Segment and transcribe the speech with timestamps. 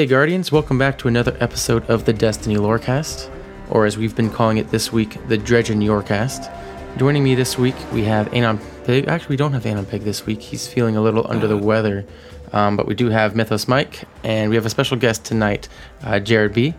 [0.00, 3.30] Hey, Guardians, welcome back to another episode of the Destiny Lorecast,
[3.68, 6.50] or as we've been calling it this week, the Dredgen Yorecast.
[6.96, 9.08] Joining me this week, we have Anon Pig.
[9.08, 10.40] Actually, we don't have Anon Pig this week.
[10.40, 12.06] He's feeling a little under the weather.
[12.54, 15.68] Um, but we do have Mythos Mike, and we have a special guest tonight,
[16.02, 16.72] uh, Jared B.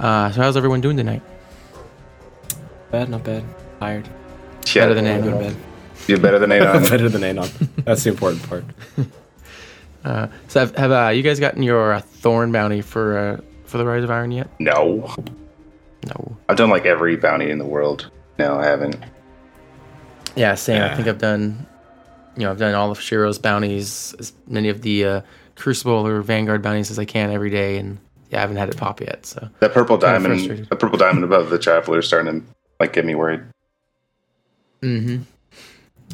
[0.00, 1.22] Uh, so, how's everyone doing tonight?
[2.90, 3.44] Bad, not bad.
[3.78, 4.08] Tired.
[4.74, 5.56] Yeah, Better than Anon.
[6.08, 6.82] You're better than Anon.
[6.88, 7.50] Better than Anon.
[7.84, 8.64] That's the important part.
[10.04, 13.78] Uh, so, have, have uh, you guys gotten your uh, Thorn bounty for uh, for
[13.78, 14.48] the Rise of Iron yet?
[14.60, 15.14] no.
[16.06, 16.36] No.
[16.48, 18.10] I've done like every bounty in the world.
[18.38, 18.96] No, I haven't.
[20.36, 20.82] Yeah, same.
[20.82, 21.66] I think I've done,
[22.36, 25.20] you know, I've done all of Shiro's bounties, as many of the uh,
[25.56, 27.98] Crucible or Vanguard bounties as I can every day, and
[28.30, 29.24] yeah, I haven't had it pop yet.
[29.24, 32.46] So That purple diamond, the purple diamond above the traveler is starting to
[32.80, 33.42] like get me worried.
[34.82, 35.22] Mm hmm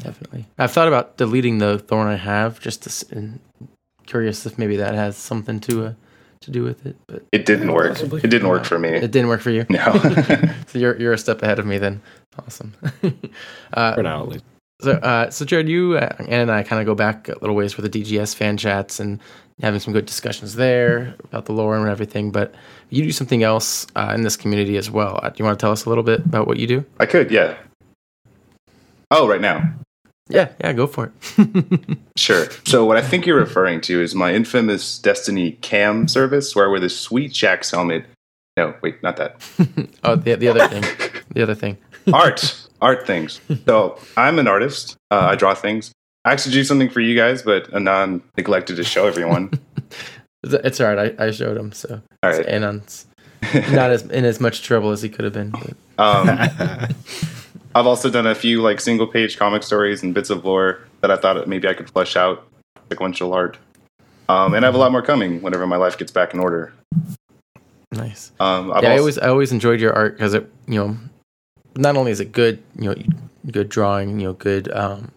[0.03, 3.39] definitely, I've thought about deleting the Thorn I have, just to, and
[4.11, 5.93] curious if maybe that has something to uh,
[6.41, 7.93] to do with it, but It didn't work.
[7.93, 8.19] Possibly.
[8.23, 8.89] It didn't work for me.
[8.89, 9.65] it didn't work for you.
[9.69, 9.85] no.
[10.67, 12.01] So you're you're a step ahead of me then.
[12.39, 12.73] Awesome.
[13.73, 14.43] uh, For now, at least.
[14.81, 17.77] So, uh, so Jared, you uh, and I kind of go back a little ways
[17.77, 19.19] with the DGS fan chats and
[19.61, 22.31] having some good discussions there about the lore and everything.
[22.31, 22.55] But
[22.89, 25.19] you do something else uh, in this community as well.
[25.21, 26.83] Uh, do you want to tell us a little bit about what you do?
[26.99, 27.55] I could, yeah.
[29.11, 29.57] Oh, right now.
[30.31, 31.97] Yeah, yeah, go for it.
[32.17, 32.47] Sure.
[32.65, 36.69] So what I think you're referring to is my infamous Destiny Cam service, where I
[36.69, 38.05] wear this sweet Jack's helmet.
[38.57, 39.41] No, wait, not that.
[40.03, 40.83] oh, the, the other thing,
[41.33, 41.77] the other thing.
[42.13, 45.91] art art things so i'm an artist uh, i draw things
[46.25, 49.51] i actually do something for you guys but anon neglected to show everyone
[50.43, 51.13] It's, it's all right.
[51.19, 53.05] I, I showed him, so all right Anon's
[53.53, 55.51] not as in as much trouble as he could have been.
[55.51, 55.75] But.
[55.99, 56.27] um,
[57.75, 61.11] i've also done a few like single page comic stories and bits of lore that
[61.11, 62.47] i thought maybe i could flesh out
[62.89, 63.57] sequential art
[64.29, 66.73] um, and i have a lot more coming whenever my life gets back in order
[67.93, 68.31] Nice.
[68.39, 70.97] um, yeah, I always I always enjoyed your art because it you know
[71.75, 72.95] not only is it good you know
[73.51, 75.11] good drawing you know good um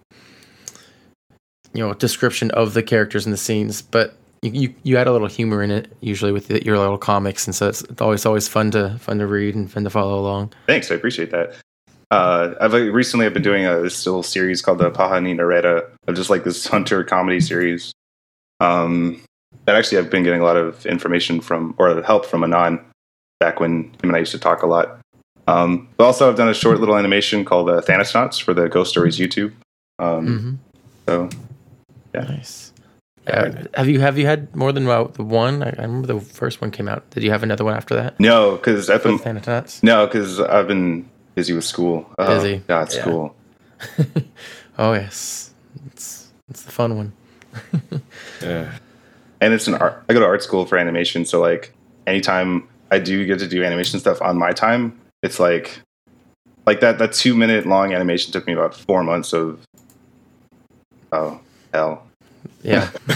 [1.72, 5.12] you know description of the characters and the scenes but you you, you add a
[5.12, 8.26] little humor in it usually with the, your little comics and so it's, it's always
[8.26, 11.54] always fun to fun to read and fun to follow along Thanks, I appreciate that.
[12.14, 16.14] Uh, I've recently I've been doing a this little series called the Pahani Nareta of
[16.14, 17.92] just like this hunter comedy series.
[18.60, 19.20] Um,
[19.64, 22.78] that actually I've been getting a lot of information from or help from Anon
[23.40, 25.00] back when him and I used to talk a lot.
[25.48, 28.90] Um, but also I've done a short little animation called uh, Thanatonauts for the Ghost
[28.90, 29.52] Stories YouTube.
[29.98, 30.54] Um, mm-hmm.
[31.06, 31.28] So
[32.14, 32.72] nice
[33.26, 36.20] uh, have you have you had more than uh, the one I, I remember the
[36.20, 39.18] first one came out did you have another one after that no, because I've been
[39.82, 42.08] no, because I've been busy with school.
[42.18, 42.62] Oh, Busy.
[42.66, 43.00] God, Yeah.
[43.02, 43.36] school.
[44.78, 45.52] oh yes
[45.86, 47.12] it's it's the fun one
[48.42, 48.72] Yeah.
[49.40, 50.02] and it's an art.
[50.08, 51.72] I go to art school for animation, so like
[52.06, 55.80] anytime I do get to do animation stuff on my time, it's like
[56.66, 59.60] like that that two minute long animation took me about four months of
[61.12, 61.40] oh
[61.72, 62.06] hell.
[62.62, 62.90] yeah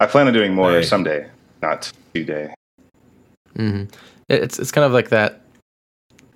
[0.00, 0.82] I plan on doing more Hey.
[0.82, 1.26] someday,
[1.62, 2.54] not today.
[3.56, 3.84] hmm
[4.28, 5.42] It's it's kind of like that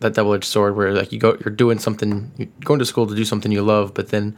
[0.01, 3.07] that double edged sword where like you go you're doing something you're going to school
[3.07, 4.37] to do something you love, but then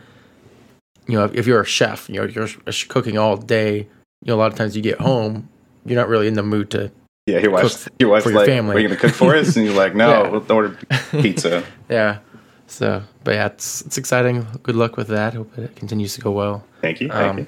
[1.07, 2.49] you know if, if you're a chef, you know you're
[2.89, 3.79] cooking all day.
[4.23, 5.49] You know a lot of times you get home,
[5.85, 6.91] you're not really in the mood to.
[7.27, 8.77] Yeah, your Cook wife's your wife's for your like, family.
[8.77, 10.29] "Are you gonna cook for us?" And you're like, "No, Yeah.
[10.29, 10.77] we'll order
[11.11, 12.19] pizza." Yeah.
[12.67, 14.47] So, but yeah, it's it's exciting.
[14.63, 15.35] Good luck with that.
[15.35, 16.65] Hope it continues to go well.
[16.81, 17.09] Thank you.
[17.09, 17.47] Thank Um, you.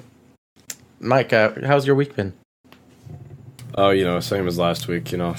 [0.99, 2.33] Mike, uh, how's your week been?
[3.75, 5.11] Oh, you know, same as last week.
[5.11, 5.35] You know,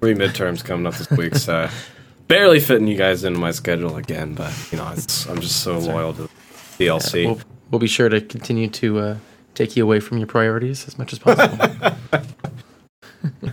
[0.00, 1.68] three midterms coming up this week, so
[2.28, 4.34] barely fitting you guys into my schedule again.
[4.34, 6.28] But you know, I'm just so loyal to
[6.78, 7.26] DLC.
[7.26, 7.40] We'll,
[7.70, 9.16] we'll be sure to continue to uh,
[9.54, 11.66] take you away from your priorities as much as possible.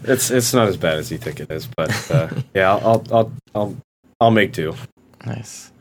[0.07, 3.03] It's it's not as bad as you think it is, but uh, yeah, I'll, I'll
[3.11, 3.77] I'll I'll
[4.21, 4.75] I'll make do.
[5.25, 5.71] Nice.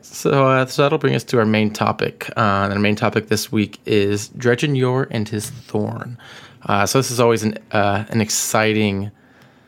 [0.00, 2.30] So, uh, so that'll bring us to our main topic.
[2.36, 6.16] Uh, and our main topic this week is Dredgen Yor and his Thorn.
[6.62, 9.10] Uh, so this is always an uh, an exciting.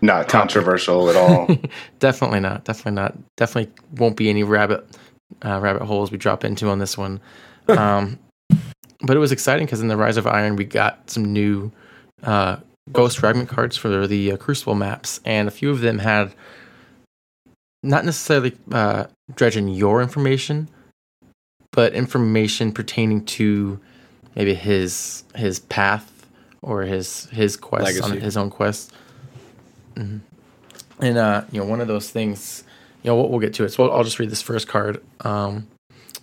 [0.07, 1.49] Not controversial at all.
[1.99, 2.65] definitely not.
[2.65, 3.17] Definitely not.
[3.37, 4.87] Definitely won't be any rabbit
[5.45, 7.21] uh, rabbit holes we drop into on this one.
[7.69, 8.21] Um,
[9.01, 11.73] but it was exciting because in the Rise of Iron we got some new
[12.23, 12.59] uh,
[12.93, 16.33] Ghost Fragment cards for the uh, Crucible maps, and a few of them had
[17.83, 20.69] not necessarily uh, Dredgen Yor information,
[21.73, 23.81] but information pertaining to
[24.37, 26.29] maybe his his path
[26.63, 28.93] or his his quest on his own quest.
[29.97, 30.21] Mhm.
[31.01, 32.65] And uh, you know, one of those things,
[33.03, 33.71] you know, we'll, we'll get to it.
[33.71, 35.03] So I'll, just read this first card.
[35.21, 35.67] Um,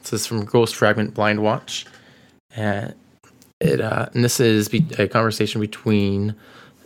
[0.01, 1.85] this is from Ghost Fragment Blind Watch,
[2.55, 2.93] and
[3.59, 6.35] it uh, and this is be- a conversation between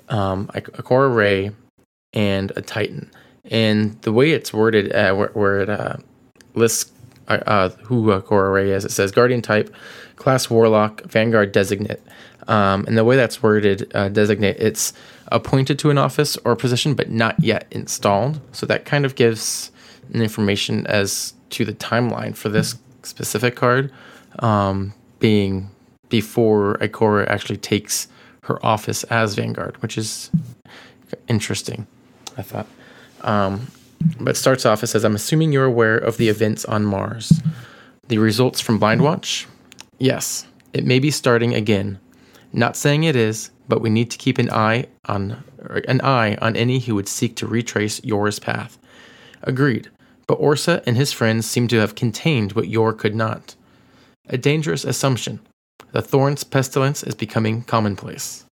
[0.10, 1.52] um, Ikora Rey,
[2.14, 3.10] and a Titan.
[3.50, 5.98] And the way it's worded, uh, where, where it uh,
[6.56, 6.92] lists
[7.28, 9.74] uh, uh, who Ikora Rey is, it says Guardian type,
[10.16, 12.02] class Warlock, Vanguard designate.
[12.48, 14.94] Um, and the way that's worded, uh, designate, it's
[15.32, 18.40] appointed to an office or position, but not yet installed.
[18.52, 19.72] So that kind of gives
[20.14, 23.92] an information as to the timeline for this specific card
[24.40, 25.70] um, being
[26.10, 28.08] before Ikora actually takes
[28.44, 30.32] her office as Vanguard, which is
[31.28, 31.86] interesting,
[32.38, 32.68] I thought.
[33.22, 33.68] Um,
[34.20, 37.42] but starts off, it says, I'm assuming you're aware of the events on Mars.
[38.08, 39.48] The results from Blind Watch?
[39.98, 42.00] Yes, it may be starting again.
[42.54, 45.44] Not saying it is, but we need to keep an eye on
[45.88, 48.78] an eye on any who would seek to retrace Yor's path.
[49.44, 49.90] Agreed.
[50.28, 53.56] But Orsa and his friends seem to have contained what Yor could not.
[54.30, 55.40] A dangerous assumption.
[55.92, 58.46] The thorn's pestilence is becoming commonplace.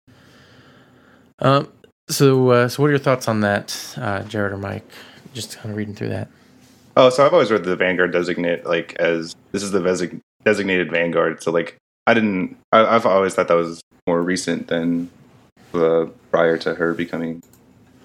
[1.40, 1.72] Um,
[2.10, 4.88] so, uh, so what are your thoughts on that, uh, Jared or Mike?
[5.34, 6.28] Just kind of reading through that.
[6.96, 11.42] Oh, so I've always read the Vanguard designate like as this is the designated Vanguard.
[11.42, 12.58] So like I didn't.
[12.72, 15.10] I, I've always thought that was more recent than
[15.72, 17.42] the prior to her becoming.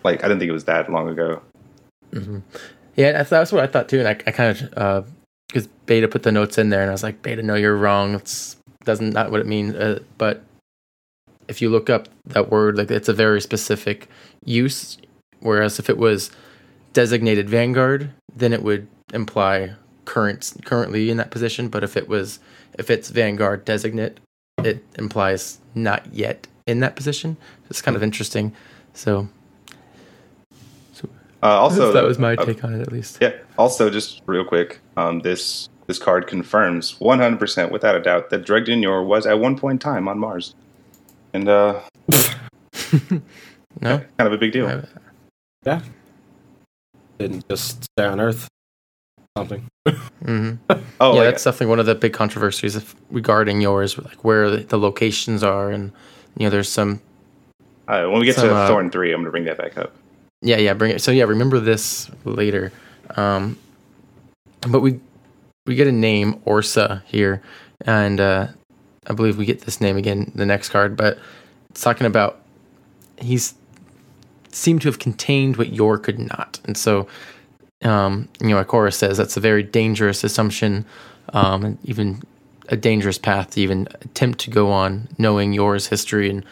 [0.05, 1.43] Like I didn't think it was that long ago.
[2.13, 2.39] Mm-hmm.
[2.97, 4.01] Yeah, that's, that's what I thought too.
[4.01, 5.07] And I, I kind of
[5.49, 7.77] because uh, Beta put the notes in there, and I was like, Beta, no, you're
[7.77, 8.15] wrong.
[8.15, 9.75] It's doesn't not what it means.
[9.75, 10.45] Uh, but
[11.47, 14.09] if you look up that word, like it's a very specific
[14.45, 14.99] use.
[15.41, 16.31] Whereas if it was
[16.93, 19.75] designated Vanguard, then it would imply
[20.05, 21.69] current currently in that position.
[21.69, 22.41] But if it was
[22.79, 24.19] if it's Vanguard designate,
[24.65, 27.37] it implies not yet in that position.
[27.71, 28.55] It's kind of interesting.
[28.95, 29.29] So,
[30.93, 31.09] so
[31.43, 33.19] uh, also that was my uh, take on it, at least.
[33.21, 33.33] Yeah.
[33.57, 38.83] Also, just real quick, um, this this card confirms 100% without a doubt that Dredgen
[38.83, 40.55] Yor was at one point in time on Mars,
[41.33, 41.81] and uh,
[43.81, 44.85] no, kind of a big deal.
[45.65, 45.81] Yeah,
[47.19, 48.49] didn't just stay on Earth.
[49.39, 49.69] Something.
[49.87, 50.55] mm-hmm.
[51.01, 54.77] Oh, yeah, like, that's definitely one of the big controversies regarding Yor's, like where the
[54.77, 55.93] locations are, and
[56.37, 57.01] you know, there's some.
[57.87, 59.79] Uh, when we get some, to uh, Thorn three, I'm going to bring that back
[59.79, 59.95] up.
[60.43, 61.01] Yeah, yeah, bring it.
[61.01, 62.73] So yeah, remember this later.
[63.17, 63.57] Um,
[64.69, 65.01] but we
[65.67, 67.43] we get a name Orsa here,
[67.83, 68.49] and uh,
[69.07, 70.97] I believe we get this name again the next card.
[70.97, 71.19] But
[71.71, 72.41] it's talking about
[73.19, 73.55] he's
[74.51, 77.07] seemed to have contained what Yor could not, and so
[77.83, 80.85] um, you know, Ikora says that's a very dangerous assumption,
[81.33, 82.23] um, and even
[82.69, 86.45] a dangerous path to even attempt to go on, knowing Yor's history and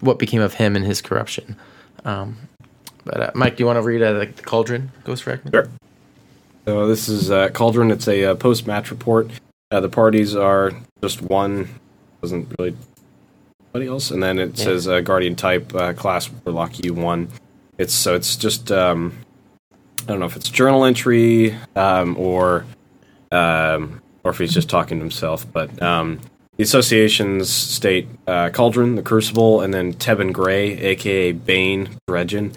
[0.00, 1.56] what became of him and his corruption.
[2.04, 2.36] Um,
[3.04, 5.54] but uh, Mike, do you want to read uh, the, the Cauldron Ghost Fragment?
[5.54, 5.68] Sure.
[6.66, 7.90] So this is uh, Cauldron.
[7.90, 9.30] It's a uh, post-match report.
[9.70, 10.72] Uh, the parties are
[11.02, 11.68] just one.
[12.20, 12.76] Doesn't really
[13.74, 14.64] anybody else, and then it yeah.
[14.64, 17.28] says uh, Guardian type class Warlock U one.
[17.78, 19.16] It's so it's just um,
[20.02, 22.64] I don't know if it's journal entry um, or
[23.30, 25.50] um, or if he's just talking to himself.
[25.50, 26.20] But um,
[26.56, 32.54] the associations state uh, Cauldron, the Crucible, and then Tebin Gray, aka Bane, Dredgen.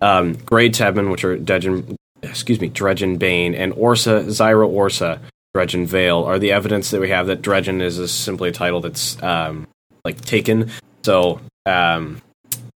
[0.00, 5.20] Um, Gray Tebin, which are Dredgen, excuse me, Dredgen Bane, and Orsa, Zyra Orsa,
[5.54, 8.80] Dredgen Vale, are the evidence that we have that Dredgen is a, simply a title
[8.80, 9.68] that's um,
[10.04, 10.70] like taken.
[11.04, 12.22] So, um,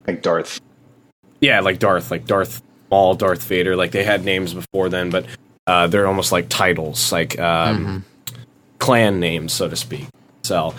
[0.06, 0.60] like Darth.
[1.42, 2.62] Yeah, like Darth, like Darth
[2.92, 3.76] Maul, Darth Vader.
[3.76, 5.26] Like they had names before then, but
[5.68, 8.42] uh, they're almost like titles, like um, mm-hmm.
[8.80, 10.08] clan names, so to speak.
[10.44, 10.76] So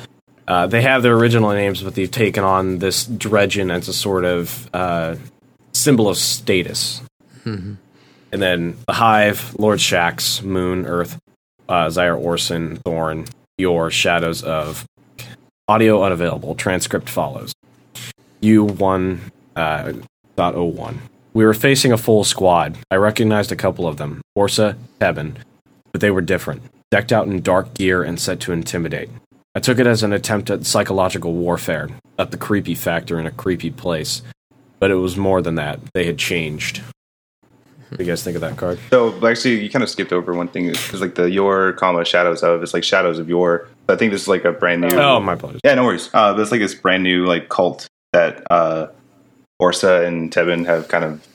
[0.46, 4.24] uh, they have their original names, but they've taken on this Dredgen as a sort
[4.24, 5.16] of uh,
[5.72, 7.02] symbol of status.
[7.44, 7.74] Mm-hmm.
[8.32, 11.18] And then the Hive, Lord Shaxx, Moon, Earth,
[11.68, 13.26] uh, Zyra Orson, Thorn,
[13.58, 14.84] Yor Shadows of
[15.68, 16.54] audio unavailable.
[16.54, 17.54] Transcript follows.
[18.40, 19.92] U one uh,
[20.36, 21.00] dot oh one.
[21.36, 22.78] We were facing a full squad.
[22.90, 25.36] I recognized a couple of them, Orsa, Tebin,
[25.92, 29.10] but they were different, decked out in dark gear and set to intimidate.
[29.54, 33.30] I took it as an attempt at psychological warfare, at the creepy factor in a
[33.30, 34.22] creepy place.
[34.78, 35.78] But it was more than that.
[35.92, 36.80] They had changed.
[37.90, 38.78] What do you guys think of that card?
[38.88, 42.42] So actually, you kind of skipped over one thing because like the your comma shadows
[42.42, 43.68] of it's like shadows of your.
[43.90, 44.96] I think this is like a brand new.
[44.96, 45.60] Oh, my apologies.
[45.62, 46.08] Yeah, no worries.
[46.14, 48.86] Uh, it's like this brand new like cult that uh,
[49.60, 51.26] Orsa and Tevin have kind of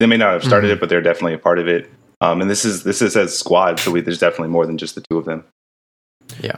[0.00, 0.74] they may not have started mm-hmm.
[0.74, 1.90] it, but they're definitely a part of it.
[2.20, 4.94] Um, and this is this is as squad, so we, there's definitely more than just
[4.94, 5.44] the two of them.
[6.40, 6.56] Yeah,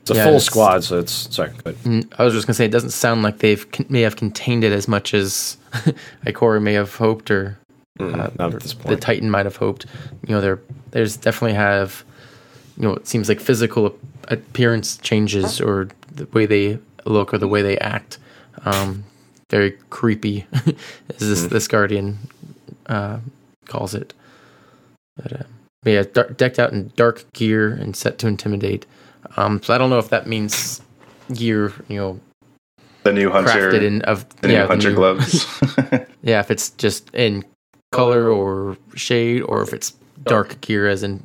[0.00, 1.50] it's a yeah, full it's, squad, so it's sorry.
[1.50, 4.72] Mm, I was just gonna say it doesn't sound like they've may have contained it
[4.72, 5.56] as much as
[6.26, 7.58] Ikora may have hoped, or,
[7.98, 8.88] mm, uh, not at this point.
[8.88, 9.86] the Titan might have hoped.
[10.26, 12.04] You know, there there's definitely have
[12.76, 17.48] you know it seems like physical appearance changes or the way they look or the
[17.48, 18.18] way they act.
[18.64, 19.04] Um,
[19.54, 22.18] very creepy, as this this guardian
[22.86, 23.20] uh,
[23.66, 24.12] calls it.
[25.16, 25.42] But, uh,
[25.84, 28.84] but yeah, dark, decked out in dark gear and set to intimidate.
[29.36, 30.82] Um, so I don't know if that means
[31.32, 32.20] gear, you know,
[33.04, 35.46] The new hunter, in of the yeah, new hunter new- gloves.
[36.22, 37.44] Yeah, if it's just in
[37.92, 39.94] color or shade, or if it's
[40.24, 41.22] dark gear as in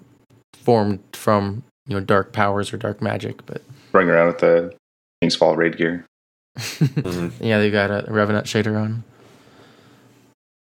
[0.54, 3.44] formed from you know dark powers or dark magic.
[3.48, 4.76] But Running around with the
[5.22, 6.06] King's Fall raid gear.
[6.58, 7.32] Mhm.
[7.42, 9.04] yeah, they got a Revenant shader on.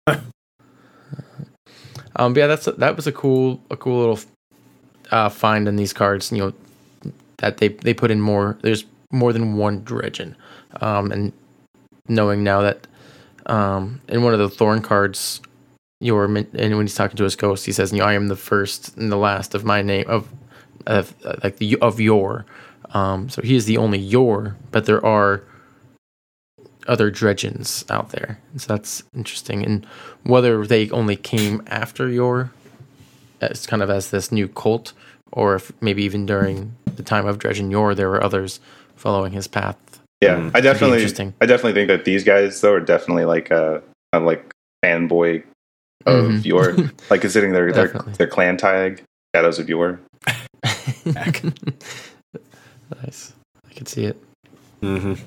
[2.16, 4.18] um, but yeah, that's that was a cool a cool little
[5.10, 6.32] uh, find in these cards.
[6.32, 6.52] You know
[7.38, 8.58] that they they put in more.
[8.62, 10.34] There's more than one Dredgen,
[10.80, 11.32] um, and
[12.08, 12.86] knowing now that
[13.46, 15.40] um, in one of the Thorn cards,
[16.00, 18.36] Yor and when he's talking to his ghost, he says, "You know, I am the
[18.36, 20.28] first and the last of my name of
[20.86, 21.14] of
[21.44, 22.46] like the of Yor."
[22.92, 25.42] Um, so he is the only Yor, but there are
[26.86, 28.38] other dredgens out there.
[28.56, 29.64] So that's interesting.
[29.64, 29.86] And
[30.22, 32.50] whether they only came after Yor
[33.40, 34.92] as kind of as this new cult,
[35.32, 38.60] or if maybe even during the time of Dredgen Yor there were others
[38.94, 39.76] following his path.
[40.22, 40.50] Yeah, Mm.
[40.54, 41.34] I definitely, interesting.
[41.42, 43.82] I definitely think that these guys though are definitely like a,
[44.14, 44.50] a like
[44.82, 45.42] fanboy
[46.06, 46.44] of Mhm.
[46.44, 46.74] Yor
[47.10, 49.02] like considering their their, their clan tag,
[49.34, 50.00] Shadows of Yor.
[51.06, 51.44] nice.
[53.68, 54.16] I can see it.
[54.82, 55.18] Mhm.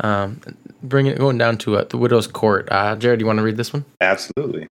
[0.00, 0.40] Um,
[0.84, 2.68] bring it going down to uh, the Widow's Court.
[2.70, 3.84] Uh, Jared, you want to read this one?
[4.00, 4.68] Absolutely.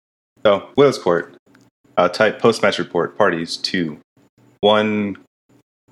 [0.46, 1.36] So, Widow's Court.
[1.98, 3.18] Uh, type post match report.
[3.18, 4.00] Parties two.
[4.62, 5.18] One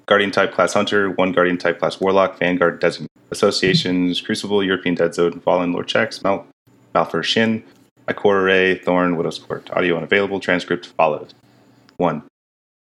[0.05, 3.09] Guardian type class Hunter, one Guardian type class Warlock, Vanguard designate.
[3.31, 6.47] Associations Crucible, European Dead Zone, Fallen, Lord Shaxx, Mal-
[6.95, 7.63] Malphur Shin,
[8.07, 9.69] Ikora Thorn, Widow's Court.
[9.71, 10.39] Audio unavailable.
[10.39, 11.33] Transcript follows.
[11.97, 12.23] One.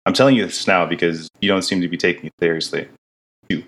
[0.04, 2.88] I'm telling you this now because you don't seem to be taking it seriously.
[3.48, 3.64] Two.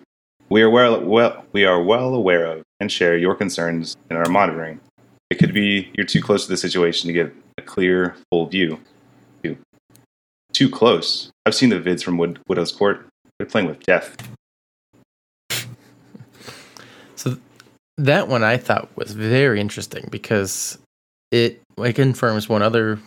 [0.50, 4.28] We are well, well we are well aware of and share your concerns in our
[4.28, 4.80] monitoring.
[5.30, 8.80] It could be you're too close to the situation to get a clear, full view.
[10.52, 11.30] Too close.
[11.44, 13.06] I've seen the vids from Wood- Widow's Court.
[13.38, 14.16] They're playing with death.
[17.14, 17.36] So
[17.98, 20.78] that one I thought was very interesting because
[21.30, 22.98] it it confirms one other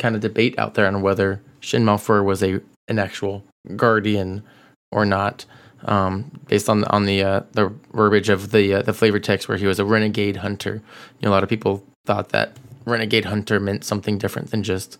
[0.00, 3.44] kind of debate out there on whether Shin Malphur was a an actual
[3.76, 4.42] guardian
[4.90, 5.44] or not,
[5.84, 9.58] um, based on on the uh, the verbiage of the uh, the flavor text where
[9.58, 10.74] he was a renegade hunter.
[11.20, 12.56] You know, a lot of people thought that
[12.86, 14.98] renegade hunter meant something different than just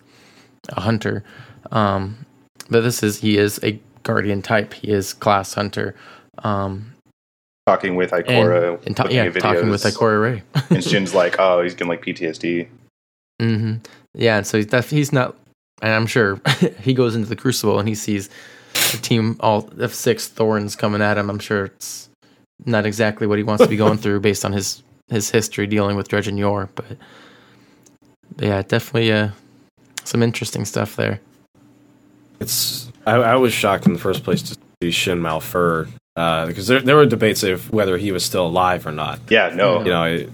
[0.69, 1.23] a hunter.
[1.71, 2.25] Um,
[2.69, 4.73] but this is he is a guardian type.
[4.73, 5.95] He is class hunter.
[6.39, 6.93] Um,
[7.67, 8.85] Talking with and, Ikora.
[8.87, 10.43] and ta- yeah, talking with Ikora Rey.
[10.71, 12.67] and Shin's like, oh, he's getting like PTSD.
[13.39, 13.75] hmm
[14.15, 15.37] Yeah, and so he's, def- he's not,
[15.81, 16.41] and I'm sure
[16.81, 18.31] he goes into the Crucible and he sees
[18.93, 21.29] a team all of six Thorns coming at him.
[21.29, 22.09] I'm sure it's
[22.65, 25.97] not exactly what he wants to be going through based on his his history dealing
[25.97, 26.85] with Dredgen Yor, but,
[28.37, 29.29] but yeah, definitely uh,
[30.05, 31.19] some interesting stuff there.
[32.39, 36.67] It's I, I was shocked in the first place to see Shin Malphur uh, because
[36.67, 39.19] there there were debates of whether he was still alive or not.
[39.29, 40.27] Yeah, no, You know, I-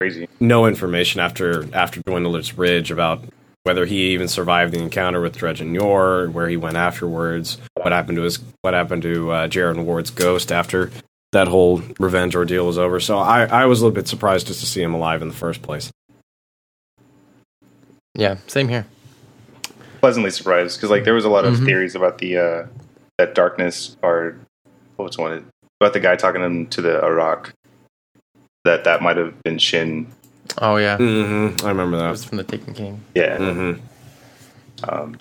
[0.00, 0.28] crazy.
[0.40, 3.24] no information after after Dwindler's Ridge about
[3.64, 8.16] whether he even survived the encounter with Dredgen Yor, where he went afterwards, what happened
[8.16, 10.90] to his what happened to uh, Jaren Ward's ghost after
[11.32, 13.00] that whole revenge ordeal was over.
[13.00, 15.34] So I, I was a little bit surprised just to see him alive in the
[15.34, 15.90] first place.
[18.14, 18.86] Yeah, same here.
[20.00, 21.64] Pleasantly surprised because like there was a lot of Mhm.
[21.64, 22.66] theories about the uh,
[23.18, 24.40] that darkness card.
[24.96, 25.46] What was one
[25.80, 27.52] about the guy talking to him to the Iraq?
[28.64, 30.06] That that might have been Shin.
[30.58, 32.10] Oh yeah, hmm I remember it that.
[32.10, 33.00] was from the Taken King.
[33.14, 33.72] Yeah, hmm
[34.88, 35.16] Um,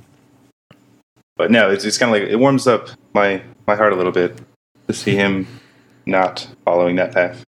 [1.42, 4.12] but no, it's, it's kind of like it warms up my my heart a little
[4.12, 4.38] bit
[4.86, 5.48] to see him
[6.06, 7.44] not following that path.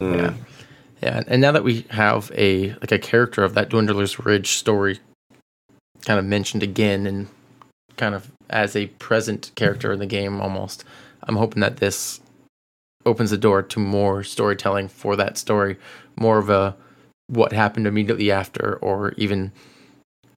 [0.00, 0.14] Hmm.
[0.14, 0.34] Yeah.
[1.00, 4.98] Yeah, and now that we have a like a character of that Dwindler's Ridge story
[6.04, 7.28] kind of mentioned again and
[7.96, 10.82] kind of as a present character in the game almost,
[11.22, 12.20] I'm hoping that this
[13.04, 15.76] opens the door to more storytelling for that story,
[16.16, 16.74] more of a
[17.28, 19.52] what happened immediately after or even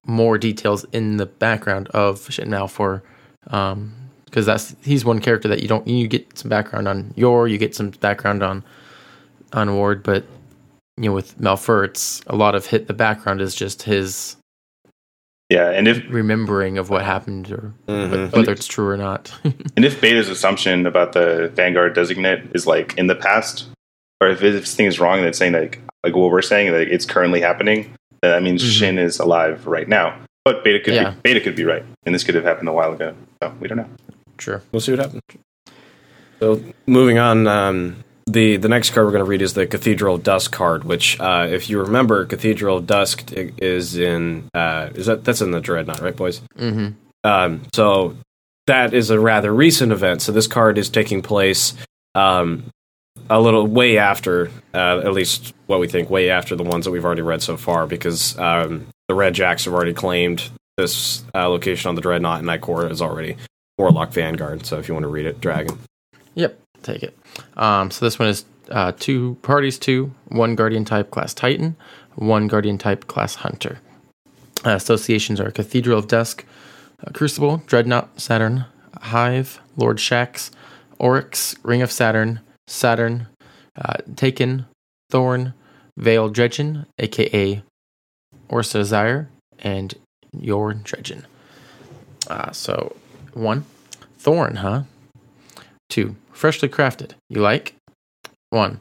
[0.10, 3.02] more details in the background of Shin Malphur
[3.48, 3.94] um
[4.26, 7.58] because that's he's one character that you don't you get some background on Yor, you
[7.58, 8.64] get some background on
[9.54, 10.24] on Ward, but
[10.98, 12.88] you know, with Malphur, it's a lot of hit.
[12.88, 14.36] The background is just his
[15.50, 18.32] Yeah, and if remembering of what happened, or Mhm.
[18.36, 19.34] whether it's true or not.
[19.44, 23.68] and if Beta's assumption about the Vanguard designate is like in the past,
[24.22, 26.88] or if this thing is wrong and it's saying like, like what we're saying that
[26.90, 28.72] it's currently happening, then that means Mhm.
[28.80, 30.16] Shin is alive right now.
[30.46, 31.12] But Beta could Yeah.
[31.12, 33.14] be, Beta could be right, and this could have happened a while ago.
[33.44, 33.90] So we don't know.
[34.40, 35.22] Sure, We'll see what happens.
[36.40, 40.16] So moving on, um, the the next card we're going to read is the Cathedral
[40.16, 45.08] of Dusk card, which, uh, if you remember, Cathedral of Dusk is in uh, is
[45.08, 46.42] that that's in the Dreadnought, right, boys?
[46.58, 46.90] Mm-hmm.
[47.26, 48.16] Um, so
[48.68, 50.22] that is a rather recent event.
[50.22, 51.74] So this card is taking place
[52.16, 52.66] um,
[53.30, 56.92] a little way after, uh, at least what we think, way after the ones that
[56.92, 61.48] we've already read so far, because um, the Red Jacks have already claimed this uh,
[61.50, 63.38] location on the Dreadnought, and that core is already
[63.78, 64.66] Warlock Vanguard.
[64.66, 65.78] So if you want to read it, Dragon.
[66.36, 67.18] Yep, take it.
[67.58, 71.76] Um, so this one is uh, two parties, two, one Guardian type class Titan,
[72.16, 73.80] one Guardian type class Hunter.
[74.66, 76.46] Associations are Cathedral of Dusk,
[77.06, 78.66] uh, Crucible, Dreadnought, Saturn,
[79.02, 80.52] Hive, Lord Shaxx,
[80.98, 83.28] Oryx, Ring of Saturn, Saturn,
[83.76, 84.66] uh, Taken,
[85.10, 85.54] Thorn,
[85.98, 87.64] Vale Dredgen, aka
[88.50, 89.96] Orsa Zyre, and
[90.40, 91.24] Yor Dredgen.
[92.28, 92.96] Uh, so,
[93.34, 93.66] one,
[94.20, 94.84] Thorn, huh?
[95.90, 97.12] Two, freshly crafted.
[97.30, 97.74] You like?
[98.52, 98.80] One,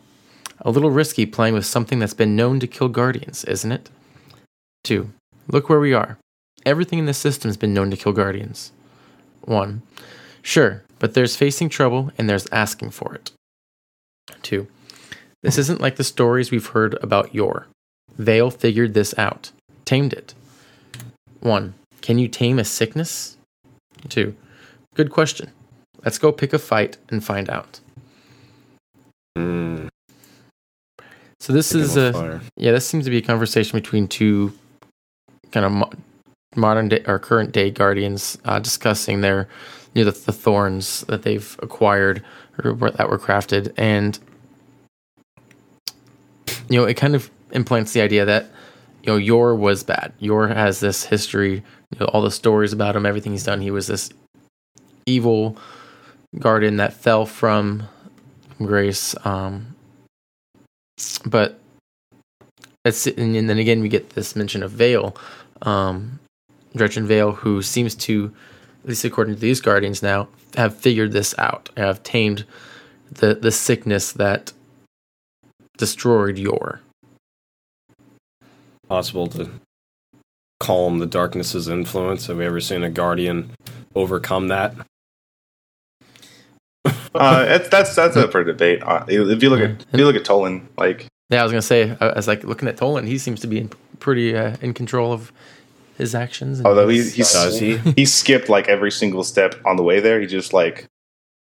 [0.61, 3.88] a little risky playing with something that's been known to kill guardians, isn't it?
[4.85, 5.11] Two,
[5.49, 6.18] look where we are.
[6.66, 8.73] Everything in the system's been known to kill guardians.
[9.42, 9.80] One,
[10.42, 13.33] sure, but there's facing trouble and there's asking for it.
[14.42, 14.66] Two,
[15.42, 17.66] this isn't like the stories we've heard about Yor.
[18.16, 19.52] Vale figured this out,
[19.85, 20.35] tamed it.
[21.40, 23.37] One, can you tame a sickness?
[24.08, 24.35] Two,
[24.94, 25.50] good question.
[26.04, 27.80] Let's go pick a fight and find out.
[29.37, 29.88] Mm,
[31.40, 32.40] So this is a fire.
[32.56, 32.73] yeah.
[32.73, 34.52] This seems to be a conversation between two
[35.52, 35.90] kind of mo-
[36.56, 39.48] modern day or current day guardians uh, discussing their
[39.94, 42.24] you know the, the thorns that they've acquired
[42.62, 44.18] or that were crafted, and
[46.68, 48.51] you know it kind of implants the idea that
[49.03, 50.12] you know Yor was bad.
[50.18, 53.61] Yor has this history, you know, all the stories about him, everything he's done.
[53.61, 54.11] He was this
[55.07, 55.57] evil
[56.38, 57.88] guardian that fell from
[58.59, 59.14] grace.
[59.25, 59.75] Um,
[61.25, 61.59] but
[62.85, 65.16] it's and then again we get this mention of Vale,
[65.62, 66.18] um,
[66.75, 68.33] Dredgen Vale, who seems to,
[68.88, 72.46] at least according to these guardians now, have figured this out, have tamed
[73.12, 74.55] the the sickness that
[75.77, 76.81] destroyed Yor.
[78.88, 79.51] possible to
[80.59, 82.29] calm the darkness's influence.
[82.29, 83.51] Have we ever seen a guardian
[83.94, 84.74] overcome that?
[87.14, 88.83] Uh, that's that's that's up for debate.
[88.83, 91.62] Uh, if you look at if you look at Toland, like Yeah, I was gonna
[91.62, 93.09] say, I was like looking at Toland.
[93.09, 95.33] He seems to be in pretty uh, in control of
[95.98, 96.58] his actions.
[96.58, 97.76] and although he his- he's, Does he?
[97.96, 100.20] he skipped like every single step on the way there.
[100.20, 100.87] He just like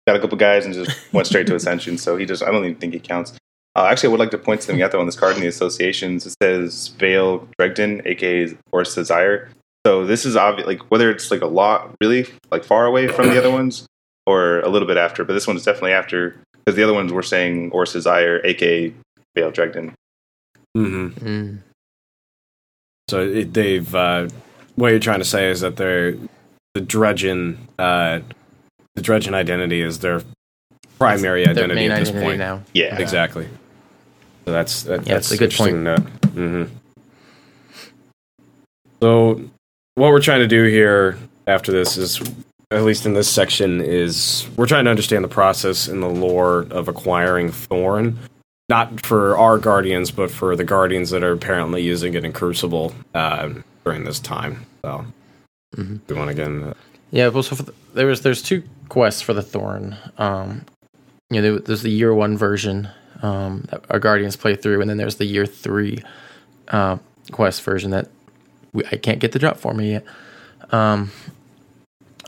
[0.07, 1.97] got a couple guys and just went straight to Ascension.
[1.97, 3.33] So he just I don't even think he counts.
[3.77, 5.47] Uh, actually, I would like to point something out though on this card in the
[5.47, 6.27] associations.
[6.27, 9.49] It says Vale Dredgen, aka Orsa Zyre.
[9.87, 13.29] So this is obvious, like whether it's like a lot really like far away from
[13.29, 13.87] the other ones
[14.27, 17.13] or a little bit after, but this one is definitely after because the other ones
[17.13, 18.93] were saying Orsa Zyre, aka
[19.35, 19.95] Vale Dredgen.
[20.77, 21.27] Mm-hmm.
[21.27, 21.59] Mm.
[23.11, 23.93] So it, they've.
[23.95, 24.29] Uh,
[24.77, 26.13] what you're trying to say is that they're
[26.75, 27.59] the Dredgen.
[27.79, 28.21] Uh,
[28.95, 30.23] the Dredgen identity is their
[30.99, 32.39] primary Their identity main at this identity point.
[32.39, 32.63] now.
[32.73, 33.49] Yeah, Exactly.
[34.45, 35.77] So that's that, Yeah, that's it's a good point.
[35.77, 36.75] Mm-hmm.
[39.03, 39.35] So
[39.97, 42.21] what we're trying to do here after this is,
[42.71, 46.67] at least in this section, is we're trying to understand the process and the lore
[46.71, 48.19] of acquiring Thorn.
[48.71, 52.95] Not for our guardians, but for the guardians that are apparently using it in Crucible
[53.17, 53.49] uh,
[53.85, 54.65] during this time.
[54.83, 55.07] So,
[55.77, 55.99] Mhm.
[56.07, 56.77] we want to get into that.
[57.11, 59.97] Yeah, well, so for the, there was there's two quests for the Thorn.
[60.19, 60.63] Um,
[61.31, 62.89] you know, there's the year one version
[63.23, 66.05] um, that our Guardians play through, and then there's the year three
[66.69, 66.99] uh,
[67.33, 68.09] quest version that
[68.73, 70.05] we, I can't get the drop for me yet.
[70.71, 71.11] Um,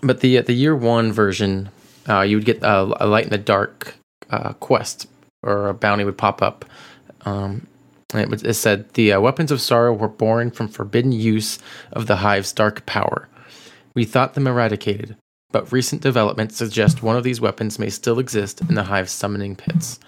[0.02, 1.68] but the the year one version,
[2.08, 3.94] uh, you would get a, a light in the dark
[4.28, 5.06] uh, quest
[5.42, 6.64] or a bounty would pop up.
[7.24, 7.66] Um,
[8.14, 11.58] it, it said the uh, weapons of sorrow were born from forbidden use
[11.92, 13.28] of the hive's dark power.
[13.94, 15.16] We thought them eradicated,
[15.50, 19.56] but recent developments suggest one of these weapons may still exist in the hive's summoning
[19.56, 19.98] pits.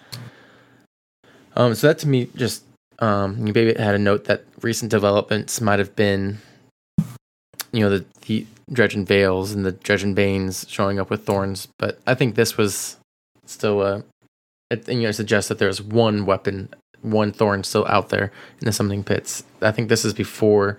[1.56, 2.64] Um, so that to me just
[2.98, 6.38] um, maybe had a note that recent developments might have been,
[7.72, 12.00] you know, the the Dredgen Veils and the Dredgen Banes showing up with thorns, but
[12.06, 12.96] I think this was
[13.44, 14.04] still a,
[14.70, 16.68] it, and you know, suggests that there's one weapon,
[17.02, 19.44] one thorn still out there in the summoning pits.
[19.60, 20.78] I think this is before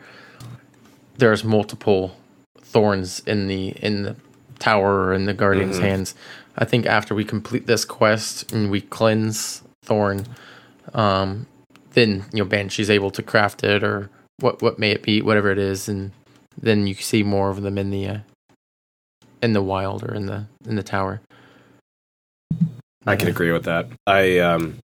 [1.18, 2.16] there's multiple
[2.60, 4.16] thorns in the in the
[4.60, 5.82] tower or in the guardian's Mhm.
[5.84, 6.16] hands.
[6.58, 10.26] I think after we complete this quest and we cleanse Thorn,
[10.94, 11.46] um,
[11.94, 15.52] then you know Banshee's able to craft it or what what may it be, whatever
[15.52, 16.12] it is, and
[16.60, 18.18] then you see more of them in the uh,
[19.42, 21.22] in the wild or in the in the tower.
[23.06, 23.88] I can agree with that.
[24.08, 24.78] I um,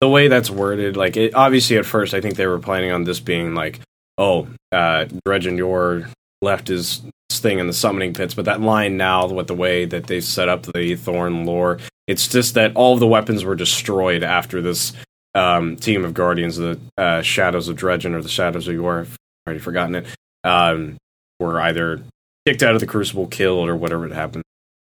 [0.00, 3.04] the way that's worded, like it, obviously at first, I think they were planning on
[3.04, 3.80] this being like,
[4.18, 6.08] oh, uh, Dredgen Yor
[6.42, 10.06] left his thing in the summoning pits, but that line now with the way that
[10.06, 14.22] they set up the Thorn lore, it's just that all of the weapons were destroyed
[14.22, 14.92] after this
[15.34, 19.16] um, team of guardians, the uh, Shadows of Dredgen or the Shadows of Yor, I've
[19.46, 20.06] already forgotten it,
[20.44, 20.96] um,
[21.38, 22.02] were either
[22.46, 24.44] kicked out of the Crucible, killed, or whatever it happened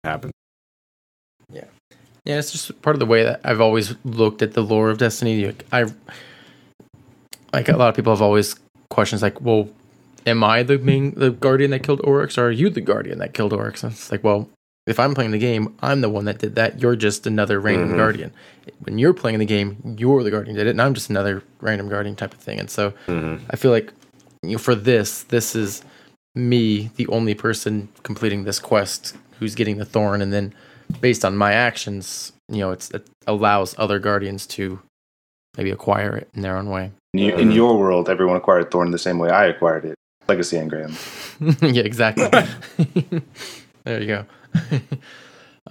[0.05, 0.33] happened.
[2.27, 4.99] Yeah, it's just part of the way that I've always looked at the lore of
[4.99, 5.47] Destiny.
[5.47, 5.85] Like, I
[7.53, 8.57] like a lot of people have always
[8.91, 9.69] questions like, "Well,
[10.27, 13.33] am I the main the guardian that killed Oryx, or are you the guardian that
[13.33, 14.49] killed Oryx?" And it's like, well,
[14.89, 16.81] if I'm playing the game, I'm the one that did that.
[16.83, 17.97] You're just another random Mhm.
[17.97, 18.33] guardian.
[18.81, 21.45] When you're playing the game, you're the guardian that did it, and I'm just another
[21.61, 22.59] random guardian type of thing.
[22.59, 23.93] And so hmm I feel like
[24.43, 25.83] you know, for this, this is
[26.35, 30.53] me, the only person completing this quest who's getting the thorn, and then
[31.01, 34.81] based on my actions, you know, it's, it allows other guardians to
[35.57, 36.93] maybe acquire it in their own way.
[37.15, 39.95] In, you, in your world, everyone acquired Thorn the same way I acquired it.
[40.29, 40.93] Legacy engram.
[41.75, 42.29] yeah, exactly.
[43.85, 44.27] there you go.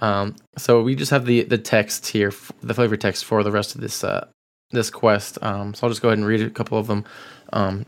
[0.00, 3.74] um, so we just have the the text here, the flavor text for the rest
[3.74, 4.26] of this uh,
[4.70, 5.38] this quest.
[5.42, 7.04] Um, so I'll just go ahead and read a couple of them.
[7.52, 7.84] Um,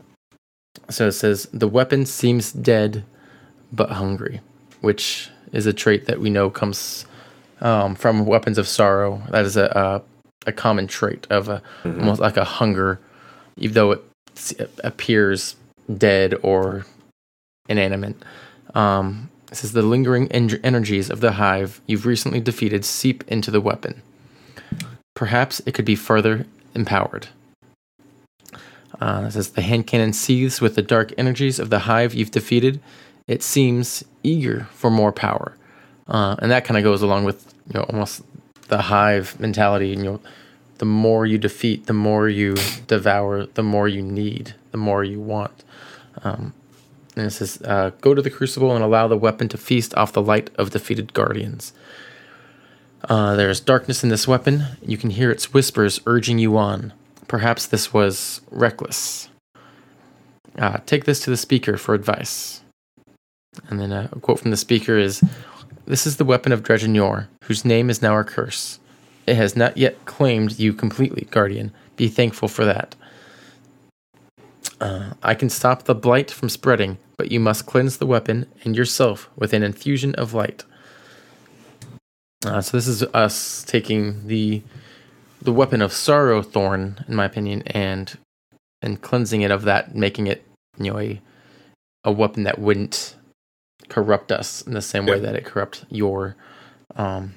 [0.89, 3.03] so it says the weapon seems dead
[3.71, 4.41] but hungry,
[4.81, 7.05] which is a trait that we know comes
[7.61, 9.21] um, from weapons of sorrow.
[9.31, 9.65] That is a
[10.45, 11.99] a, a common trait of a Mhm.
[11.99, 12.99] almost like a hunger,
[13.57, 14.03] even though it,
[14.57, 15.55] it appears
[15.97, 16.85] dead or
[17.67, 18.15] inanimate.
[18.75, 23.49] Um, it says the lingering en- energies of the hive you've recently defeated seep into
[23.51, 24.01] the weapon.
[25.15, 26.45] Perhaps it could be further
[26.75, 27.27] empowered.
[29.01, 32.31] Uh, it says the hand cannon seethes with the dark energies of the hive you've
[32.31, 32.79] defeated.
[33.27, 35.55] It seems eager for more power,
[36.09, 38.21] uh, and that kind of goes along with you know almost
[38.67, 39.89] the hive mentality.
[39.89, 40.19] You know,
[40.79, 42.55] the more you defeat, the more you
[42.87, 45.63] devour, the more you need, the more you want.
[46.23, 46.53] Um,
[47.15, 50.13] and it says, uh, go to the crucible and allow the weapon to feast off
[50.13, 51.73] the light of defeated guardians.
[53.03, 54.65] Uh, there is darkness in this weapon.
[54.81, 56.93] You can hear its whispers urging you on.
[57.27, 59.29] Perhaps this was reckless.
[60.57, 62.61] Uh, take this to the speaker for advice.
[63.69, 65.21] And then a quote from the speaker is
[65.89, 68.77] This is the weapon of Dredgen Yor, whose name is now our curse.
[69.25, 71.71] It has not yet claimed you completely, Guardian.
[71.95, 72.93] Be thankful for that.
[74.79, 78.75] Uh, I can stop the blight from spreading, but you must cleanse the weapon and
[78.75, 80.63] yourself with an infusion of light.
[82.45, 84.61] Uh, so this is us taking the
[85.41, 88.15] the weapon of sorrow thorn, in my opinion, and
[88.83, 90.45] and cleansing it of that, making it
[90.77, 91.19] you know a
[92.03, 93.15] a weapon that wouldn't
[93.89, 95.23] corrupt us in the same way Yeah.
[95.23, 96.35] that it corrupt Yor.
[96.95, 97.33] Um,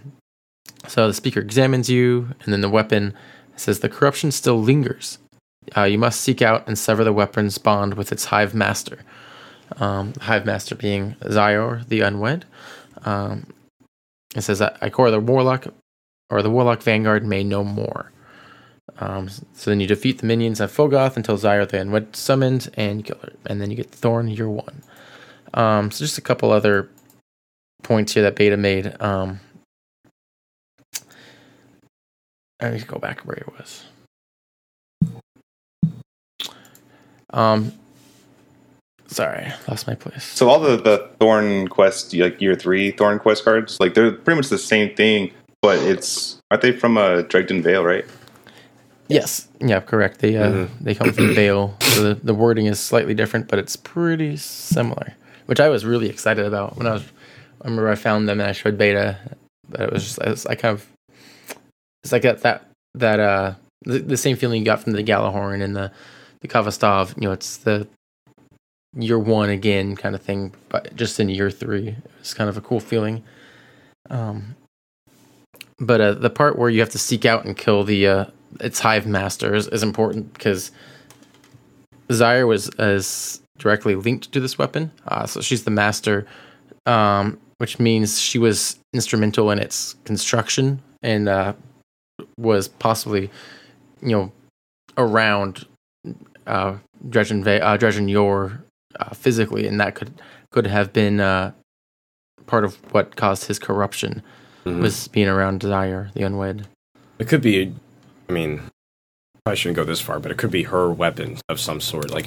[0.89, 3.15] so the speaker examines you, and then the weapon
[3.57, 5.19] says the corruption still lingers.
[5.77, 8.99] Uh, you must seek out and sever the weapon's bond with its hive master.
[9.77, 12.45] Um, hive master being Xyor the Unwed.
[13.05, 13.47] Um,
[14.35, 15.67] it says that Ikora the Warlock
[16.31, 18.11] or the Warlock Vanguard may know more.
[18.99, 22.99] Um, so then you defeat the minions of Phogoth until Xyor the Unwed summoned, and
[22.99, 23.33] you kill her.
[23.47, 24.83] And then you get Thorn, you're one.
[25.55, 26.89] Um, so just a couple other
[27.83, 28.95] points here that Beta made.
[29.01, 29.41] Um,
[32.61, 33.85] I need to go back where it was.
[37.31, 37.73] Um,
[39.07, 40.23] sorry, lost my place.
[40.25, 44.37] So all the the Thorn Quest, like year three Thorn Quest cards, like they're pretty
[44.39, 48.05] much the same thing, but it's aren't they from uh, Dredgen Vale, right?
[49.09, 50.21] Yes, yeah, correct.
[50.21, 50.69] They uh, Mhm.
[50.81, 55.15] they come from Vale, so the, the wording is slightly different, but it's pretty similar,
[55.47, 57.05] which I was really excited about when I was.
[57.61, 59.19] I remember I found them and I showed Beta,
[59.69, 60.87] but it was just I, was, I kind of
[62.03, 65.63] it's like that that that uh the, the same feeling you got from the Gjallarhorn
[65.63, 65.93] and the
[66.41, 67.17] the Khvostov.
[67.17, 67.87] You know, it's the
[68.97, 71.97] year one again kind of thing, but just in year three.
[72.21, 73.23] It's kind of a cool feeling.
[74.11, 74.57] Um,
[75.79, 78.25] but uh, the part where you have to seek out and kill the uh,
[78.61, 80.71] its hive masters is important because
[82.09, 84.91] Zyre was is directly linked to this weapon.
[85.09, 86.27] Uh, so she's the master,
[86.87, 91.53] um, which means she was instrumental in its construction and uh,
[92.37, 93.31] was possibly,
[94.03, 94.33] you know,
[94.99, 95.65] around
[96.47, 96.77] uh,
[97.09, 98.63] Dredgen, Va- uh, Dredgen Yor
[98.99, 100.13] uh, physically, and that could
[100.51, 101.53] could have been uh,
[102.47, 104.23] part of what caused his corruption
[104.67, 104.81] Mhm.
[104.81, 106.69] was being around Desire, the Unwed.
[107.19, 107.75] It could be.
[108.29, 108.61] I mean,
[109.47, 112.11] I shouldn't go this far, but it could be her weapon of some sort.
[112.13, 112.27] Like,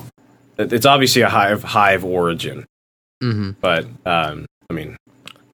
[0.58, 2.66] it's obviously a hive hive origin,
[3.22, 4.96] hmm but um, I mean,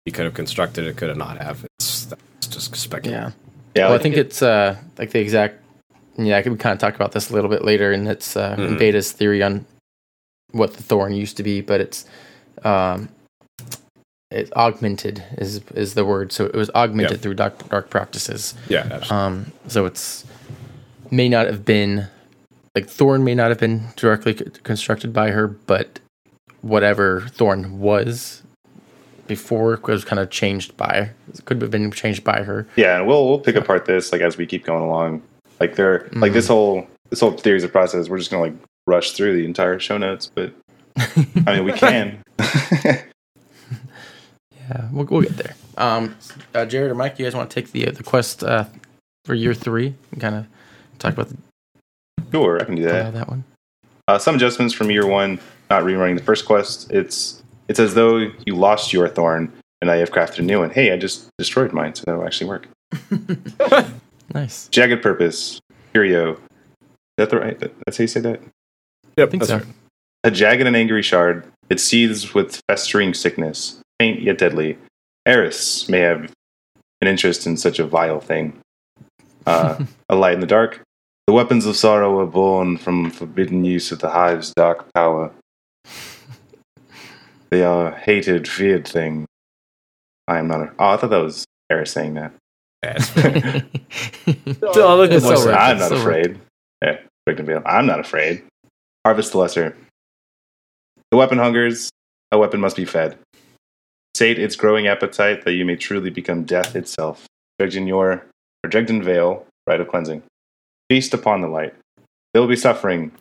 [0.05, 1.65] he could have constructed it, could have not have.
[1.79, 3.21] It's, that's just speculation.
[3.23, 3.31] Yeah.
[3.73, 5.55] Yeah, well, like, I think it's uh, like the exact.
[6.17, 8.57] Yeah, I could kind of talk about this a little bit later, and it's uh,
[8.57, 8.77] Mhm.
[8.77, 9.65] Beta's theory on
[10.51, 12.05] what the Thorn used to be, but it's
[12.65, 13.07] um,
[14.29, 16.33] it's augmented is is the word.
[16.33, 17.19] So it was augmented Yep.
[17.21, 18.53] through dark dark practices.
[18.67, 19.15] Yeah, absolutely.
[19.17, 20.25] Um, so it's
[21.09, 22.07] may not have been
[22.75, 25.99] like Thorn may not have been directly c- constructed by her, but
[26.61, 28.43] whatever Thorn was
[29.27, 31.09] before was kind of changed by
[31.45, 32.67] could have been changed by her.
[32.75, 35.21] yeah, and we'll we'll pick apart this like as we keep going along.
[35.59, 36.33] Like there, like Mhm.
[36.33, 38.09] this whole this whole theories of process.
[38.09, 38.55] We're just gonna like
[38.87, 40.53] rush through the entire show notes, but
[40.97, 42.21] I mean we can.
[44.69, 45.55] Yeah, we'll, we'll get there.
[45.77, 46.15] Um,
[46.55, 48.65] uh, Jared or Mike, you guys want to take the the quest uh,
[49.25, 50.45] for year three and kind of
[50.99, 51.37] talk about the,
[52.31, 53.05] sure, I can do that.
[53.07, 53.43] uh, that one?
[54.07, 55.39] Uh, some adjustments from year one,
[55.69, 56.91] not rerunning the first quest.
[56.91, 60.69] It's it's as though you lost your thorn and I have crafted a new one.
[60.69, 62.67] Hey, I just destroyed mine, so that'll actually work.
[64.33, 64.67] Nice.
[64.69, 65.59] Jagged purpose,
[65.93, 66.33] curio.
[66.33, 66.39] Is
[67.17, 67.59] that the right?
[67.59, 68.41] That's how you say that.
[69.17, 69.57] yep, I think that's so.
[69.57, 69.65] right.
[70.23, 71.45] A jagged and angry shard.
[71.69, 74.77] It seethes with festering sickness, faint yet deadly.
[75.25, 76.31] Eris may have
[77.01, 78.57] an interest in such a vile thing.
[79.45, 80.81] Uh, a light in the dark.
[81.27, 85.31] The weapons of sorrow were born from forbidden use of the hive's dark power.
[87.49, 89.25] They are hated, feared thing.
[90.27, 90.61] I am not.
[90.61, 92.33] A, oh, I thought that was Eris saying that.
[92.83, 92.93] Yeah,
[94.63, 96.39] Oh, look at It's so I'm not so afraid.
[96.81, 97.61] Yeah, Victim Vale.
[97.65, 98.43] I'm not afraid.
[99.05, 99.75] Harvest the Lesser.
[101.11, 101.89] The weapon hungers.
[102.31, 103.17] A weapon must be fed.
[104.15, 107.25] Sate its growing appetite that you may truly become death itself.
[107.59, 108.25] Dredgen Yor
[108.63, 110.23] or Dredgen Vale, rite of cleansing.
[110.91, 111.73] Feast upon the light.
[112.33, 113.13] There will be suffering,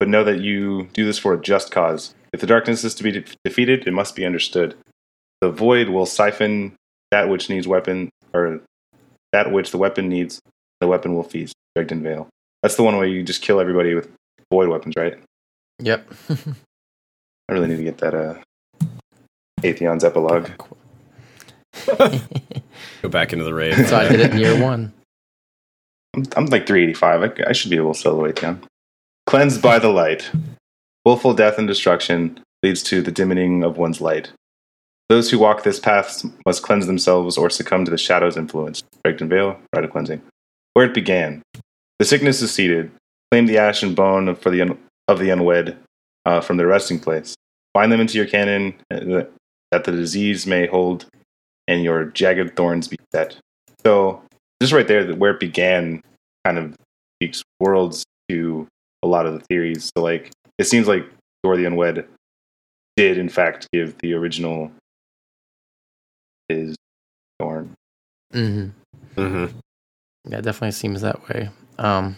[0.00, 2.16] but know that you do this for a just cause.
[2.32, 4.76] If the darkness is to be de- defeated, it must be understood.
[5.40, 6.74] The void will siphon
[7.12, 8.60] that which needs weapon, or
[9.32, 10.40] that which the weapon needs.
[10.80, 11.54] The weapon will feast.
[11.78, 12.26] Dredgen Vale.
[12.60, 14.10] That's the one where you just kill everybody with
[14.50, 15.16] void weapons, right?
[15.78, 16.12] Yep.
[16.28, 18.34] I really need to get that uh,
[19.62, 20.50] Atheon's epilogue.
[21.86, 23.76] Go back into the raid.
[23.86, 24.92] so I did it in year one.
[26.14, 27.22] I'm, I'm like 385.
[27.22, 28.62] I, I should be able to solo Atheon.
[29.26, 30.30] Cleansed by the light.
[31.04, 34.32] Willful death and destruction leads to the dimming of one's light.
[35.08, 38.82] Those who walk this path must cleanse themselves or succumb to the shadow's influence.
[39.04, 40.22] Dredgen Vale, Rite of Cleansing.
[40.72, 41.42] Where it began.
[41.98, 42.90] The sickness is seated.
[43.30, 45.76] Claim the ash and bone for the un- of the unwed
[46.24, 47.34] uh, from their resting place.
[47.74, 49.24] Bind them into your cannon uh,
[49.70, 51.06] that the disease may hold
[51.68, 53.36] and your jagged thorns be set.
[53.84, 54.22] So,
[54.60, 56.00] just right there, that where it began
[56.44, 56.74] kind of
[57.16, 58.66] speaks worlds to
[59.02, 59.90] a lot of the theories.
[59.96, 61.06] So, like, it seems like
[61.42, 62.06] Dor the Unwed
[62.96, 64.70] did, in fact, give the original
[66.48, 66.76] his
[67.38, 67.74] thorn.
[68.32, 68.68] hmm
[69.16, 69.46] hmm
[70.26, 71.50] Yeah, it definitely seems that way.
[71.78, 72.16] Um,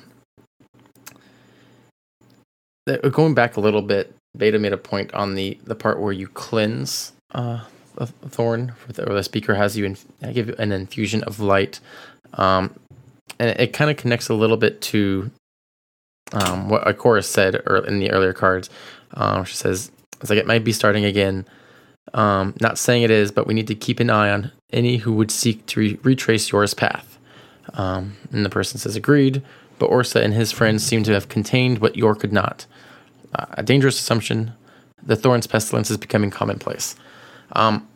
[3.11, 6.29] going back a little bit, Beta made a point on the the part where you
[6.29, 7.65] cleanse uh,
[7.97, 11.81] a thorn, or the, speaker has you inf- give you an infusion of light,
[12.35, 12.75] um,
[13.39, 15.31] and it, kind of connects a little bit to
[16.33, 17.57] um, what Ikora said
[17.87, 18.71] in the earlier cards.
[19.15, 21.47] Um, she says it's like it might be starting again.
[22.15, 25.13] Um, not saying it is, but we need to keep an eye on any who
[25.13, 27.19] would seek to re- retrace Yor's path.
[27.75, 29.43] Um, and the person says, agreed,
[29.79, 32.67] but Orsa and his friends seem to have contained what Yor could not.
[33.35, 34.53] Uh, a dangerous assumption.
[35.03, 36.97] The Thorn's pestilence is becoming commonplace.
[37.53, 37.87] Um,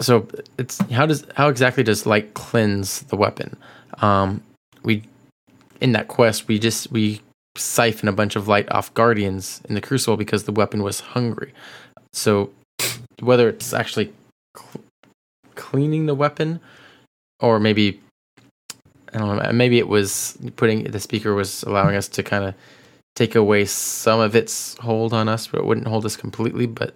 [0.00, 0.26] so
[0.58, 3.56] it's how does how exactly does light cleanse the weapon?
[4.00, 4.42] Um,
[4.82, 5.02] we
[5.80, 7.20] in that quest we just we
[7.56, 11.52] siphon a bunch of light off guardians in the crucible because the weapon was hungry.
[12.12, 12.50] So
[13.20, 14.12] whether it's actually
[14.56, 14.84] cl-
[15.54, 16.60] cleaning the weapon
[17.40, 18.00] or maybe
[19.12, 19.52] I don't know.
[19.52, 22.54] Maybe it was putting the speaker was allowing us to kind of
[23.14, 26.66] take away some of its hold on us, but it wouldn't hold us completely.
[26.66, 26.94] But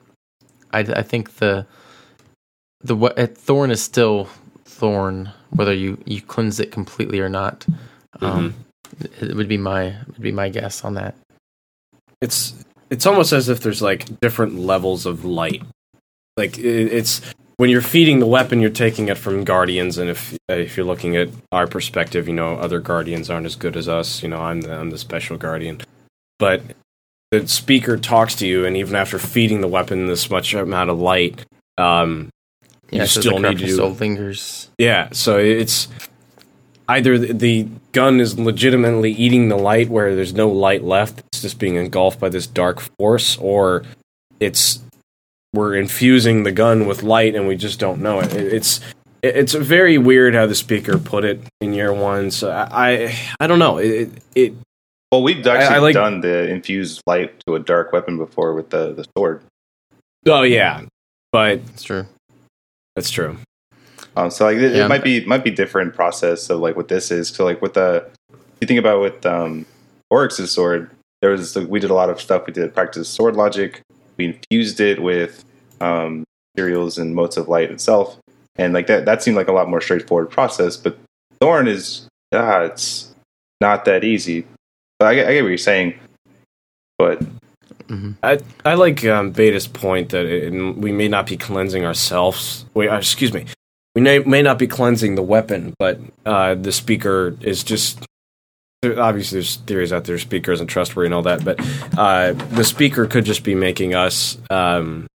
[0.72, 1.66] I, I think the
[2.82, 4.28] the what thorn is still
[4.64, 7.66] thorn, whether you you cleanse it completely or not.
[8.20, 8.54] Um,
[9.00, 11.14] it, it would be my would be my guess on that.
[12.20, 15.62] It's it's almost as if there's like different levels of light.
[16.36, 17.20] Like it, it's
[17.56, 20.86] when you're feeding the weapon, you're taking it from guardians, and if uh, if you're
[20.86, 24.22] looking at our perspective, you know, other guardians aren't as good as us.
[24.22, 25.82] You know, I'm the I'm the special guardian,
[26.38, 26.62] but
[27.30, 30.98] the speaker talks to you, and even after feeding the weapon this much amount of
[31.00, 31.44] light,
[31.78, 32.28] um,
[32.90, 34.68] Yeah, you still need to lingers.
[34.78, 35.88] yeah, so it's
[36.88, 41.58] either the, gun is legitimately eating the light where there's no light left, it's just
[41.58, 43.82] being engulfed by this dark force, or
[44.38, 44.80] it's
[45.52, 48.32] we're infusing the gun with light and we just don't know it.
[48.34, 48.80] It- It's
[49.22, 52.30] it's very weird how the speaker put it in year one.
[52.30, 53.76] So I I, I don't know.
[53.78, 54.54] It it
[55.12, 58.70] Well, we've actually I like- done the infused light to a dark weapon before with
[58.70, 59.42] the, the sword.
[60.26, 60.82] oh yeah,
[61.32, 62.06] but that's true.
[62.94, 63.36] that's true.
[64.16, 64.84] Um, so like it, Yeah.
[64.86, 67.28] it might be it might be different process of like what this is.
[67.28, 68.06] So like with the
[68.60, 69.66] you think about with um,
[70.10, 70.90] Oryx's sword,
[71.22, 72.46] there was we did a lot of stuff.
[72.46, 73.80] We did practice sword logic.
[74.16, 75.44] We infused it with
[75.80, 78.18] um, materials and motes of light itself,
[78.56, 80.76] and like that that seemed like a lot more straightforward process.
[80.76, 80.98] But
[81.40, 83.12] Thorn is ah, it's
[83.60, 84.44] not that easy.
[85.00, 85.98] But I, get- I get what you're saying.
[86.98, 87.22] But
[87.88, 92.66] hmm I I like um, Beta's point that it, we may not be cleansing ourselves.
[92.74, 93.46] Wait, uh, excuse me.
[93.96, 97.98] We may, may not be cleansing the weapon, but uh, the speaker is just.
[98.84, 100.16] Obviously, there's theories out there.
[100.18, 101.58] Speaker isn't trustworthy and all that, but
[101.98, 105.06] uh, the speaker could just be making us um,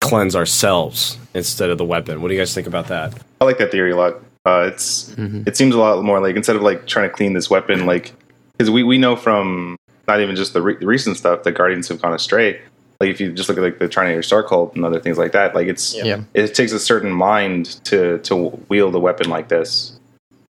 [0.00, 2.22] cleanse ourselves instead of the weapon.
[2.22, 3.14] What do you guys think about that?
[3.40, 4.14] I like that theory a lot.
[4.44, 7.32] Uh, it's hmm it seems a lot more like instead of like trying to clean
[7.32, 8.12] this weapon, like
[8.60, 9.74] because we, we know from
[10.06, 12.60] not even just the, re- the recent stuff that Guardians have gone astray.
[13.00, 15.32] Like if you just look at like the Trinator Star Cult and other things like
[15.32, 16.20] that, like it's Yeah.
[16.34, 18.36] it takes a certain mind to to
[18.68, 19.98] wield a weapon like this.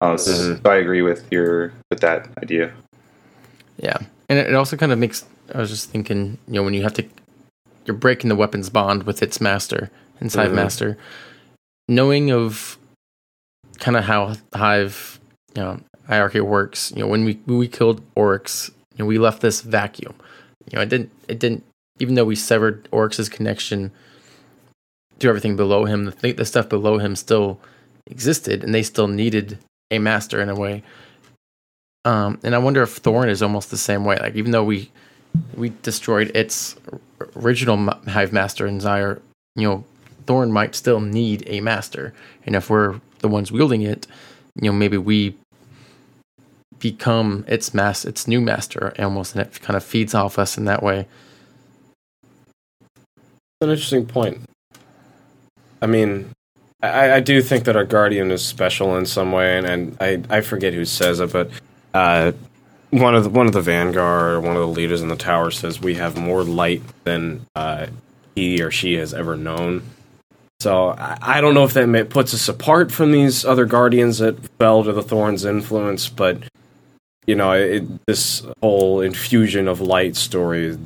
[0.02, 0.62] Uh, so, Mhm.
[0.62, 2.74] so I agree with your with that idea.
[3.78, 3.96] Yeah,
[4.28, 5.24] and it it also kind of makes.
[5.56, 7.06] I was just thinking, you know, when you have to,
[7.86, 9.90] you're breaking the weapon's bond with its master
[10.20, 10.56] inside Mhm.
[10.56, 10.98] master.
[11.88, 12.78] Knowing of
[13.80, 15.22] kind of how Hive,
[15.56, 16.92] you know, hierarchy works.
[16.96, 20.16] You know, when we when we killed Oryx, you know, we left this vacuum.
[20.72, 21.12] You know, it didn't.
[21.28, 21.64] It didn't.
[22.00, 23.92] Even though we severed Oryx's connection
[25.20, 27.60] to everything below him, the th- the stuff below him still
[28.08, 29.60] existed, and they still needed
[29.92, 30.84] a master in a way.
[32.06, 34.18] Um, and I wonder if Thorn is almost the same way.
[34.18, 34.92] Like even though we
[35.56, 36.76] we destroyed its
[37.36, 39.22] original Hive Master in Zyre,
[39.56, 39.84] you know,
[40.26, 42.14] Thorn might still need a master.
[42.46, 44.08] And if we're the ones wielding it,
[44.62, 45.36] you know, maybe we
[46.84, 50.66] become its mass, its new master almost, and it kind of feeds off us in
[50.66, 51.08] that way.
[53.62, 54.42] an interesting point.
[55.82, 56.30] I mean,
[56.82, 60.22] I, I do think that our guardian is special in some way, and, and I,
[60.30, 61.50] I forget who says it, but
[61.94, 62.34] uh,
[62.90, 65.80] one of the, one of the vanguard one of the leaders in the tower says
[65.80, 67.88] we have more light than uh,
[68.36, 69.84] he or she has ever known.
[70.60, 74.18] So I, I don't know if that may, puts us apart from these other guardians
[74.18, 76.44] that fell to the thorns influence, but
[77.26, 80.78] you know, it, this whole infusion of light story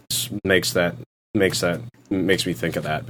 [0.43, 0.95] makes that
[1.33, 3.05] makes that makes me think of that.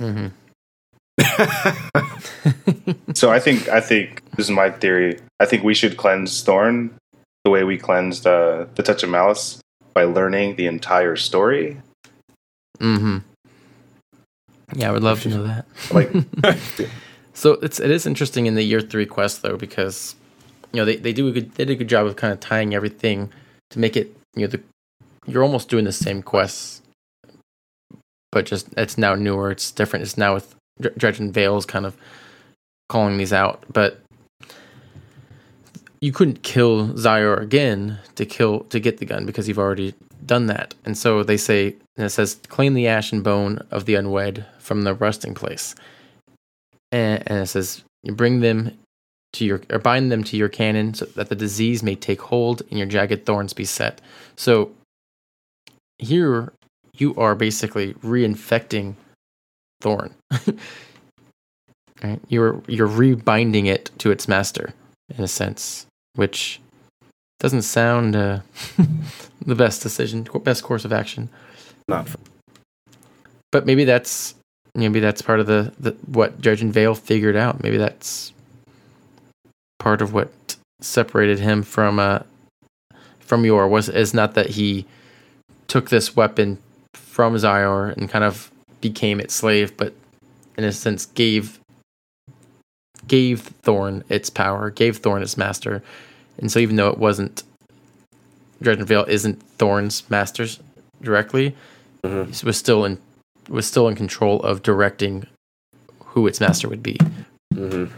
[0.00, 0.28] Mm-hmm.
[3.14, 5.20] So I think I think this is my theory.
[5.38, 6.90] I think we should cleanse Thorn
[7.44, 9.60] the way we cleansed uh, the Touch of Malice
[9.94, 11.80] by learning the entire story.
[12.80, 13.18] mm-hmm.
[14.74, 15.66] Yeah, I would love to know that.
[15.92, 16.10] Like
[17.34, 20.16] So it's it is interesting in the year three quest though because
[20.72, 22.40] you know they, they do a good they did a good job of kind of
[22.40, 23.30] tying everything
[23.70, 24.60] to make it you know the
[25.26, 26.82] you're almost doing the same quests,
[28.32, 29.50] but just it's now newer.
[29.50, 30.02] It's different.
[30.02, 31.96] It's now with Dr- Dredgen Vale's kind of
[32.88, 34.00] calling these out, but
[36.00, 39.94] you couldn't kill Xyor again to kill to get the gun because you've already
[40.26, 40.74] done that.
[40.84, 44.44] And so they say and it says claim the ash and bone of the unwed
[44.58, 45.74] from the resting place
[46.92, 48.78] and, and it says you bring them
[49.34, 52.62] to your or bind them to your cannon so that the disease may take hold
[52.70, 54.00] and your jagged thorns be set.
[54.36, 54.72] So
[55.98, 56.52] here
[56.96, 58.94] you are basically reinfecting
[59.80, 60.14] thorn.
[62.02, 62.20] Right?
[62.26, 64.74] You're you're rebinding it to its master
[65.16, 66.60] in a sense which
[67.38, 68.40] doesn't sound uh,
[69.46, 71.28] the best decision best course of action.
[71.86, 72.18] Not for,
[73.52, 74.34] but maybe that's
[74.74, 77.62] maybe that's part of the, the what Dredgen Vale figured out.
[77.62, 78.32] Maybe that's
[79.82, 80.30] part of what
[80.80, 82.20] separated him from uh
[83.18, 84.86] from Yor was is not that he
[85.66, 86.58] took this weapon
[86.94, 89.92] from Xyor and kind of became its slave, but
[90.56, 91.58] in a sense gave
[93.08, 95.82] gave Thorn its power, gave Thorn its master.
[96.38, 97.42] And so even though it wasn't
[98.60, 100.60] Dredge Vale isn't Thorn's masters
[101.02, 101.56] directly,
[102.04, 102.32] Mhm.
[102.40, 102.98] he was still in
[103.48, 105.26] was still in control of directing
[106.14, 106.96] who its master would be.
[107.52, 107.90] Mhm.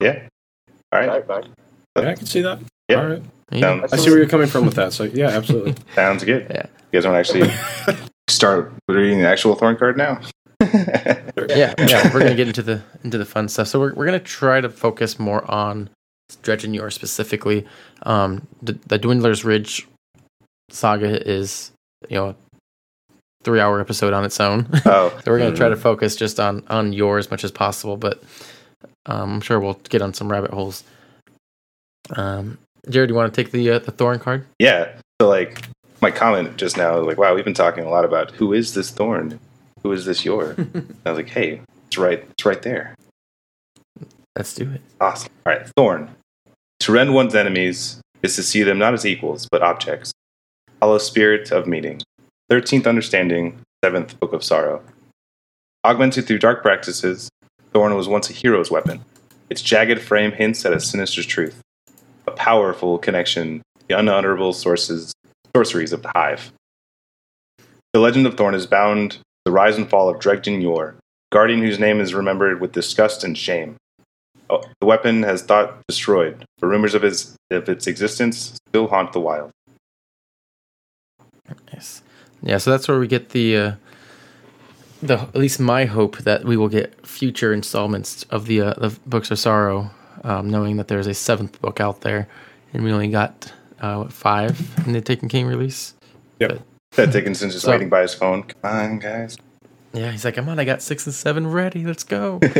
[0.00, 0.28] yeah.
[0.92, 1.24] All right.
[1.96, 2.60] Yeah, I can see that.
[2.88, 2.96] Yeah.
[2.96, 3.22] All right.
[3.50, 3.60] Yeah.
[3.60, 4.92] Sounds, I see where you're coming from with that.
[4.92, 5.74] So yeah, absolutely.
[5.94, 6.46] sounds good.
[6.50, 6.66] Yeah.
[6.90, 10.20] You guys want to actually start reading the actual Thorn card now?
[10.60, 13.68] yeah, yeah, we're gonna get into the into the fun stuff.
[13.68, 15.90] So we're we're gonna try to focus more on
[16.42, 17.66] Dredgen Yor specifically.
[18.02, 19.88] Um, the, the Dwindler's Ridge
[20.70, 21.72] saga is
[22.08, 22.36] you know
[23.42, 24.68] three hour episode on its own.
[24.84, 27.96] Oh, so we're gonna try to focus just on on Yor as much as possible,
[27.96, 28.22] but
[29.06, 30.84] um, I'm sure we'll get on some rabbit holes.
[32.16, 32.58] Um,
[32.88, 34.46] Jared, do you want to take the uh, the Thorn card?
[34.58, 34.92] yeah.
[35.20, 35.68] So like
[36.00, 38.90] my comment just now, like, wow, we've been talking a lot about who is this
[38.90, 39.38] Thorn?
[39.84, 40.56] Who is this Yor?
[41.06, 42.96] I was like, hey, it's right, it's right there.
[44.36, 44.80] Let's do it.
[45.00, 45.30] Awesome.
[45.46, 46.10] All right, Thorn.
[46.80, 50.12] To rend one's enemies is to see them not as equals, but objects.
[50.80, 52.00] Hollow spirit of meeting.
[52.50, 54.82] Thirteenth understanding, seventh book of sorrow.
[55.84, 57.28] Augmented through dark practices,
[57.72, 59.04] Thorn was once a hero's weapon.
[59.50, 61.60] Its jagged frame hints at a sinister truth,
[62.26, 65.12] a powerful connection the unutterable sources,
[65.54, 66.52] sorceries of the Hive.
[67.92, 70.94] The legend of Thorn is bound to the rise and fall of Dredgen Yor,
[71.30, 73.76] guardian whose name is remembered with disgust and shame.
[74.48, 79.12] Oh, the weapon has thought destroyed, but rumors of, his, of its existence still haunt
[79.12, 79.50] the wild.
[81.72, 82.02] Nice.
[82.42, 83.72] Yeah, so that's where we get the uh,
[85.02, 88.98] the at least my hope that we will get future installments of the uh, the
[89.06, 89.90] books of sorrow,
[90.24, 92.28] um, knowing that there's a seventh book out there,
[92.72, 95.94] and we only got uh, what, five in the Taken King release.
[96.38, 96.62] Yep.
[96.92, 98.44] Ted Dickinson's just So- waiting by his phone.
[98.44, 99.36] Come on, guys.
[99.94, 101.84] Yeah, he's like, come on, I got six and seven ready.
[101.84, 102.40] Let's go.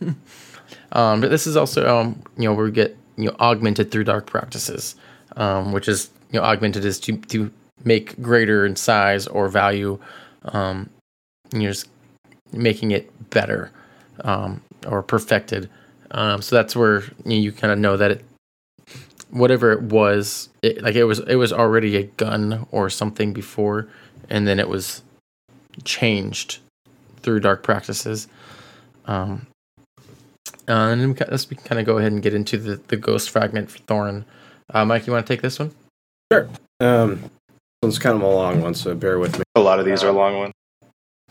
[0.92, 4.04] um, but this is also, um, you know, where we get you know augmented through
[4.04, 4.94] dark practices,
[5.36, 7.50] um, which is you know augmented is to to
[7.84, 9.98] make greater in size or value,
[10.46, 10.90] um,
[11.52, 11.88] and you're just
[12.52, 13.70] making it better
[14.24, 15.68] um, or perfected.
[16.10, 18.24] Um, so that's where you, you kind of know that it,
[19.30, 23.88] whatever it was, it, like it was, it was already a gun or something before,
[24.30, 25.02] and then it was
[25.84, 26.58] changed
[27.22, 28.28] through dark practices.
[29.06, 29.46] Um,
[30.68, 32.96] uh, and then we, ca- let's kind of go ahead and get into the, the
[32.96, 34.24] ghost fragment for Thorn.
[34.72, 35.72] Uh, Mike, you want to take this one?
[36.80, 37.30] Um, this
[37.82, 39.44] one's kind of a long one, so bear with me.
[39.54, 40.52] A lot of these are long ones.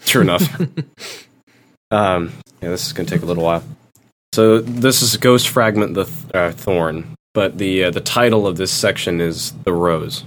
[0.04, 0.60] True enough.
[1.92, 3.64] um, yeah, this is going to take a little while.
[4.34, 8.46] So this is a Ghost Fragment the Th- uh, Thorn, but the uh, the title
[8.46, 10.26] of this section is The Rose.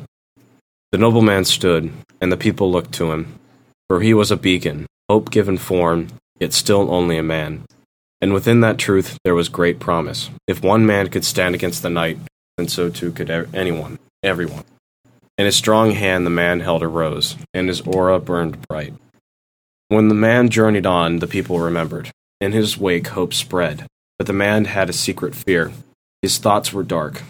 [0.93, 3.39] The nobleman stood, and the people looked to him,
[3.89, 6.09] for he was a beacon, hope given form,
[6.41, 7.65] yet still only a man.
[8.23, 10.31] And within that truth there was great promise.
[10.47, 12.19] If one man could stand against the night,
[12.57, 14.65] then so too could e- anyone, everyone.
[15.37, 18.95] In his strong hand the man held a rose, and his aura burned bright.
[19.89, 22.11] When the man journeyed on, the people remembered.
[22.41, 23.87] In his wake, hope spread.
[24.19, 25.73] But the man had a secret fear.
[26.21, 27.23] His thoughts were dark.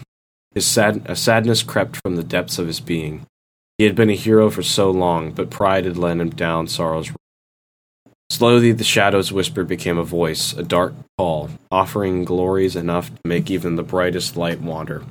[0.53, 3.25] His sad- a sadness crept from the depths of his being.
[3.77, 7.09] He had been a hero for so long, but pride had led him down sorrow's
[7.09, 7.15] road.
[8.29, 13.49] Slowly, the shadows whispered became a voice, a dark call, offering glories enough to make
[13.49, 15.03] even the brightest light wander.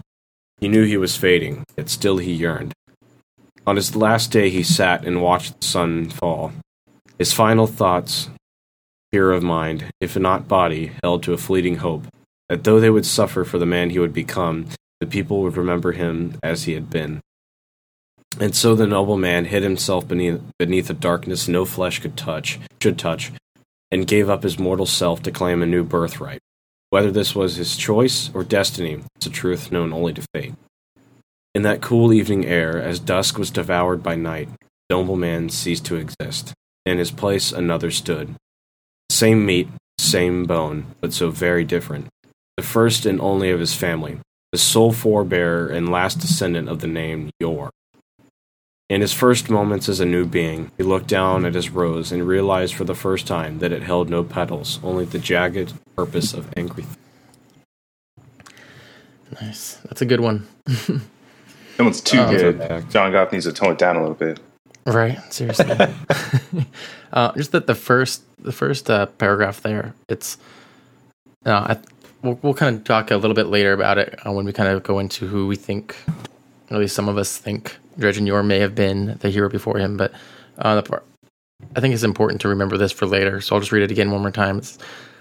[0.61, 2.74] He knew he was fading, yet still he yearned.
[3.66, 6.53] On his last day, he sat and watched the sun fall.
[7.18, 8.30] His final thoughts,
[9.10, 12.06] fear of mind, if not body, held to a fleeting hope
[12.48, 14.66] that though they would suffer for the man he would become,
[15.00, 17.20] the people would remember him as he had been.
[18.40, 22.58] And so the noble man hid himself beneath, beneath a darkness no flesh could touch,
[22.80, 23.32] should touch,
[23.90, 26.40] and gave up his mortal self to claim a new birthright.
[26.90, 30.54] Whether this was his choice or destiny is a truth known only to fate.
[31.54, 34.48] In that cool evening air, as dusk was devoured by night,
[34.88, 36.54] the noble man ceased to exist.
[36.89, 38.34] In his place another stood.
[39.11, 39.68] Same meat,
[39.99, 42.07] same bone, but so very different.
[42.57, 44.20] The first and only of his family,
[44.53, 47.68] the sole forebearer and last descendant of the name Yor.
[48.89, 52.26] In his first moments as a new being, he looked down at his rose and
[52.26, 56.51] realized for the first time that it held no petals, only the jagged purpose of
[56.57, 56.86] angry.
[59.43, 59.74] Nice.
[59.84, 60.49] That's a good one.
[61.76, 62.91] That one's too Oh, good.
[62.91, 64.41] John Goff needs to tone it down a little bit.
[64.89, 65.18] Right.
[65.32, 65.70] Seriously.
[67.12, 69.95] uh, just that the first the first uh, paragraph there.
[70.09, 70.39] It's.
[71.45, 71.78] Uh, I,
[72.22, 74.68] we'll we'll kind of talk a little bit later about it uh, when we kind
[74.68, 75.97] of go into who we think,
[76.70, 79.97] at least some of us think Dredgen Yor may have been the hero before him.
[79.97, 80.12] But
[80.59, 81.05] uh, the part,
[81.76, 83.41] I think it's important to remember this for later.
[83.41, 84.62] So I'll just read it again one more time.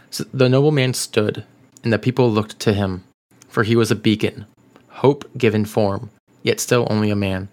[0.09, 1.43] So the nobleman stood,
[1.83, 3.03] and the people looked to him,
[3.49, 4.45] for he was a beacon,
[4.87, 6.09] hope given form,
[6.43, 7.49] yet still only a man.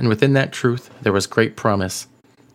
[0.00, 2.08] And within that truth there was great promise.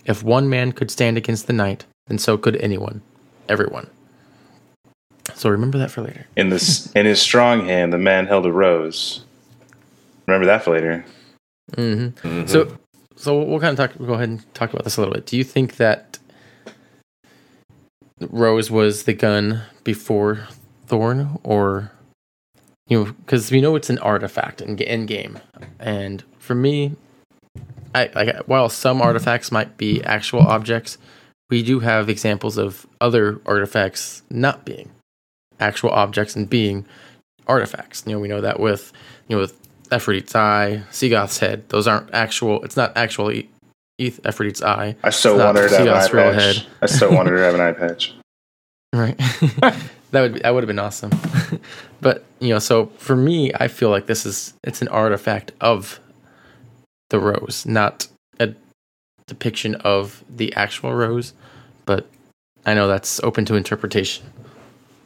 [0.06, 3.02] If one man could stand against the night, then so could anyone,
[3.48, 3.88] everyone.
[5.36, 6.26] So remember that for later.
[6.36, 9.24] In this, in his strong hand, the man held a rose.
[10.26, 11.06] Remember that for later.
[11.74, 12.48] Mm-hmm.
[12.48, 12.78] So,
[13.16, 14.00] so we'll kind of talk.
[14.00, 15.28] We'll go ahead and talk about this a little bit.
[15.28, 16.18] Do you think that
[18.20, 20.48] Rose was the gun before
[20.88, 21.92] Thorn, or
[22.88, 25.40] you know, because we know it's an artifact in in game,
[25.80, 26.96] and for me,
[27.96, 30.98] I, like while some artifacts might be actual objects,
[31.50, 34.92] we do have examples of other artifacts not being
[35.60, 36.86] actual objects and being
[37.48, 38.04] artifacts.
[38.06, 38.92] You know, we know that with
[39.28, 39.58] you know with
[39.92, 41.68] Aphrodite's eye, Seagoth's head.
[41.70, 42.64] Those aren't actual.
[42.64, 43.50] It's not actually
[43.98, 44.96] Eth- Aphrodite's eye.
[45.04, 46.58] I not wanted to have an eye patch.
[46.58, 46.66] head.
[46.82, 48.14] I so wanted to have an eye patch.
[48.94, 49.18] Right.
[50.12, 51.12] that would be, that would have been awesome.
[52.02, 56.00] but you know, so for me, I feel like this is it's an artifact of
[57.10, 58.08] the rose, not
[58.40, 58.54] a
[59.28, 61.34] depiction of the actual rose.
[61.86, 62.08] But
[62.66, 64.26] I know that's open to interpretation.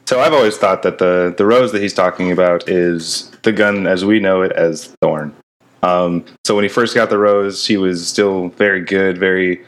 [0.06, 3.86] So I've always thought that the the rose that he's talking about is the gun
[3.86, 5.34] as we know it as Thorn.
[5.82, 9.64] Um, so when he first got the rose, he was still very good, very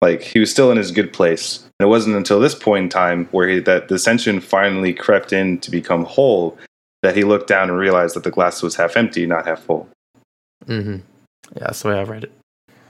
[0.00, 1.58] like he was still in his good place.
[1.78, 5.32] And it wasn't until this point in time where he, that the ascension finally crept
[5.32, 6.58] in to become whole
[7.02, 9.88] that he looked down and realized that the glass was half empty, not half full.
[10.66, 10.96] hmm
[11.54, 12.32] Yeah, that's the way I've read it.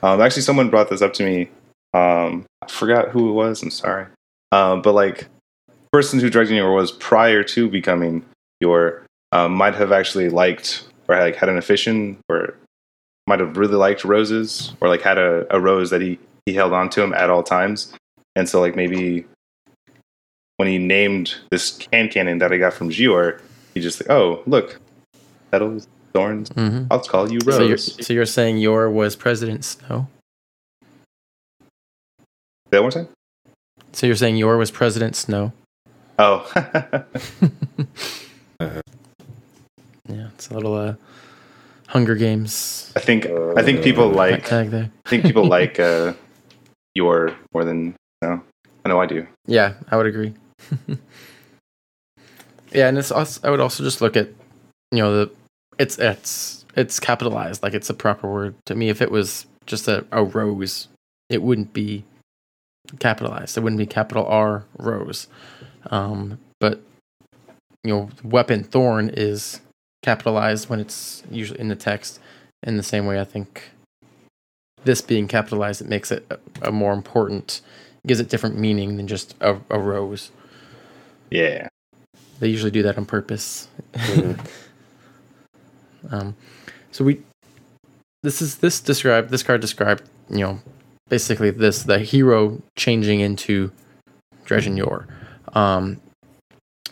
[0.02, 1.50] Um, actually, someone brought this up to me.
[1.92, 3.62] Um, I forgot who it was.
[3.62, 4.06] I'm sorry.
[4.52, 5.28] Um, but like,
[5.92, 8.24] person who Dredgen Yor was prior to becoming
[8.60, 12.54] Yor um, might have actually liked or like had an affinity or
[13.26, 16.72] might have really liked roses or like had a, a rose that he he held
[16.72, 17.92] on to him at all times.
[18.36, 19.26] And so like maybe
[20.56, 23.40] when he named this can cannon that I got from Xyor,
[23.74, 24.80] he just like, oh look,
[25.50, 26.48] petals, thorns.
[26.50, 28.06] hmm I'll call you So you're, Rose.
[28.06, 30.08] so you're saying Yor was President Snow?
[31.60, 31.66] Say
[32.70, 33.08] that one more time.
[33.92, 35.52] So you're saying Yor was President Snow?
[36.18, 36.50] Oh,
[40.08, 40.94] Yeah, it's a little uh,
[41.88, 44.90] Hunger Games I think I think people like tag there.
[45.06, 46.14] I think people like uh,
[46.94, 48.42] Yor more than no.
[48.84, 49.26] I know I do.
[49.46, 50.34] Yeah, I would agree.
[52.72, 54.28] yeah, and it's also, I would also just look at
[54.90, 55.30] you know the
[55.80, 58.90] it's it's it's capitalized like it's a proper word to me.
[58.90, 60.88] If it was just a, a rose,
[61.30, 62.04] it wouldn't be
[62.98, 63.56] capitalized.
[63.56, 65.26] It wouldn't be capital R rose.
[65.86, 66.82] Um, but
[67.82, 69.62] you know, weapon thorn is
[70.02, 72.20] capitalized when it's usually in the text.
[72.62, 73.70] In the same way, I think
[74.84, 77.62] this being capitalized, it makes it a, a more important
[78.06, 80.30] gives it different meaning than just a, a rose.
[81.30, 81.68] Yeah.
[82.38, 83.68] They usually do that on purpose.
[86.10, 86.36] um,
[86.90, 87.22] so we,
[88.22, 90.60] this is this described this card described you know
[91.08, 93.70] basically this the hero changing into
[94.46, 95.06] Dredgen Yor.
[95.52, 96.00] Um,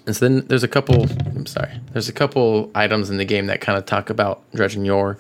[0.07, 1.07] and so then there's a couple.
[1.27, 1.81] I'm sorry.
[1.93, 5.19] There's a couple items in the game that kind of talk about Dredgen Yor.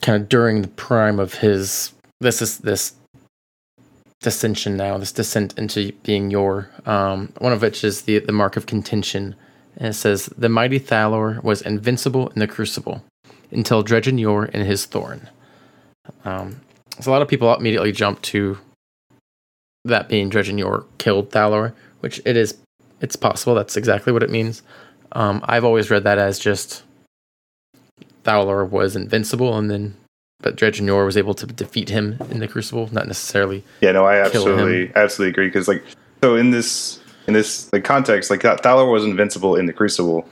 [0.00, 2.94] Kind of during the prime of his this is this
[4.20, 6.70] dissension now, this descent into being Yor.
[6.86, 9.36] Um, one of which is the the mark of contention,
[9.76, 13.04] and it says the mighty Thalor was invincible in the crucible
[13.50, 15.28] until Dredgen Yor and his thorn.
[16.24, 16.60] Um,
[17.00, 18.58] so a lot of people immediately jump to
[19.84, 22.56] that being Dredgen Yor killed Thalor, which it is.
[23.00, 24.62] It's possible that's exactly what it means.
[25.12, 26.82] Um, I've always read that as just
[28.24, 29.96] Thalor was invincible, and then
[30.40, 34.04] but Dredgen Yor was able to defeat him in the Crucible, not necessarily Yeah, no,
[34.04, 35.82] I absolutely absolutely agree because like
[36.22, 40.28] so in this in this like context, like that Thalor was invincible in the Crucible.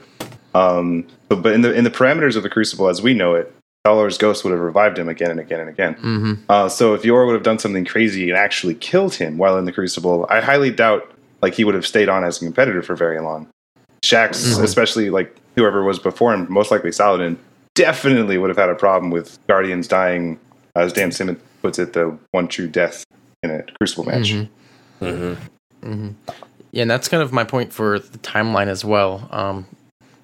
[0.54, 3.54] Um but, but in the in the parameters of the Crucible as we know it,
[3.86, 5.94] Thalor's ghost would have revived him again and again and again.
[5.94, 9.56] hmm Uh, so if Yor would have done something crazy and actually killed him while
[9.58, 12.82] in the Crucible, I highly doubt like he would have stayed on as a competitor
[12.82, 13.48] for very long.
[14.04, 14.62] Shaxx, Mhm.
[14.62, 17.36] especially like whoever was before him, most likely Saladin,
[17.74, 20.38] definitely would have had a problem with Guardians dying,
[20.76, 23.04] as Dan Simmons puts it, the one true death
[23.42, 24.34] in a Crucible match.
[25.00, 25.36] Mhm.
[26.72, 29.28] Yeah, and that's kind of my point for the timeline as well.
[29.30, 29.66] Um,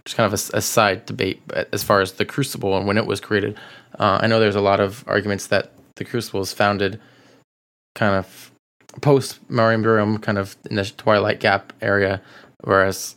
[0.04, 1.42] just kind of a, a side debate
[1.72, 3.58] as far as the Crucible and when it was created.
[3.98, 6.98] Uh, I know there's a lot of arguments that the Crucible was founded
[7.94, 8.50] kind of
[9.02, 12.22] post Marimburium, kind of in the Twilight Gap area,
[12.64, 13.16] whereas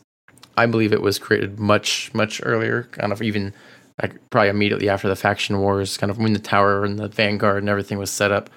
[0.56, 3.54] I believe it was created much, much earlier, kind of even
[4.02, 7.62] like probably immediately after the faction wars, kind of when the tower and the vanguard
[7.62, 8.50] and everything was set up.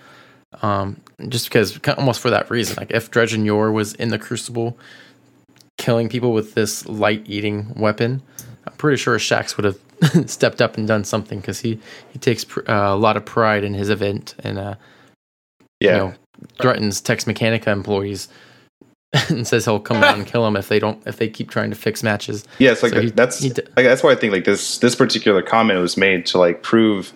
[0.62, 4.78] Um, just because, almost for that reason, like if Dredgen Yor was in the Crucible,
[5.78, 8.22] killing people with this light-eating weapon,
[8.68, 11.80] I'm pretty sure Shaxx would have stepped up and done something because he
[12.12, 14.76] he takes pr- uh, a lot of pride in his event and uh,
[15.80, 16.14] Yeah, you know
[16.60, 18.28] threatens Tex Mechanica employees
[19.30, 21.70] and says he'll come down and kill them if they don't if they keep trying
[21.70, 22.46] to fix matches.
[22.60, 22.72] yeah.
[22.72, 24.96] It's like So he- that's he d- like that's why I think like this this
[24.96, 27.14] particular comment was made to like prove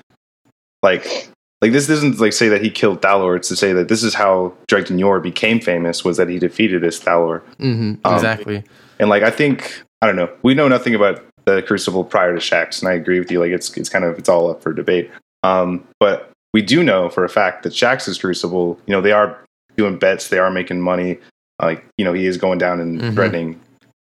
[0.83, 1.29] like
[1.61, 3.35] like this doesn't like say that he killed Thalor.
[3.35, 6.81] It's to say that this is how Dredgen Yor became famous was that he defeated
[6.81, 7.41] this Thalor.
[7.57, 8.63] hmm Um, exactly.
[8.99, 10.29] And like I think I don't know.
[10.43, 13.39] We know nothing about the Crucible prior to Shaxx, and I agree with you.
[13.39, 15.09] Like it's it's kind of it's all up for debate.
[15.43, 19.37] Um, but we do know for a fact that Shaxx's Crucible, you know, they are
[19.77, 21.17] doing bets, they are making money.
[21.61, 23.13] Like, you know, he is going down and Mhm.
[23.13, 23.59] threatening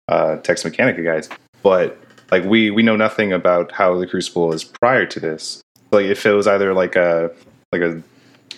[0.08, 1.28] uh, Tex Mechanica guys.
[1.62, 1.98] But
[2.30, 5.60] like, we we know nothing about how the Crucible is prior to this.
[5.92, 7.30] Like, if it was either like a
[7.72, 8.02] like a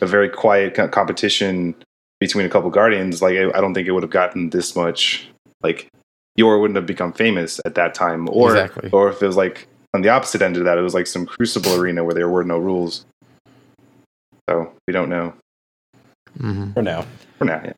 [0.01, 1.75] a very quiet competition
[2.21, 5.29] between a couple guardians, like I I don't think it would have gotten this much.
[5.63, 5.89] Like,
[6.37, 8.91] Yor wouldn't have become famous at that time, or Exactly.
[8.93, 11.27] or if it was like on the opposite end of that, it was like some
[11.27, 13.05] Crucible arena where there were no rules.
[14.49, 15.35] So we don't know
[16.39, 16.73] Mm-hmm.
[16.73, 17.05] For now.
[17.39, 17.61] for now.
[17.63, 17.73] Yeah.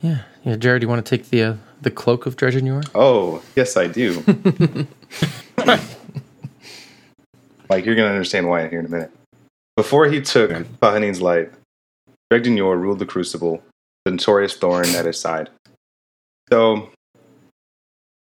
[0.00, 0.56] Yeah, yeah.
[0.56, 2.82] Jared, do you want to take the uh, the cloak of Dredgen Yor?
[2.94, 4.24] Oh, yes, I do.
[7.72, 9.10] like you're gonna understand why here in a minute.
[9.76, 10.68] Before he took Okay.
[10.80, 11.50] Pahanin's light,
[12.32, 13.62] Dredgen Yor ruled the Crucible,
[14.04, 15.48] the notorious thorn at his side.
[16.50, 16.90] So,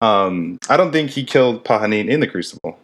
[0.01, 2.77] um, I don't think he killed Pahanin in the Crucible.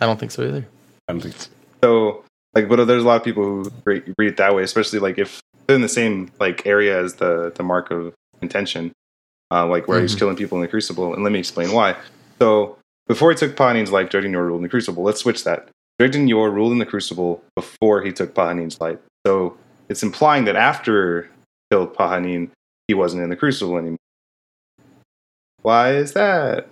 [0.00, 0.66] I don't think so either.
[1.08, 1.50] I don't think so.
[1.82, 4.98] So, like, but there's a lot of people who read, read it that way, especially
[4.98, 8.92] like if they're in the same like area as the the mark of intention,
[9.50, 10.18] uh, like where he's Mhm.
[10.18, 11.14] killing people in the Crucible.
[11.14, 11.96] And let me explain why.
[12.40, 12.76] So,
[13.06, 15.02] before he took Pahanin's life, Dredgen Yor ruled in the Crucible.
[15.02, 15.68] Let's switch that.
[16.00, 18.98] Dredgen Yor ruled in the Crucible before he took Pahanin's life.
[19.26, 19.56] So
[19.88, 21.28] it's implying that after he
[21.72, 22.50] killed Pahanin,
[22.88, 23.98] he wasn't in the Crucible anymore.
[25.62, 26.68] Why is that?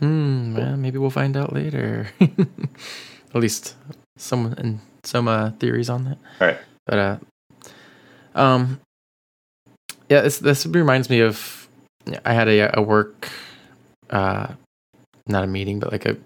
[0.00, 0.56] Hmm.
[0.56, 2.08] Well, maybe we'll find out later.
[2.20, 3.76] At least
[4.16, 6.18] some and some uh, theories on that.
[6.40, 6.58] All right.
[6.86, 7.18] But uh,
[8.34, 8.80] um,
[10.08, 11.68] yeah, this this reminds me of
[12.24, 13.28] I had a a work,
[14.10, 14.48] uh,
[15.26, 16.16] not a meeting, but like a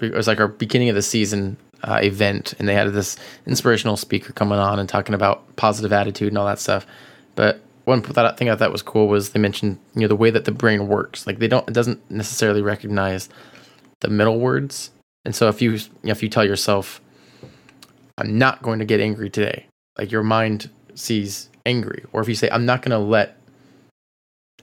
[0.00, 3.16] it was like our beginning of the season uh, event, and they had this
[3.46, 6.86] inspirational speaker coming on and talking about positive attitude and all that stuff.
[7.34, 10.44] But one thing I thought was cool was they mentioned you know the way that
[10.44, 11.26] the brain works.
[11.26, 13.28] Like they don't it doesn't necessarily recognize
[14.00, 14.90] the middle words,
[15.24, 17.00] and so if you if you tell yourself,
[18.18, 19.66] "I'm not going to get angry today,"
[19.98, 23.36] like your mind sees angry, or if you say, "I'm not going to let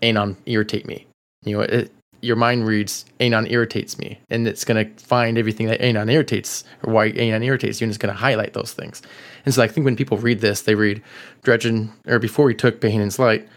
[0.02, 1.06] Anon irritate me,"
[1.44, 1.92] you know it,
[2.22, 6.64] your mind reads Anon irritates me, and it's going to find everything that Anon irritates
[6.84, 9.02] or why Anon irritates you, and it's going to highlight those things.
[9.46, 11.02] And so I think when people read this, they read
[11.44, 13.48] Dredgen, or before he took Pahan's light,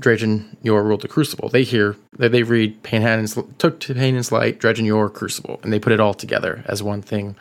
[0.00, 1.48] Dredgen Yor ruled the Crucible.
[1.48, 5.92] They hear that they read Pahan's took Pahan's light, Dredgen Yor Crucible, and they put
[5.92, 7.36] it all together as one thing.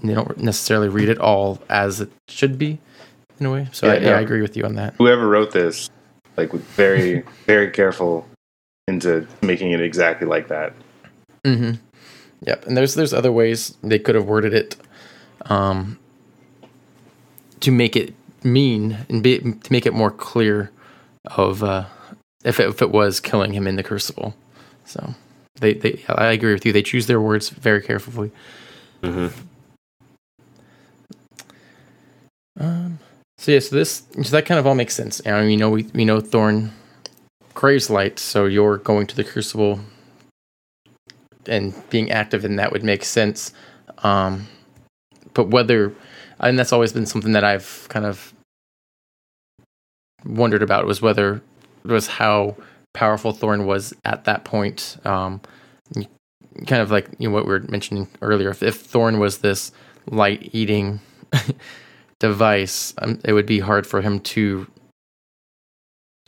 [0.00, 2.78] And they don't necessarily read it all as it should be,
[3.38, 3.68] in a way.
[3.72, 4.16] So Yeah, I, yeah, no.
[4.16, 4.94] I agree with you on that.
[4.98, 5.88] Whoever wrote this,
[6.36, 8.28] like, was very, very careful
[8.88, 10.72] into making it exactly like that.
[11.44, 11.72] Mm-hmm.
[12.42, 12.66] Yep.
[12.66, 14.76] And there's there's other ways they could have worded it,
[15.46, 15.98] um,
[17.60, 20.70] to make it mean and be to make it more clear
[21.24, 21.86] of uh,
[22.44, 24.34] if it, if it was killing him in the crucible.
[24.84, 25.14] So
[25.60, 26.72] they they I agree with you.
[26.72, 28.30] They choose their words very carefully.
[29.02, 29.32] Mhm.
[32.60, 32.98] Um.
[33.38, 33.60] So yeah.
[33.60, 35.22] So this so that kind of all makes sense.
[35.26, 36.72] I mean, you know we we know Thorn
[37.54, 39.80] craves light, so you're going to the crucible
[41.46, 43.52] and being active in that would make sense.
[43.98, 44.48] Um,
[45.34, 45.92] but whether,
[46.40, 48.32] and that's always been something that I've kind of
[50.24, 51.42] wondered about was whether
[51.84, 52.56] was how
[52.94, 54.96] powerful Thorn was at that point.
[55.04, 55.40] Um,
[56.66, 58.50] kind of like you know what we were mentioning earlier.
[58.50, 59.72] If, if Thorn was this
[60.06, 61.00] light eating
[62.18, 64.66] device, um, it would be hard for him to,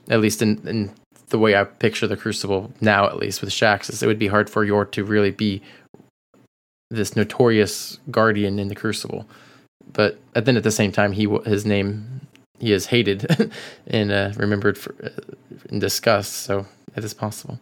[0.08, 0.92] at least in, in
[1.28, 4.28] the way I picture the Crucible now, at least with Shaxx, is it would be
[4.28, 5.62] hard for Yor to really be
[6.90, 9.26] this notorious guardian in the Crucible.
[9.92, 12.20] But then at the same time, he his name
[12.58, 13.52] he is hated
[13.86, 15.10] and uh, remembered for, uh,
[15.68, 16.32] and discussed.
[16.32, 17.60] So it is possible.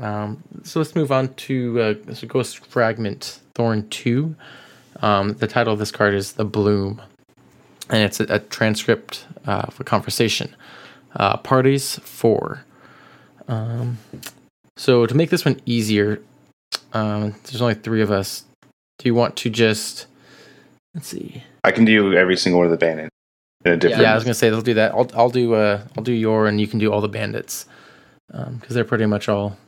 [0.00, 1.92] Um, so let's move on to uh,
[2.26, 4.34] Ghost Fragment Thorn Two.
[5.00, 7.02] Um, the title of this card is The Bloom
[7.90, 10.54] and it's a, a transcript uh, of a conversation.
[11.14, 12.64] Uh, parties four.
[13.48, 13.98] Um,
[14.76, 16.22] so to make this one easier,
[16.92, 18.44] um, there's only three of us.
[18.98, 20.06] Do you want to just
[20.94, 21.42] let's see?
[21.64, 23.10] I can do every single one of the bandits
[23.64, 24.02] in a different.
[24.02, 24.92] Yeah, I was gonna say they'll do that.
[24.92, 27.66] I'll I'll do uh I'll do Yor and you can do all the bandits
[28.28, 29.58] because they're pretty much all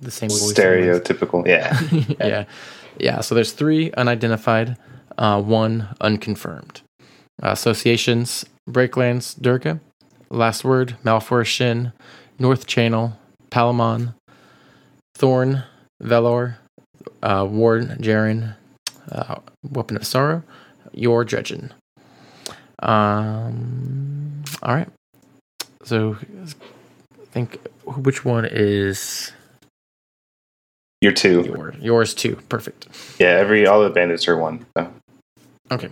[0.00, 0.30] the same.
[0.30, 1.46] stereotypical.
[1.46, 1.78] Yeah.
[2.26, 2.44] yeah,
[2.98, 3.20] yeah.
[3.20, 4.76] So there's three unidentified,
[5.18, 6.82] uh, one unconfirmed.
[7.40, 9.80] Associations: Breaklands, Durga.
[10.30, 11.92] Last word: Malphur Shin,
[12.38, 13.18] North Channel,
[13.50, 14.14] Palamon,
[15.14, 15.64] Thorn,
[16.02, 16.56] Velor,
[17.22, 18.54] uh, Ward, Jaren,
[19.10, 20.42] uh, Weapon of Sorrow,
[20.92, 21.70] Yor Dredgen.
[22.82, 24.42] Um.
[24.62, 24.88] All right.
[25.84, 29.32] So, I think which one is
[31.00, 31.42] You're two.
[31.42, 32.36] Your, yours too.
[32.48, 32.86] Perfect.
[33.18, 34.66] Yeah, every all the bandits are one.
[34.76, 34.92] So.
[35.72, 35.88] Okay.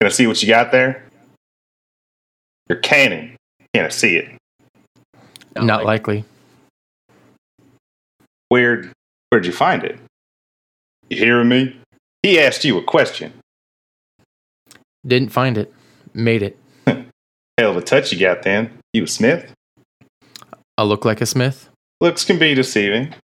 [0.00, 1.04] Gonna see what you got there?
[2.68, 3.36] Your cannon.
[3.74, 4.30] Can't see it.
[5.56, 6.24] Not likely.
[8.48, 8.92] Where'd
[9.30, 9.98] where'd you find it?
[11.10, 11.76] You hearing me?
[12.22, 13.32] He asked you a question.
[15.06, 15.72] Didn't find it.
[16.14, 16.58] Made it.
[16.86, 18.70] Hell of a touch you got then.
[18.92, 19.52] You a smith?
[20.76, 21.68] I look like a smith.
[22.00, 23.14] Looks can be deceiving.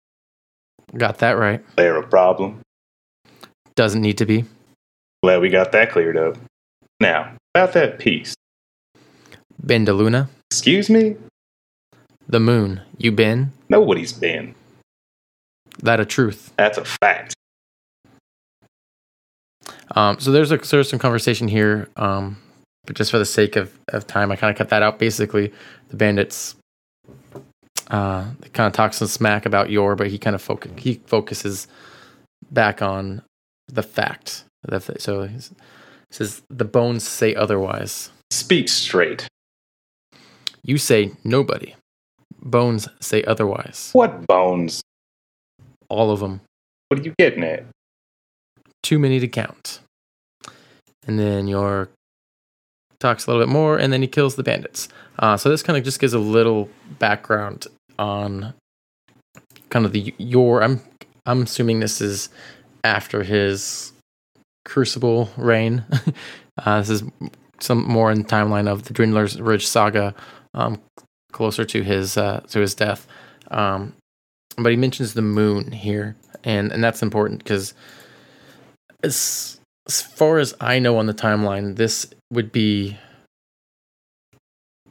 [0.97, 1.65] Got that right.
[1.77, 2.61] There a problem.
[3.77, 4.45] Doesn't need to be.
[5.23, 6.37] Glad we got that cleared up.
[7.01, 8.35] Now, about that piece.
[9.65, 10.29] Been to Luna.
[10.51, 11.17] Excuse me?
[12.29, 12.81] The moon.
[12.99, 13.53] You been?
[13.69, 14.55] Nobody's been.
[15.83, 16.53] That a truth.
[16.57, 17.35] That's a fact.
[19.95, 22.39] Um, so there's a there's some conversation here, um,
[22.87, 24.99] but just for the sake of, of time, I kind of cut that out.
[24.99, 25.53] Basically,
[25.89, 26.57] the bandits
[27.91, 31.69] uh, kind of talks some smack about Yor, but he kind of focus he focuses
[32.51, 33.23] back on
[33.69, 35.29] the fact that so
[36.15, 38.11] says the bones say otherwise.
[38.31, 39.27] Speak straight.
[40.63, 41.75] You say nobody.
[42.41, 43.91] Bones say otherwise.
[43.93, 44.81] What bones?
[45.89, 46.41] All of them.
[46.89, 47.65] What are you getting at?
[48.83, 49.81] Too many to count.
[51.07, 51.89] And then Yor
[53.01, 54.89] talks a little bit more, and then he kills the bandits.
[55.19, 57.67] Uh, so this kind of just gives a little background
[57.99, 58.55] on
[59.71, 60.63] kind of the Yor.
[60.63, 60.81] I'm
[61.27, 62.29] I'm assuming this is
[62.85, 63.94] after his
[64.65, 65.85] Crucible reign.
[66.65, 67.03] uh, this is
[67.61, 70.15] some more in the timeline of the Drindler's Ridge saga,
[70.55, 70.81] um,
[71.33, 73.07] closer to his uh, to his death.
[73.51, 73.95] Um,
[74.57, 77.75] but he mentions the moon here, and and that's important because
[79.03, 82.97] as as far as I know on the timeline, this would be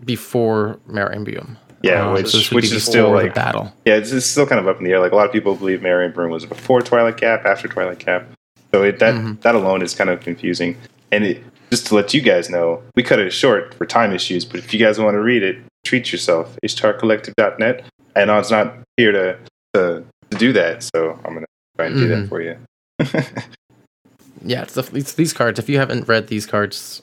[0.04, 1.58] before Marienboom.
[1.82, 3.74] Yeah, Um, which so which is still like battle.
[3.86, 5.00] yeah, it's, it's still kind of up in the air.
[5.00, 8.26] Like a lot of people believe Marienboom was before Twilight Gap, after Twilight Gap.
[8.74, 9.42] So it, that Mhm.
[9.42, 10.78] that alone is kind of confusing.
[11.12, 14.46] And it, just to let you guys know, we cut it short for time issues.
[14.46, 16.56] But if you guys want to read it, treat yourself.
[16.66, 17.84] HTRcollective.net.
[18.16, 19.38] And it's not here to,
[19.74, 21.46] to to do that, so I'm gonna
[21.78, 22.30] try and do that Mhm.
[22.30, 22.58] for you.
[24.46, 25.58] Yeah, it's, the, it's these cards.
[25.58, 27.02] If you haven't read these cards,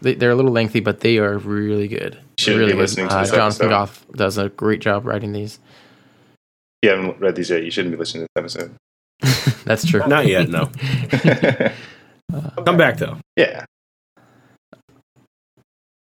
[0.00, 2.18] they, they're a little lengthy, but they are really good.
[2.38, 2.78] Should really be good.
[2.80, 3.68] listening to Uh, this Jonathan episode.
[3.68, 5.58] Goff does a great job writing these.
[6.82, 8.74] If you haven't read these yet, you shouldn't be listening to this episode.
[9.64, 10.00] That's true.
[10.06, 10.70] Not yet, no.
[12.64, 13.18] Come back though.
[13.36, 13.64] yeah.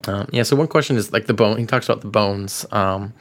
[0.07, 0.43] Um, yeah.
[0.43, 1.59] So one question is like the bone.
[1.59, 2.65] He talks about the bones.
[2.73, 3.13] Um,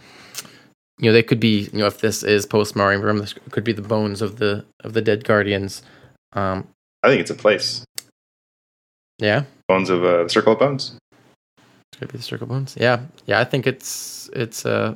[0.99, 1.69] you know, they could be.
[1.73, 4.93] You know, if this is post Marienboom, this could be the bones of the of
[4.93, 5.81] the dead guardians.
[6.33, 6.67] Um,
[7.03, 7.83] I think it's a place.
[9.19, 10.97] yeah, Bones of uh, the Circle of Bones.
[11.97, 12.75] could be the circle of bones.
[12.79, 13.39] Yeah, yeah.
[13.39, 14.95] I think it's it's uh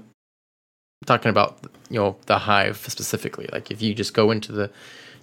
[1.05, 1.57] talking about
[1.89, 3.49] you know the hive specifically.
[3.51, 4.69] Like if you just go into the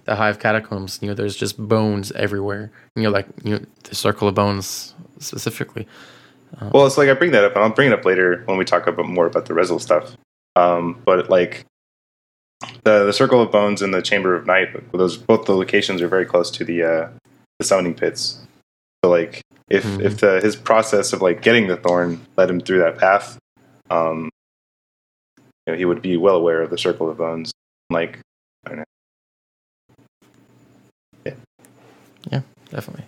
[0.05, 2.71] the hive catacombs, you know, there's just bones everywhere.
[2.95, 5.87] You know, like you know, the circle of bones specifically.
[6.73, 8.65] Well, it's like I bring that up, and I'll bring it up later when we
[8.65, 10.17] talk about more about the Resil stuff.
[10.55, 11.65] Um, but like
[12.83, 16.07] the the Circle of Bones and the Chamber of Night, those both the locations are
[16.07, 17.09] very close to the uh,
[17.59, 18.39] the summoning pits.
[19.03, 20.01] So like if Mhm.
[20.01, 23.37] if the his process of like getting the thorn led him through that path,
[23.91, 24.29] um,
[25.69, 27.51] you know, he would be well aware of the Circle of Bones.
[27.91, 28.19] Like
[32.71, 33.05] Definitely.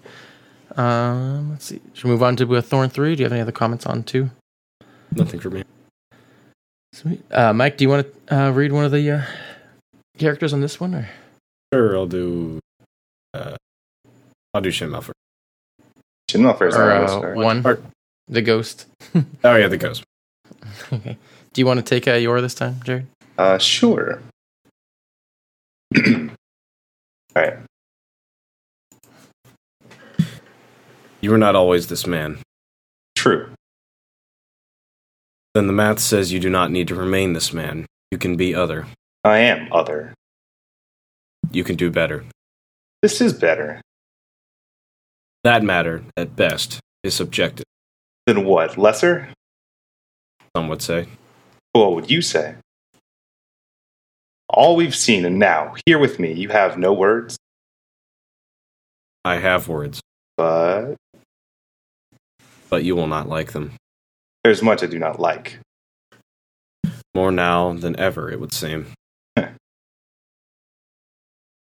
[0.76, 1.80] Um, let's see.
[1.93, 3.16] Should we move on to uh, Thorn three?
[3.16, 4.32] Do you have any other comments on two?
[5.12, 5.64] Nothing for me.
[6.93, 7.22] Sweet.
[7.32, 9.22] Uh, Mike, do you want to uh, read one of the uh,
[10.18, 10.95] characters on this one?
[10.95, 11.07] Or
[11.72, 12.59] Sure, I'll do.
[13.36, 13.55] Uh,
[14.55, 15.14] I'll do Shinmouth first.
[16.32, 16.76] Shinmouth first.
[16.76, 17.80] or on uh, or- one, Or-
[18.28, 18.88] the ghost.
[19.43, 20.03] Oh yeah, the ghost.
[20.91, 21.18] okay.
[21.54, 23.08] Do you want to take uh, Yor this time, Jared?
[23.38, 24.22] Uh, sure.
[25.97, 26.30] All
[27.36, 27.58] right.
[31.20, 32.39] You were not always this man.
[33.16, 33.52] True.
[35.54, 37.86] Then the math says you do not need to remain this man.
[38.10, 38.88] You can be other.
[39.24, 40.14] I am other.
[41.52, 42.24] You can do better.
[43.02, 43.82] This is better.
[45.43, 47.66] That matter, at best, is subjective.
[48.26, 48.78] Than what?
[48.78, 49.30] Lesser?
[50.56, 51.08] Some would say.
[51.74, 52.56] What would you say?
[54.50, 57.38] All we've seen and now, here with me, you have no words,
[59.24, 60.02] I have words,
[60.36, 60.96] but
[62.70, 63.74] but you will not like them.
[64.44, 65.60] there's much I do not like.
[67.14, 68.88] More now than ever, it would seem.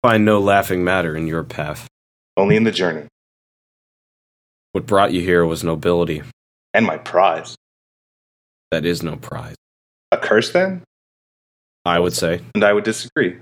[0.03, 1.87] Find no laughing matter in your path.
[2.35, 3.07] Only in the journey.
[4.73, 6.21] What brought you here was nobility.
[6.73, 7.55] And my prize.
[8.69, 9.55] That is no prize.
[10.11, 10.83] A curse then?
[11.85, 12.41] I would say.
[12.55, 13.37] And I would disagree.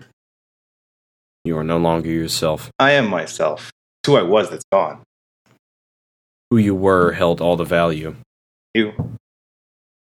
[1.43, 2.72] You are no longer yourself.
[2.80, 3.72] I am myself.
[4.03, 5.01] It's who I was that's gone.
[6.49, 8.16] Who you were held all the value
[8.74, 8.93] You,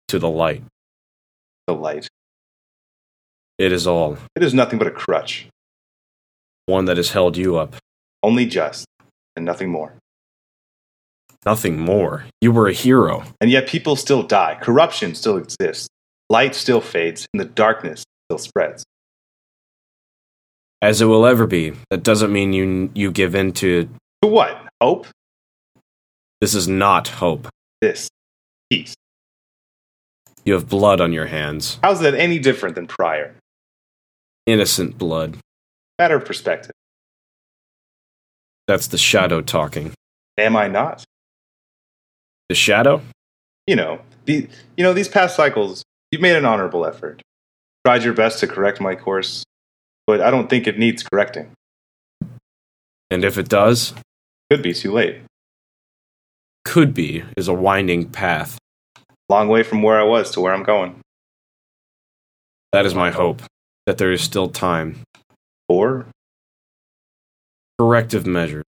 [0.08, 0.62] to the light.
[1.66, 2.08] the light.
[3.58, 4.16] It is all.
[4.34, 5.46] It is nothing but a crutch.
[6.66, 7.76] One that has held you up.
[8.22, 8.86] Only just,
[9.36, 9.94] and nothing more.
[11.44, 12.24] Nothing more.
[12.40, 13.24] You were a hero.
[13.40, 14.58] And yet people still die.
[14.60, 15.88] Corruption still exists.
[16.30, 18.84] Light still fades, and the darkness still spreads.
[20.80, 21.72] As it will ever be.
[21.90, 23.88] That doesn't mean you you give in to
[24.22, 24.56] To what?
[24.80, 25.06] Hope?
[26.40, 27.48] this is not hope.
[27.82, 28.08] This.
[28.70, 28.94] Peace.
[30.44, 31.78] You have blood on your hands.
[31.82, 33.34] How's that any different than prior?
[34.46, 35.36] Innocent blood.
[35.98, 36.72] Matter of perspective.
[38.66, 39.92] That's the shadow talking.
[40.38, 41.04] Am I not?
[42.48, 43.02] The shadow?
[43.66, 47.22] You know, the, you know, these past cycles, you've made an honorable effort.
[47.84, 49.44] Tried your best to correct my course,
[50.06, 51.52] but I don't think it needs correcting.
[53.10, 53.94] And if it does,
[54.50, 55.22] Could be too late.
[56.64, 58.58] could be is a winding path.
[59.28, 61.00] Long way from where I was to where I'm going.
[62.72, 63.42] That is my hope.
[63.86, 65.00] That there is still time.
[65.68, 66.06] Or
[67.78, 68.64] Corrective measures.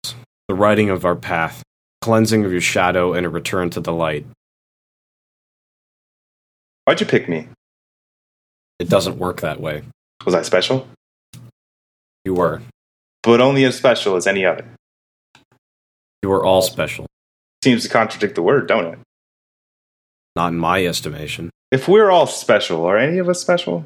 [0.49, 1.63] The writing of our path.
[2.01, 4.27] Cleansing of your shadow and a return to the light.
[6.87, 7.49] Why'd you pick me?
[8.79, 9.83] It doesn't work that way.
[10.25, 10.89] Was I special?
[12.25, 12.63] You were.
[13.23, 14.65] But only as special as any other.
[16.23, 17.07] You were all special.
[17.63, 18.99] Seems to contradict the word, don't it?
[20.35, 21.51] Not in my estimation.
[21.71, 23.85] If we're all special, are any of us special?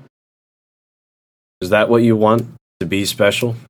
[1.61, 2.55] Is that what you want?
[2.81, 3.57] To be special?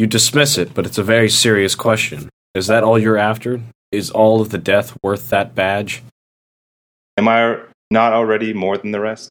[0.00, 2.30] You dismiss it, but it's a very serious question.
[2.54, 3.60] Is that all you're after?
[3.92, 6.02] Is all of the death worth that badge?
[7.16, 7.58] Am I
[7.90, 9.30] not already more than the rest?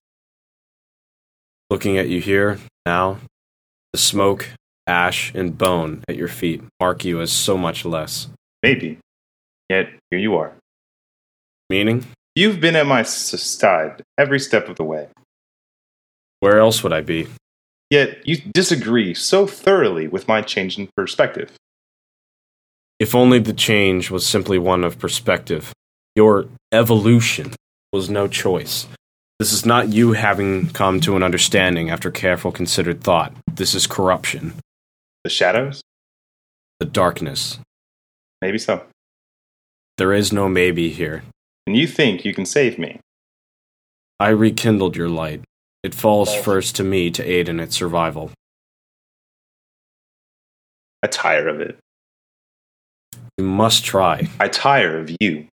[1.70, 3.20] Looking at you here, now,
[3.94, 4.50] the smoke,
[4.86, 8.28] ash, and bone at your feet mark you as so much less.
[8.62, 8.98] Maybe.
[9.70, 10.54] Yet, here you are.
[11.70, 12.06] Meaning?
[12.36, 15.08] You've been at my side every step of the way.
[16.42, 17.28] Where else would I be?
[17.90, 21.52] Yet, you disagree so thoroughly with my change in perspective.
[23.00, 25.72] If only the change was simply one of perspective.
[26.16, 27.54] Your evolution
[27.94, 28.88] was no choice.
[29.40, 33.34] This is not you having come to an understanding after careful considered thought.
[33.54, 34.54] This is corruption,
[35.24, 35.82] The shadows?
[36.82, 37.60] the darkness.
[38.42, 38.84] Maybe so.
[39.98, 41.24] There is no maybe here.
[41.68, 43.00] And you think you can save me.
[44.20, 45.42] I rekindled your light.
[45.84, 48.32] It falls first to me to aid in its survival.
[51.04, 51.78] I tire of it.
[53.40, 54.28] You must try.
[54.38, 55.48] I tire of you.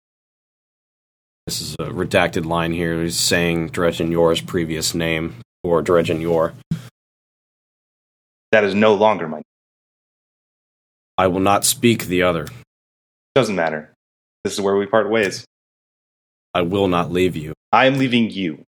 [1.45, 3.03] This is a redacted line here.
[3.03, 6.55] He's saying Dredgen Yor's previous name, or Dredgen Yor.
[8.53, 9.37] That is no longer my.
[9.37, 9.45] Name.
[11.19, 12.47] I will not speak the other.
[13.35, 13.93] Doesn't matter.
[14.45, 15.45] This is where we part ways.
[16.55, 17.53] I will not leave you.
[17.71, 18.65] I am leaving you.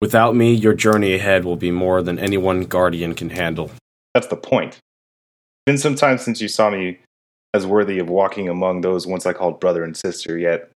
[0.00, 3.70] Without me, your journey ahead will be more than any one guardian can handle.
[4.14, 4.76] That's the point.
[4.76, 7.00] It's been some time since you saw me
[7.54, 10.70] as worthy of walking among those once I called brother and sister, yet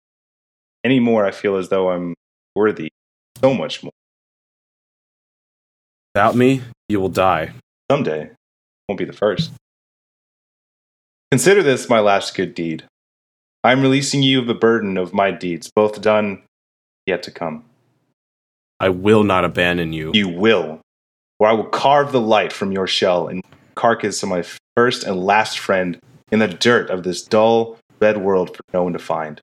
[0.84, 2.14] anymore I feel as though I'm
[2.56, 2.90] worthy
[3.42, 3.92] so much more.
[6.14, 7.54] Without me, you will die.
[7.90, 8.32] Someday,
[8.88, 9.52] won't be the first.
[11.32, 12.84] Consider this my last good deed.
[13.64, 16.42] I am releasing you of the burden of my deeds, both done
[17.06, 17.64] yet to come.
[18.80, 20.12] I will not abandon you.
[20.14, 20.82] You will,
[21.40, 23.44] or I will carve the light from your shell and
[23.76, 24.44] carcass of my
[24.76, 26.00] first and last friend
[26.32, 29.42] in the dirt of this dull red world for no one to find.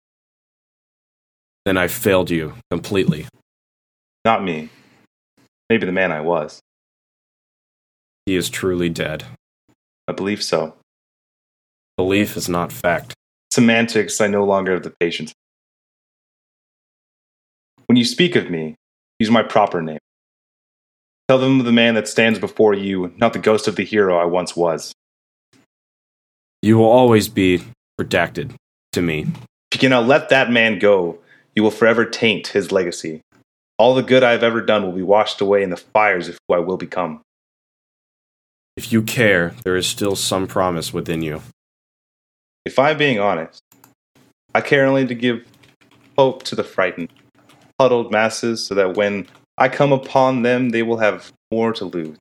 [1.64, 3.26] Then I failed you completely.
[4.24, 4.70] Not me.
[5.68, 6.61] Maybe the man I was.
[8.26, 9.24] He is truly dead.
[10.07, 10.74] I believe so.
[11.97, 13.14] Belief is not fact.
[13.53, 15.32] Semantics I no longer have the patience.
[17.86, 18.76] When you speak of me,
[19.18, 19.99] use my proper name.
[21.28, 24.16] Tell them of the man that stands before you, not the ghost of the hero
[24.18, 24.95] I once was.
[26.62, 27.62] You will always be
[28.00, 28.54] redacted
[28.92, 29.26] to me.
[29.70, 31.18] If you cannot let that man go,
[31.54, 33.20] you will forever taint his legacy.
[33.78, 36.38] All the good I have ever done will be washed away in the fires of
[36.48, 37.20] who I will become.
[38.76, 41.42] If you care, there is still some promise within you.
[42.64, 43.61] If I'm being honest,
[44.54, 45.46] I care only to give
[46.16, 47.12] hope to the frightened,
[47.80, 52.18] huddled masses so that when I come upon them, they will have more to lose.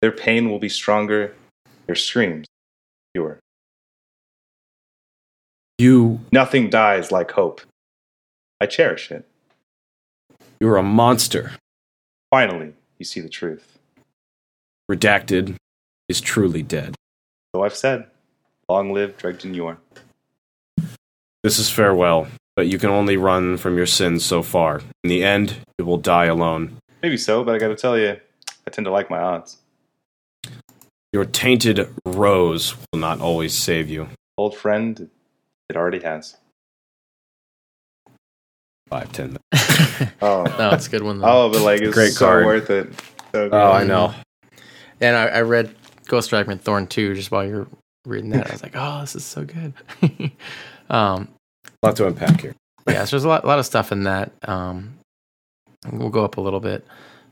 [0.00, 1.34] Their pain will be stronger,
[1.86, 2.46] their screams
[3.14, 3.40] fewer.
[5.78, 7.60] You Nothing dies like hope.
[8.60, 9.28] I cherish it.
[10.58, 11.52] You're a monster.
[12.30, 13.78] Finally, you see the truth.
[14.90, 15.56] Redacted
[16.08, 16.94] is truly dead.
[17.54, 18.06] So I've said,
[18.70, 19.78] long live Dredgen Yor.
[21.42, 24.80] This is farewell, but you can only run from your sins so far.
[25.04, 26.78] In the end, you will die alone.
[27.02, 28.16] Maybe so, but I gotta tell you,
[28.66, 29.58] I tend to like my odds.
[31.12, 34.08] Your tainted rose will not always save you.
[34.38, 35.10] Old friend,
[35.68, 36.36] it already has.
[38.88, 39.36] Five, ten.
[40.20, 41.20] Oh, no, it's a good one.
[41.20, 41.46] Though.
[41.46, 42.44] oh, but like it's Great so card.
[42.44, 42.88] worth it.
[43.32, 43.54] So good.
[43.54, 44.14] Oh, I know.
[45.00, 45.74] And I, I read
[46.06, 47.66] Ghost Dragon Thorn 2 just while you're
[48.04, 48.48] reading that.
[48.48, 49.72] I was like, oh, this is so good.
[50.90, 51.28] um,
[51.82, 52.54] A lot to unpack here.
[52.88, 54.32] yeah, so there's a lot, a lot of stuff in that.
[54.46, 54.98] Um,
[55.90, 56.86] we'll go up a little bit.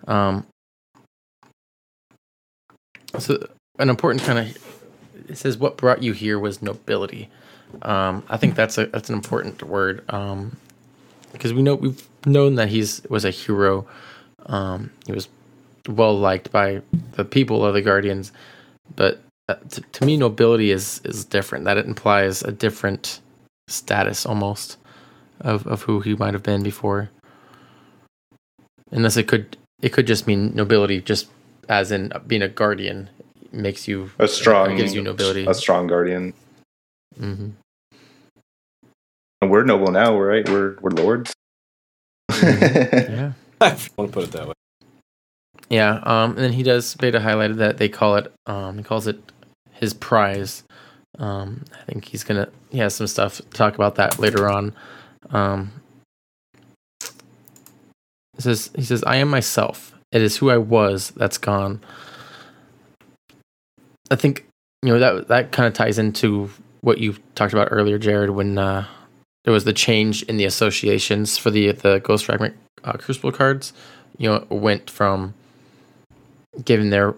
[0.06, 0.46] Um,
[3.18, 3.46] so,
[3.78, 4.74] an important kind of
[5.28, 7.28] it says what brought you here was nobility.
[7.82, 10.56] Um, I think that's a that's an important word um,
[11.32, 13.86] because we know we've known that he's was a hero.
[14.46, 15.28] Um, he was
[15.88, 18.32] well liked by the people of the Guardians,
[18.94, 21.64] but uh, to, to me, nobility is is different.
[21.64, 23.20] That it implies a different
[23.68, 24.78] status almost
[25.40, 27.10] of of who he might have been before.
[28.90, 31.28] Unless it could it could just mean nobility, just
[31.68, 33.10] as in being a guardian
[33.52, 35.46] makes you a strong, gives you nobility.
[35.46, 36.34] a strong guardian.
[37.16, 37.50] hmm
[39.44, 40.48] And we're noble now, right?
[40.48, 41.34] We're we're lords.
[42.42, 43.32] Yeah.
[43.60, 44.54] I want to put it that way.
[45.68, 46.94] Yeah, um, and then he does.
[46.94, 48.32] Beta highlighted that they call it.
[48.46, 49.20] Um, he calls it
[49.72, 50.64] his prize.
[51.18, 52.48] Um, I think he's gonna.
[52.70, 54.74] He has some stuff to talk about that later on.
[55.28, 55.72] Um,
[57.02, 59.94] he says he says I am myself.
[60.10, 61.82] It is who I was that's gone.
[64.10, 64.46] I think
[64.82, 66.48] you know that that kind of ties into
[66.80, 68.86] what you talked about earlier, Jared, when uh,
[69.44, 73.72] there was the change in the associations for the the Ghost Fragment uh, Crucible cards.
[74.18, 75.34] You know, went from
[76.64, 77.14] giving their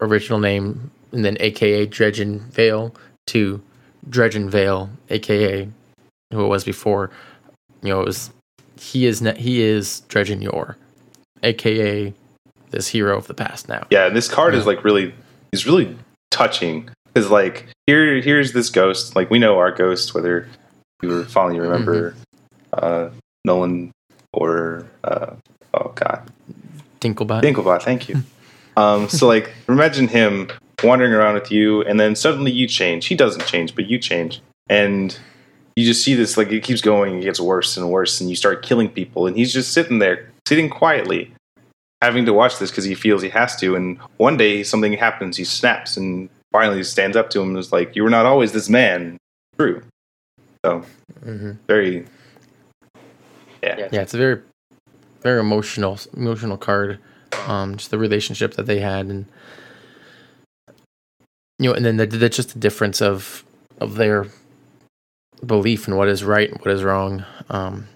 [0.00, 2.94] original name and then AKA Dredgen Vale
[3.28, 3.60] to
[4.08, 5.68] Dredgen Vale, AKA
[6.32, 7.10] who it was before.
[7.82, 8.30] You know, it was
[8.78, 10.76] he is ne- he is Dredgen Yor,
[11.42, 12.14] AKA
[12.70, 13.86] this hero of the past now.
[13.90, 15.14] Yeah, and this card is like really
[15.52, 15.96] is really
[16.30, 19.16] touching because like here here's this ghost.
[19.16, 20.48] Like we know our ghost, whether
[21.02, 22.14] you were finally remember
[22.72, 23.10] uh,
[23.44, 23.92] Nolan
[24.32, 25.34] or uh,
[25.74, 26.30] oh god
[27.00, 27.42] Dinklebot.
[27.42, 27.82] Dinklebot.
[27.82, 28.22] Thank you.
[28.76, 30.50] um, so like imagine him
[30.82, 33.06] wandering around with you, and then suddenly you change.
[33.06, 35.16] He doesn't change, but you change, and
[35.74, 37.18] you just see this like it keeps going.
[37.18, 40.30] It gets worse and worse, and you start killing people, and he's just sitting there,
[40.46, 41.32] sitting quietly,
[42.02, 43.76] having to watch this because he feels he has to.
[43.76, 47.72] And one day something happens, he snaps, and finally stands up to him and is
[47.72, 49.18] like, "You were not always this man."
[49.58, 49.82] True.
[50.66, 50.84] So
[51.22, 52.04] hmm very.
[53.62, 53.88] Yeah.
[53.92, 54.42] Yeah, it's a very,
[55.22, 56.98] very emotional, emotional card.
[57.46, 59.26] Um, just the relationship that they had, and
[61.60, 63.44] you know, and then the, the just the difference of
[63.80, 64.26] of their
[65.44, 67.24] belief in what is right and what is wrong.
[67.48, 67.86] Um,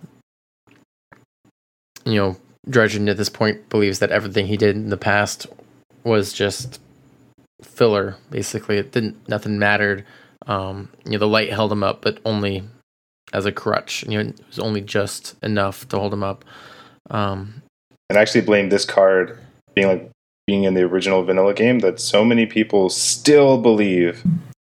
[2.05, 2.37] you know,
[2.69, 5.49] Dredgen at this point believes that everything he did in the past
[6.05, 6.81] was just
[7.63, 8.17] filler.
[8.31, 10.05] Basically, it didn't nothing mattered.
[10.47, 12.63] Um, you know, the light held him up, but only
[13.33, 14.03] as a crutch.
[14.05, 16.45] You know, it was only just enough to hold him up.
[17.11, 17.63] Um,
[18.09, 19.39] and I actually blame this card
[19.75, 20.11] being like
[20.47, 24.25] being in the original vanilla game that so many people still believe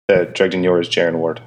[0.08, 1.42] that Dredgen Yor is Jaren Ward.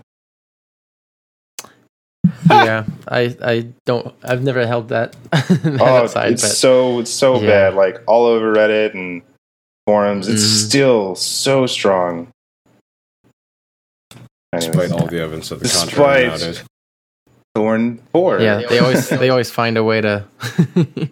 [2.51, 4.15] yeah, I I don't.
[4.23, 7.47] I've never held that, that Oh, side, it's but so it's so Yeah.
[7.47, 7.75] bad.
[7.75, 9.23] Like all over Reddit and
[9.87, 10.67] forums, it's Mhm.
[10.69, 12.29] still so strong.
[14.57, 16.63] Anyways, Despite all the evidence of the Despite- contrary nowadays.
[17.55, 18.41] Thorn Four.
[18.41, 20.25] yeah, they always they always find a way to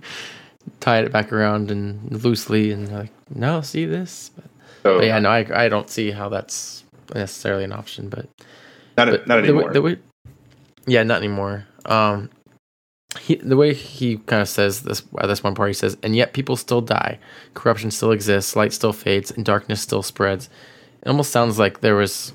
[0.81, 4.31] tie it back around and loosely, and they're like, no, see this.
[4.35, 4.45] But,
[4.83, 6.85] So, but yeah, no, I I don't see how that's
[7.15, 8.27] necessarily an option, but
[8.97, 9.73] not but not the way- anymore.
[9.73, 9.97] The way,
[10.87, 11.67] yeah, not anymore.
[11.85, 12.31] Um,
[13.21, 16.17] he, the way he kind of says this at this one part, he says, "And
[16.17, 17.19] yet people still die.
[17.55, 18.57] Corruption still exists.
[18.57, 20.49] Light still fades, and darkness still spreads."
[21.03, 22.33] It almost sounds like there was,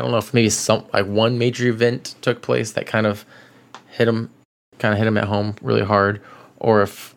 [0.00, 3.26] I don't know if maybe some like one major event took place that kind of
[3.90, 4.30] hit him,
[4.78, 6.22] kind of hit him at home really hard,
[6.58, 7.14] or if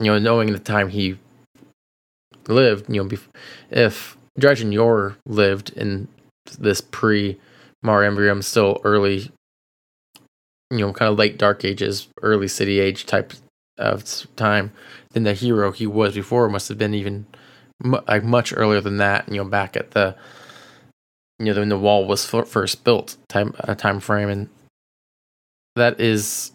[0.00, 1.18] you know, knowing the time he
[2.48, 3.18] lived, you know,
[3.68, 6.08] if Dredgen Yor lived in
[6.58, 7.38] this pre
[7.82, 9.30] Mar Embrium, still early,
[10.70, 13.34] you know, kind of late Dark Ages, early City Age type
[13.76, 14.72] of time,
[15.10, 17.26] then the hero he was before must have been even
[18.08, 19.28] like much earlier than that.
[19.28, 20.16] You know, back at the
[21.40, 24.48] you know when the wall was f- first built time uh, time frame, and
[25.74, 26.52] that is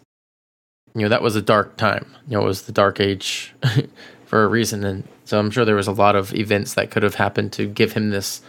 [0.94, 2.16] you know that was a dark time.
[2.28, 3.54] You know, it was the dark age
[4.26, 7.04] for a reason, and so I'm sure there was a lot of events that could
[7.04, 8.42] have happened to give him this,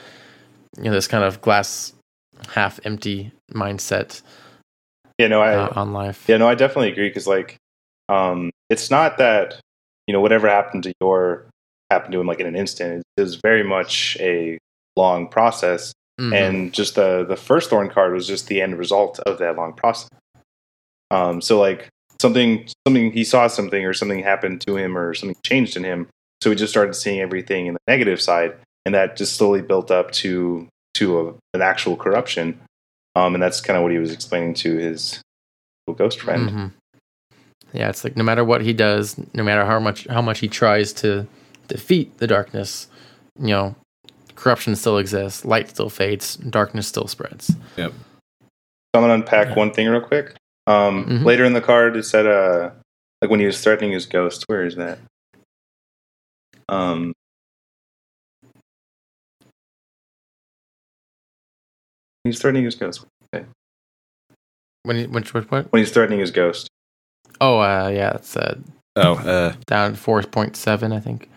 [0.76, 1.92] you know, this kind of glass
[2.50, 4.20] half empty mindset
[5.18, 6.26] Yeah, no, I uh, on life.
[6.28, 7.56] Yeah, no, I definitely agree because like,
[8.10, 9.58] um, it's not that
[10.06, 11.46] you know whatever happened to Yor
[11.90, 13.02] happened to him like in an instant.
[13.16, 14.58] It is very much a
[14.96, 16.32] long process, Mhm.
[16.34, 19.72] and just the the first thorn card was just the end result of that long
[19.74, 20.08] process.
[21.10, 21.88] Um, so like
[22.20, 26.08] something something he saw something or something happened to him or something changed in him,
[26.42, 28.54] so he just started seeing everything in the negative side,
[28.84, 32.58] and that just slowly built up to to a, an actual corruption.
[33.14, 35.20] Um, and that's kind of what he was explaining to his
[35.96, 36.50] ghost friend.
[36.50, 36.72] Mhm.
[37.72, 40.48] Yeah, it's like no matter what he does, no matter how much how much he
[40.48, 41.26] tries to
[41.68, 42.88] defeat the darkness,
[43.38, 43.74] you know,
[44.36, 47.54] corruption still exists, light still fades, darkness still spreads.
[47.76, 47.92] Yep.
[47.92, 48.46] So
[48.94, 49.54] I'm gonna unpack Yeah.
[49.54, 50.36] one thing real quick.
[50.66, 51.24] Um, Mhm.
[51.24, 52.70] Later in the card, it said, uh,
[53.22, 54.44] like when he was threatening his ghost.
[54.46, 54.98] Where is that?
[56.68, 57.12] Um,
[62.24, 63.04] he's threatening his ghost.
[64.82, 65.72] When he, which what what?
[65.72, 66.68] When he's threatening his ghost.
[67.40, 68.56] Oh, uh, yeah, it's uh,
[68.94, 71.28] Oh, uh, down four point seven, I think.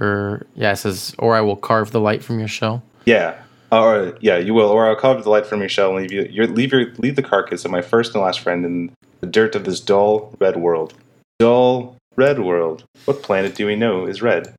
[0.00, 3.34] Or yeah, it says, "Or I will carve the light from your shell." Yeah.
[3.72, 4.68] Or yeah, you will.
[4.68, 6.22] Or I'll carve the light from your shell and leave you.
[6.30, 9.54] Your, leave your leave the carcass of my first and last friend in the dirt
[9.54, 10.94] of this dull red world.
[11.38, 12.84] Dull red world.
[13.04, 14.54] What planet do we know is red?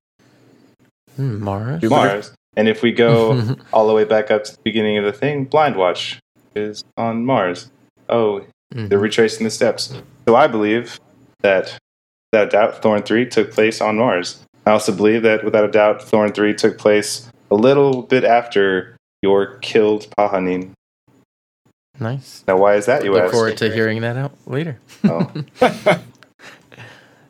[1.15, 1.83] Hmm, Mars.
[1.83, 2.31] Mars.
[2.55, 5.45] And if we go all the way back up to the beginning of the thing,
[5.45, 6.19] Blind Watch
[6.55, 7.69] is on Mars.
[8.09, 8.89] Oh, Mhm.
[8.89, 9.91] they're retracing the steps.
[10.27, 10.99] So I believe
[11.41, 11.77] that,
[12.31, 14.43] without a doubt, Thorn 3 took place on Mars.
[14.69, 18.95] I also believe that, without a doubt, Thorn 3 took place a little bit after
[19.23, 20.73] Yor killed Pahanin.
[21.99, 22.43] Nice.
[22.47, 23.33] Now, why is that, you Look ask?
[23.33, 24.79] forward to hearing that out later.
[25.05, 25.31] Oh,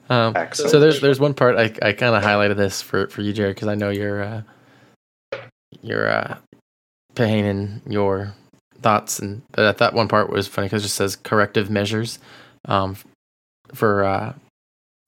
[0.09, 0.71] Um, excellent.
[0.71, 3.55] so there's there's one part I, I kind of highlighted this for for you, Jared,
[3.55, 4.41] because I know you're uh,
[5.83, 6.37] you're uh,
[7.87, 8.33] your
[8.81, 12.17] thoughts, and but that one part was funny because it just says corrective measures.
[12.65, 12.97] Um,
[13.75, 14.33] for uh,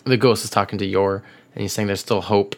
[0.05, 1.23] the ghost is talking to Yor,
[1.53, 2.55] and he's saying there's still hope,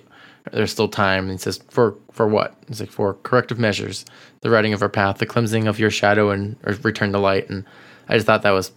[0.52, 2.56] there's still time, and he says for for what?
[2.68, 4.06] He's like for corrective measures,
[4.42, 7.50] the writing of our path, the cleansing of your shadow, and or return to light.
[7.50, 7.66] And
[8.10, 8.72] I just thought that was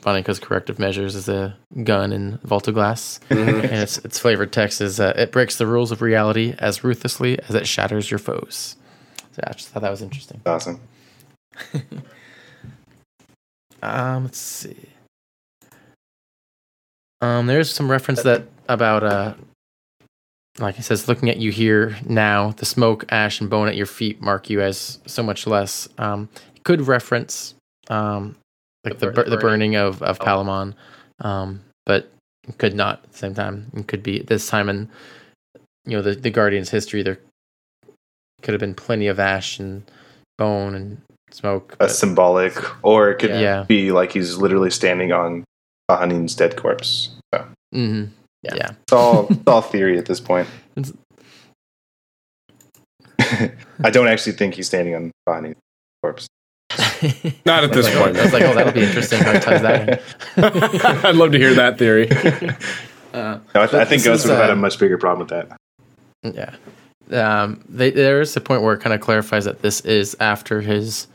[0.00, 4.52] funny because corrective measures is a gun in Vault of Glass, and its its flavored
[4.52, 8.18] text is uh, it breaks the rules of reality as ruthlessly as it shatters your
[8.18, 8.76] foes.
[9.32, 10.40] So I just thought that was interesting.
[10.46, 10.80] awesome.
[13.82, 14.76] Um, let's see.
[17.20, 19.34] Um, there's some reference that about uh,
[20.58, 23.86] like he says, looking at you here now, the smoke, ash, and bone at your
[23.86, 25.88] feet mark you as so much less.
[25.98, 27.54] Um, it could reference
[27.88, 28.36] um,
[28.84, 29.40] like the The the, bur- the burning.
[29.72, 30.24] burning of of Oh.
[30.24, 30.74] Palamon,
[31.20, 32.10] um, but
[32.58, 33.70] could not at the same time.
[33.74, 34.88] It could be this time in
[35.84, 37.02] you know the the Guardians' history.
[37.02, 37.18] There
[38.42, 39.82] could have been plenty of ash and
[40.38, 41.00] bone and
[41.30, 41.74] smoke.
[41.74, 42.54] A but- symbolic,
[42.84, 43.64] or it could Yeah.
[43.68, 45.44] be like he's literally standing on
[45.90, 47.10] Pahanin's dead corpse.
[47.34, 48.10] So Mhm.
[48.42, 48.54] Yeah.
[48.54, 48.70] yeah.
[48.82, 50.48] it's all it's all theory at this point.
[50.76, 50.92] It's-
[53.80, 55.56] I don't actually think he's standing on Pahanin's
[56.02, 56.26] corpse.
[57.44, 58.16] not at this Like, point.
[58.16, 59.22] I was like, oh, that'll be interesting.
[59.22, 59.88] How he ties that
[60.36, 60.44] in.
[61.06, 62.08] I'd love to hear that theory.
[63.12, 64.78] Uh, No, I, th- I think This Ghost is, would have had uh, a much
[64.78, 65.48] bigger problem with
[66.32, 66.54] that.
[67.10, 67.42] yeah.
[67.42, 70.60] Um, they, there is a point where it kind of clarifies that this is after
[70.60, 71.06] his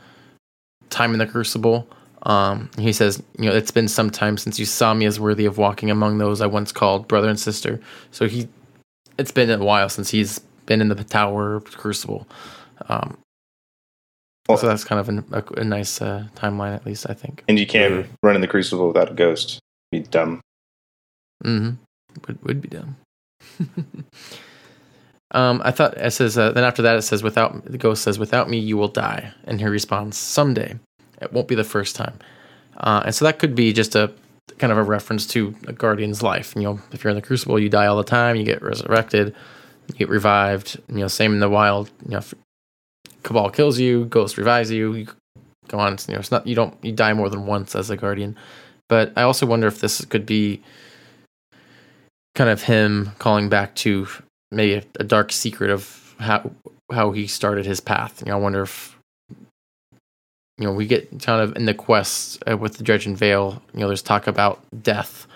[0.90, 1.86] time in the Crucible.
[2.24, 5.44] Um, he says, you know, it's been some time since you saw me as worthy
[5.44, 7.80] of walking among those I once called brother and sister.
[8.12, 8.48] So he,
[9.18, 12.26] it's been a while since he's been in the Tower Crucible.
[12.88, 13.18] Um,
[14.48, 17.44] Well- so that's kind of an, a, a nice uh, timeline, at least I think.
[17.48, 19.60] And you can't run in the Crucible without a ghost.
[19.92, 20.40] Be dumb.
[21.44, 21.74] Mm-hmm.
[22.26, 22.96] Would would be dumb.
[25.32, 26.38] um, I thought it says.
[26.38, 29.32] Uh, then after that, it says, "Without the ghost says, without me, you will die."
[29.44, 30.78] And he responds, "Someday,
[31.24, 32.18] it won't be the first time."
[32.76, 34.12] Uh, and so that could be just a
[34.58, 36.54] kind of a reference to a guardian's life.
[36.56, 38.36] You know, if you're in the crucible, you die all the time.
[38.36, 39.34] You get resurrected,
[39.88, 40.80] you get revived.
[40.88, 41.90] You know, same in the wild.
[42.04, 42.22] You know,
[43.22, 44.94] Cabal kills you, Ghost revives you.
[44.94, 45.06] You
[45.68, 45.96] go on.
[46.08, 48.36] You know, it's not you don't you die more than once as a guardian.
[48.88, 50.62] But I also wonder if this could be
[52.34, 54.06] kind of him calling back to
[54.50, 56.50] maybe a, a dark secret of how
[56.92, 58.22] how he started his path.
[58.24, 58.93] You know, I wonder if
[60.58, 63.62] you know we get kind of in the quest uh, with the Dredgen Vale.
[63.72, 65.26] You know, there's talk about death,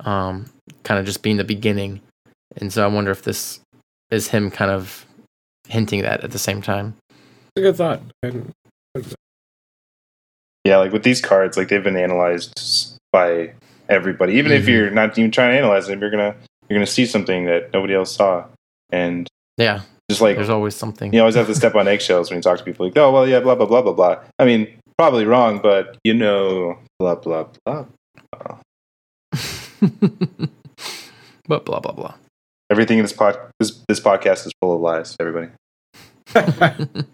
[0.00, 0.46] um,
[0.82, 2.00] kind of just being the beginning,
[2.56, 3.60] and so I wonder if this
[4.10, 5.04] is him kind of
[5.68, 6.94] hinting that at the same time.
[7.56, 8.00] It's a good thought.
[10.64, 13.52] Yeah, like with these cards, like they've been analyzed by
[13.88, 14.34] everybody.
[14.34, 14.68] Even if Mhm.
[14.68, 16.34] you're not even trying to analyze them, you're gonna
[16.68, 18.44] you're gonna see something that nobody else saw,
[18.90, 21.12] and Yeah, just like there's always something.
[21.12, 22.86] you always have to step on eggshells when you talk to people.
[22.86, 24.20] Like, oh well, yeah, blah blah blah blah blah.
[24.38, 27.86] I mean, probably wrong, but you know, blah blah blah.
[31.48, 32.14] but blah blah blah.
[32.70, 35.16] Everything in this pod this this podcast is full of lies.
[35.20, 35.48] Everybody.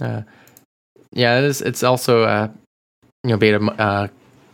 [0.00, 0.22] Uh,
[1.12, 1.60] yeah, it is.
[1.60, 2.48] It's also uh,
[3.24, 4.06] you know beta uh,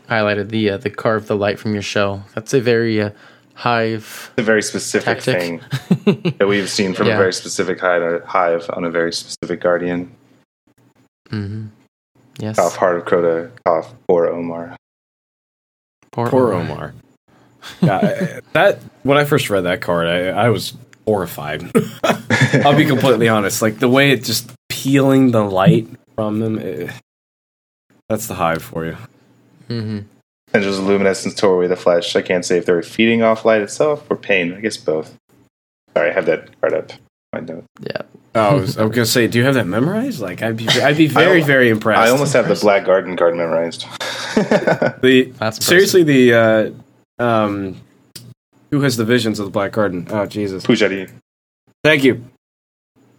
[0.09, 2.25] highlighted the uh, the carve the light from your shell.
[2.35, 3.11] That's a very uh,
[3.55, 5.61] hive It's a very specific tactic.
[6.05, 7.15] thing that we've seen from Yeah.
[7.15, 10.11] a very specific hive, hive on a very specific guardian.
[11.31, 11.67] hmm
[12.39, 12.57] Yes.
[12.57, 13.51] Cough, heart of Crota.
[13.65, 14.77] Cough, poor Omar.
[16.11, 16.95] Poor, Poor Omar.
[17.81, 20.75] Yeah, I- that when I first read that card, I, I was
[21.07, 21.71] horrified.
[22.65, 23.63] I'll be completely honest.
[23.63, 26.59] Like the way it just peeling the light from them.
[26.59, 26.93] eh,
[28.09, 28.97] that's the hive for you.
[29.69, 29.99] hmm
[30.55, 32.15] And just luminescence tore away the flesh.
[32.15, 34.55] I can't say if they were feeding off light itself or pain.
[34.55, 35.13] I guess both.
[35.97, 36.93] Sorry, I have that card up.
[37.33, 37.65] My note.
[37.81, 38.03] Yeah.
[38.37, 40.21] Oh, I was, I was gonna say, do you have that memorized?
[40.21, 41.99] Like, I'd be, I'd be very, I- very impressed.
[42.01, 43.83] I almost have the Black Garden card memorized.
[45.03, 46.71] the That's seriously the uh,
[47.23, 47.81] um,
[48.71, 50.07] who has the visions of the Black Garden?
[50.11, 50.65] Oh, Jesus!
[50.65, 51.11] Pujari.
[51.83, 52.25] Thank you.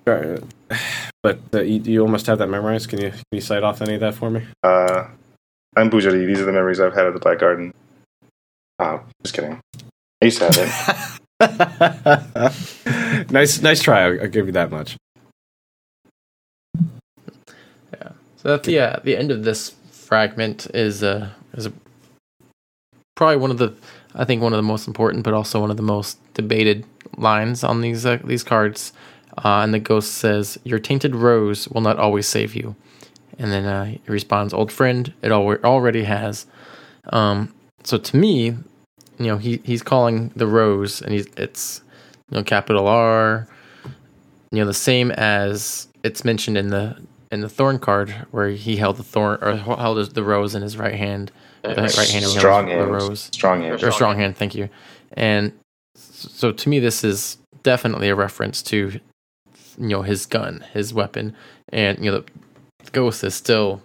[0.07, 0.37] Uh,
[1.23, 2.87] But uh, you, you almost have that memorized.
[2.89, 4.43] Can you can you cite off any of that for me?
[4.61, 5.07] Uh,
[5.77, 6.25] I'm Pujari.
[6.25, 7.73] These are the memories I've had of the Black Garden.
[8.79, 9.59] Oh, just kidding.
[10.21, 13.31] I used to have it.
[13.31, 14.05] nice, nice try.
[14.05, 14.95] I'll, I'll give you that much.
[17.93, 18.11] Yeah.
[18.37, 21.73] So at the uh, the end of this fragment is uh, is a,
[23.15, 23.73] probably one of the
[24.13, 26.85] I think one of the most important, but also one of the most debated
[27.17, 28.93] lines on these uh, these cards.
[29.37, 32.77] Uh, and the ghost says, "Your tainted rose will not always save you."
[33.37, 36.45] And then uh, he responds, "Old friend, it al- already has."
[37.11, 37.53] Um,
[37.83, 41.81] so to me, you know, he he's calling the rose, and he's it's
[42.31, 43.47] you know capital R,
[44.51, 46.95] you know, the same as it's mentioned in the
[47.31, 50.77] in the thorn card where he held the thorn or held the rose in his
[50.77, 51.31] right hand.
[51.63, 52.91] The right hand Strong the hand.
[52.91, 53.83] rose Strong hand.
[53.83, 54.37] or strong hand.
[54.37, 54.69] Thank you.
[55.13, 55.51] And
[55.95, 58.91] so to me, this is definitely a reference to
[59.77, 61.35] you know his gun, his weapon,
[61.69, 62.25] and you know the
[62.91, 63.81] ghost is still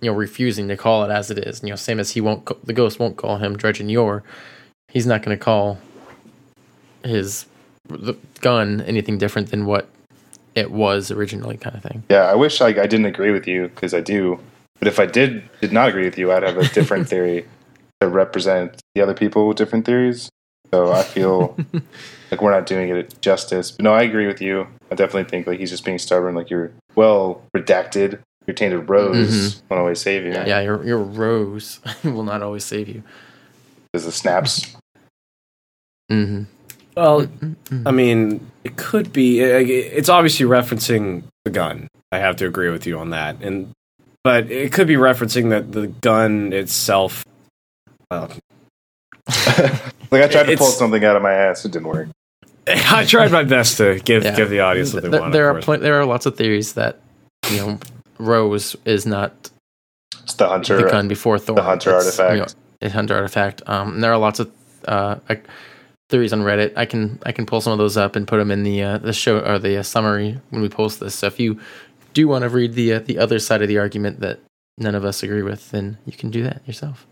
[0.00, 1.62] you know refusing to call it as it is.
[1.62, 4.22] You know, same as he won't, the ghost won't call him Dredgen Yor.
[4.88, 5.78] He's not going to call
[7.02, 7.46] his
[7.88, 9.88] the gun anything different than what
[10.54, 12.02] it was originally, kind of thing.
[12.08, 14.38] Yeah, I wish I, I didn't agree with you because I do.
[14.78, 17.46] But if I did did not agree with you, I'd have a different theory
[18.00, 20.28] to represent the other people with different theories.
[20.70, 21.56] So I feel
[22.34, 23.70] like we're not doing it justice.
[23.70, 24.66] But no, I agree with you.
[24.90, 26.34] I definitely think like he's just being stubborn.
[26.34, 28.18] Like you're well redacted.
[28.46, 30.32] Your tainted rose won't always save you.
[30.32, 33.02] Yeah, your your rose will not always save you.
[33.92, 34.76] There's the snaps.
[36.10, 36.42] Mm-hmm.
[36.96, 37.26] Well,
[37.86, 39.40] I mean, it could be.
[39.40, 41.88] It's obviously referencing the gun.
[42.12, 43.42] I have to agree with you on that.
[43.42, 43.72] And
[44.24, 47.24] but it could be referencing that the gun itself.
[48.10, 48.28] Uh,
[50.10, 52.08] like I tried to pull something out of my ass, it didn't work.
[52.68, 54.36] I tried my best to give Yeah.
[54.36, 55.32] give the audience what they there, want.
[55.32, 55.64] there are course.
[55.64, 57.00] plen- there are lots of theories that
[57.50, 57.78] you know
[58.18, 59.50] Rose is not
[60.22, 60.76] It's the hunter.
[60.82, 61.56] the gun before Thor.
[61.56, 62.54] the hunter It's, you artifact.
[62.82, 63.62] know, a hunter artifact.
[63.66, 64.50] Um, and there are lots of
[64.86, 65.46] uh, like,
[66.10, 66.72] theories on Reddit.
[66.76, 68.98] I can I can pull some of those up and put them in the uh,
[68.98, 71.14] the show or the uh, summary when we post this.
[71.14, 71.58] So if you
[72.14, 74.40] do want to read the uh, the other side of the argument that
[74.78, 77.06] none of us agree with, then you can do that yourself.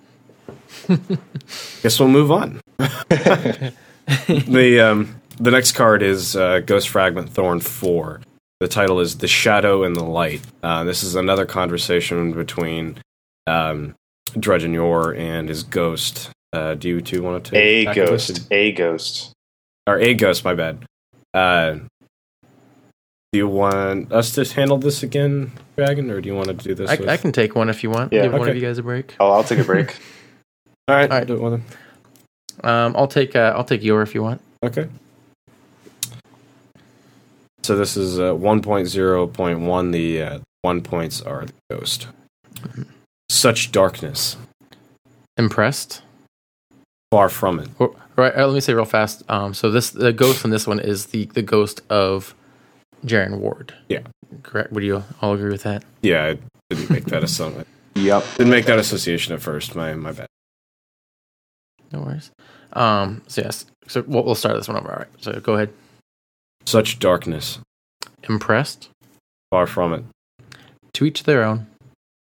[1.83, 2.61] Guess we'll move on.
[2.79, 8.21] the um, the next card is uh, Ghost Fragment Thorn Four.
[8.61, 12.99] The title is "The Shadow and the Light." Uh, this is another conversation between
[13.47, 13.95] um,
[14.31, 16.31] Dredgen Yor and his ghost.
[16.53, 18.29] Uh, do you two want to a tackle this?
[18.31, 18.47] ghost.
[18.51, 19.33] A ghost.
[19.87, 20.45] or a ghost?
[20.45, 20.85] My bad.
[21.35, 21.79] Uh,
[23.33, 26.75] do you want us to handle this again, Dragon, or do you want to do
[26.75, 26.91] this?
[26.91, 28.13] I, with- I can take one if you want.
[28.13, 29.17] Yeah, Give one of you guys a break.
[29.19, 29.97] I'll, I'll take a break.
[30.89, 31.27] All right, All right.
[31.27, 31.65] do it with him.
[32.63, 34.43] Um, I'll take uh, I'll take your if you want.
[34.63, 34.89] Okay.
[37.63, 39.93] So this is uh, 1.0.1.
[39.93, 42.09] The uh, one points are the ghost.
[43.29, 44.37] Such darkness,
[45.37, 46.03] Impressed.
[47.11, 47.69] far from it.
[47.79, 49.23] Or, right, uh, let me say real fast.
[49.31, 52.35] Um, so this the ghost in this one is the the ghost of
[53.07, 53.75] Jaren Ward.
[53.89, 54.01] Yeah.
[54.43, 54.73] Correct.
[54.73, 55.83] Would you all agree with that?
[56.03, 56.39] Yeah, I
[56.75, 57.65] didn't make that assumption.
[57.95, 58.25] yep.
[58.37, 59.75] Didn't make that association at first.
[59.75, 60.27] My my bad.
[61.93, 62.31] No worries.
[62.75, 63.67] Um, so yes.
[63.89, 64.91] So we'll, we'll start this one over.
[64.93, 65.09] All right.
[65.21, 65.71] So go ahead.
[66.65, 67.59] Such darkness,
[68.29, 68.89] Impressed.
[69.51, 70.05] far from it.
[70.95, 71.67] To each their own.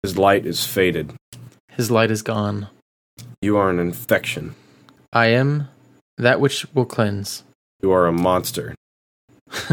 [0.03, 1.13] His light is faded.
[1.73, 2.69] His light is gone.
[3.43, 4.55] You are an infection.
[5.13, 5.69] I am
[6.17, 7.43] that which will cleanse.
[7.83, 8.75] You are a monster.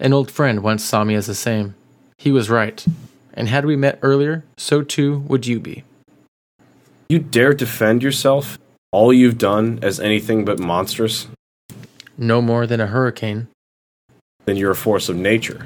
[0.00, 1.74] An old friend once saw me as the same.
[2.18, 2.84] He was right.
[3.34, 5.84] And had we met earlier, so too would you be.
[7.08, 8.58] You dare defend yourself?
[8.90, 11.28] All you've done as anything but monstrous?
[12.18, 13.48] No more than a hurricane.
[14.44, 15.64] Then you're a force of nature.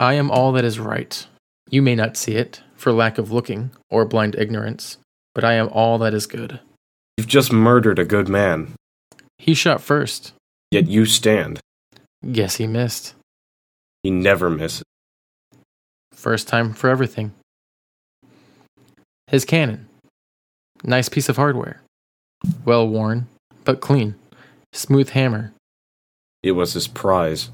[0.00, 1.26] I am all that is right.
[1.70, 4.98] You may not see it, for lack of looking, or blind ignorance,
[5.34, 6.60] but I am all that is good.
[7.16, 8.72] You've just murdered a good man,
[9.38, 10.32] He shot first.
[10.70, 11.60] yet you stand.
[12.30, 13.14] Guess he missed.
[14.02, 14.82] He never misses.
[16.12, 17.32] First time for everything.
[19.28, 19.88] His cannon.
[20.84, 21.80] Nice piece of hardware.
[22.64, 23.28] Well worn,
[23.64, 24.14] but clean.
[24.72, 25.52] Smooth hammer.
[26.42, 27.50] It was his prize.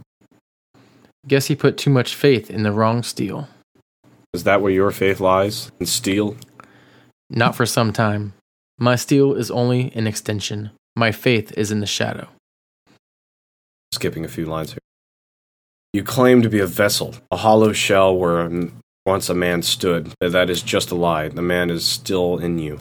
[1.29, 3.49] Guess he put too much faith in the wrong steel.
[4.33, 5.71] Is that where your faith lies?
[5.79, 6.37] In steel?
[7.29, 8.33] Not for some time.
[8.79, 10.71] My steel is only an extension.
[10.97, 12.29] My faith is in the shadow.
[13.93, 14.79] Skipping a few lines here.
[15.93, 18.51] You claim to be a vessel, a hollow shell where
[19.05, 20.15] once a man stood.
[20.21, 21.29] That is just a lie.
[21.29, 22.79] The man is still in you.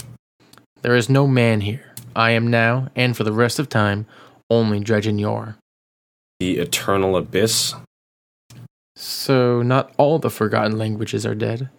[0.84, 1.94] There is no man here.
[2.16, 4.06] I am now, and for the rest of time,
[4.50, 5.58] only Dredgen Yor.
[6.40, 7.74] The eternal abyss?
[9.00, 11.70] So, not all the forgotten languages are dead.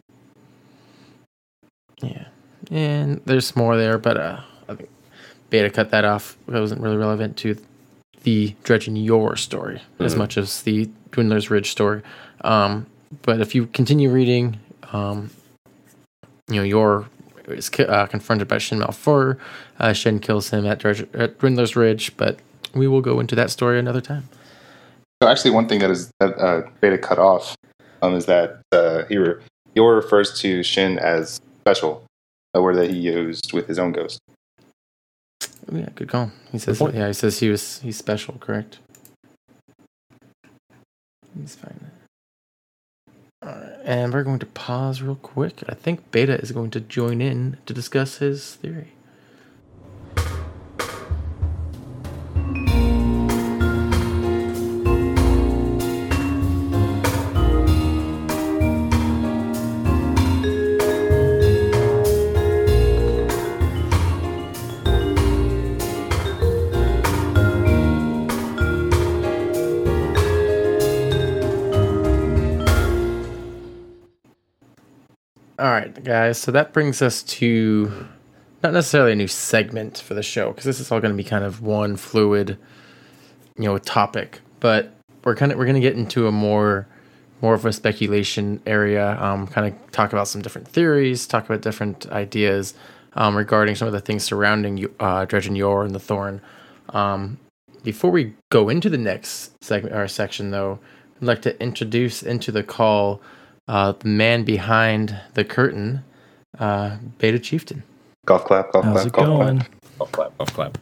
[2.01, 2.27] Yeah.
[2.71, 4.89] And there's more there, but uh, I think
[5.51, 6.37] Beta cut that off.
[6.47, 7.57] It wasn't really relevant to
[8.23, 10.19] the Dredgen Yor story as Mhm.
[10.19, 12.03] much as the Dwindler's Ridge story.
[12.43, 12.87] Um,
[13.23, 14.59] but if you continue reading,
[14.93, 15.31] um,
[16.49, 17.07] you know, Yor
[17.49, 19.39] is uh, confronted by Shin Malphur.
[19.81, 22.39] Uh, Shin kills him at, Dredge- at Dwindler's Ridge, but
[22.75, 24.29] we will go into that story another time.
[25.23, 27.57] So actually, one thing that is that uh, Beta cut off
[28.03, 29.43] um, is that uh, he re-
[29.75, 32.05] Yor refers to Shin as special,
[32.55, 34.21] a word that he used with his own ghost.
[35.43, 36.31] Oh, Yeah, good call.
[36.53, 38.79] He says, yeah, he says he was he's special, correct?
[41.39, 41.91] He's fine.
[43.43, 45.63] All right, and we're going to pause real quick.
[45.69, 48.93] I think Beta is going to join in to discuss his theory.
[75.59, 76.39] All right, guys.
[76.39, 78.07] So that brings us to
[78.63, 81.29] not necessarily a new segment for the show because this is all going to be
[81.29, 82.57] kind of one fluid,
[83.57, 84.41] you know, topic.
[84.61, 84.95] But
[85.25, 86.87] we're kind of we're going to get into a more
[87.41, 89.21] more of a speculation area.
[89.21, 92.75] Um, kind of talk about some different theories, talk about different ideas
[93.15, 96.41] um, regarding some of the things surrounding uh, Dredgen Yor and the Thorn.
[96.91, 97.37] Um,
[97.83, 100.79] before we go into the next segment or section, though,
[101.17, 103.21] I'd like to introduce into the call
[103.69, 106.03] uh, the man behind the curtain,
[106.59, 107.83] uh, Beta Chieftain.
[108.27, 109.59] Golf clap, golf How's clap, it golf going?
[109.61, 109.71] clap.
[110.01, 110.79] Off clap, off clap.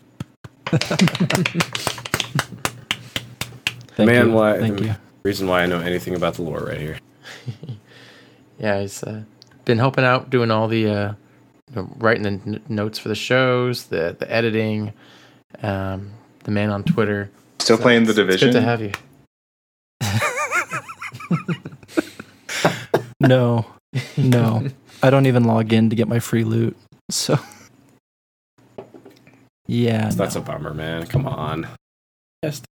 [3.97, 4.33] Thank Man, you.
[4.33, 4.95] why- Thank you.
[5.23, 6.99] Reason why I know anything about the lore right here.
[8.59, 9.21] Yeah, he's uh,
[9.67, 11.13] been helping out, doing all the uh,
[11.69, 14.95] you know, writing the n- notes for the shows, the the editing,
[15.63, 16.13] um,
[16.45, 17.31] the man on Twitter.
[17.59, 18.53] Still So playing the it's- it's division.
[18.53, 18.93] Good to have you.
[23.29, 23.67] No,
[24.17, 24.67] no.
[25.03, 26.77] I don't even log in to get my free loot.
[27.11, 27.39] So,
[29.67, 30.11] yeah.
[30.11, 30.41] That's no.
[30.41, 31.07] a bummer, man.
[31.07, 31.69] Come on.
[32.43, 32.63] Yes.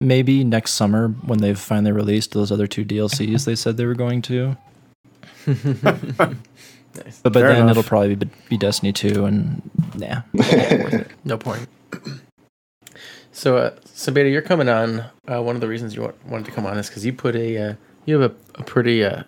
[0.00, 3.94] Maybe next summer when they've finally released those other two DLCs they said they were
[3.94, 4.56] going to.
[5.46, 7.20] nice.
[7.22, 7.70] But by Fair then enough.
[7.70, 9.62] it'll probably be, be Destiny 2 and
[9.94, 10.22] nah.
[11.24, 11.68] No point.
[13.32, 15.04] So, uh, so Beta, you're coming on.
[15.26, 17.34] Uh, one of the reasons you want, wanted to come on is because you put
[17.34, 17.74] a uh,
[18.04, 19.22] you have a, a pretty uh,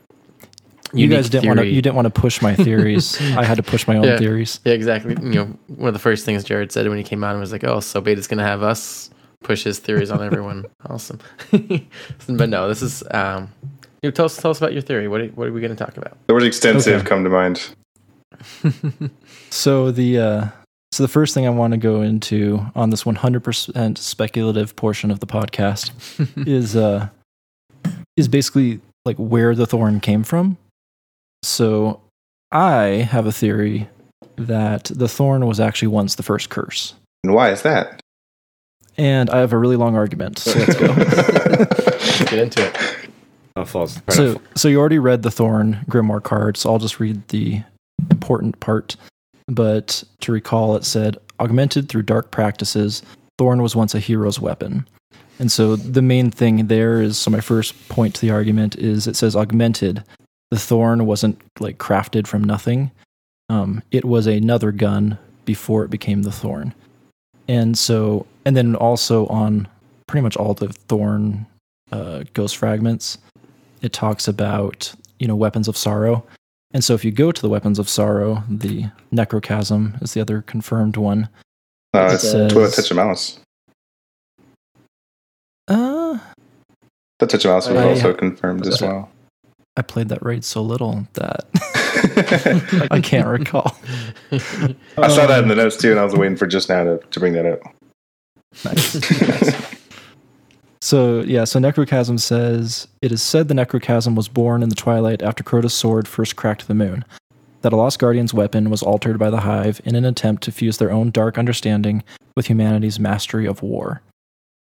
[0.94, 3.20] You guys didn't want to you didn't want to push my theories.
[3.36, 4.18] I had to push my own Yeah.
[4.18, 4.60] theories.
[4.64, 5.14] Yeah, exactly.
[5.20, 7.64] You know, one of the first things Jared said when he came on was like,
[7.64, 9.10] "Oh, so Beta's gonna have us
[9.42, 11.18] push his theories on everyone." awesome.
[12.28, 13.48] but no, this is um.
[14.02, 15.08] You know, tell us tell us about your theory.
[15.08, 16.18] What are, what are we going to talk about?
[16.26, 17.08] The word extensive Okay.
[17.08, 17.74] come to mind.
[19.50, 20.48] So the uh,
[20.92, 25.20] so the first thing I want to go into on this 100% speculative portion of
[25.20, 25.90] the podcast
[26.46, 27.08] is uh
[28.16, 30.56] is basically like where the thorn came from.
[31.46, 32.00] So
[32.50, 33.88] I have a theory
[34.36, 36.94] that the thorn was actually once the first curse.
[37.22, 38.00] And why is that?
[38.96, 40.38] And I have a really long argument.
[40.38, 40.86] So let's go.
[40.86, 43.10] Let's get into it.
[43.56, 44.00] Oh, falls.
[44.10, 47.62] so so you already read the thorn grimoire card, so I'll just read the
[48.10, 48.96] important part.
[49.46, 53.02] But to recall, it said, augmented through dark practices,
[53.38, 54.86] Thorn was once a hero's weapon.
[55.38, 59.06] And so the main thing there is so my first point to the argument is
[59.06, 60.04] it says augmented.
[60.50, 62.90] The thorn wasn't like crafted from nothing.
[63.48, 66.74] Um, it was another gun before it became the thorn.
[67.48, 69.68] And so, and then also on
[70.06, 71.46] pretty much all the thorn
[71.92, 73.18] uh, ghost fragments,
[73.82, 76.24] it talks about you know weapons of sorrow.
[76.72, 80.42] And so, if you go to the weapons of sorrow, the necrochasm is the other
[80.42, 81.28] confirmed one.
[81.92, 83.38] No, It it's says- Toilet Touch of Malice.
[85.68, 86.18] Uh,
[87.18, 89.10] The Touch of Malice was also confirmed as well.
[89.76, 91.46] I played that raid so little that
[92.90, 93.76] I can't recall.
[94.30, 96.98] I saw that in the notes too, and I was waiting for just now to,
[96.98, 97.60] to bring that up.
[98.64, 99.74] Nice.
[100.84, 105.22] So yeah, so Necrochasm says it is said the Necrochasm was born in the twilight
[105.22, 107.06] after Crota's sword first cracked the moon.
[107.62, 110.76] That a lost guardian's weapon was altered by the Hive in an attempt to fuse
[110.76, 112.04] their own dark understanding
[112.36, 114.02] with humanity's mastery of war.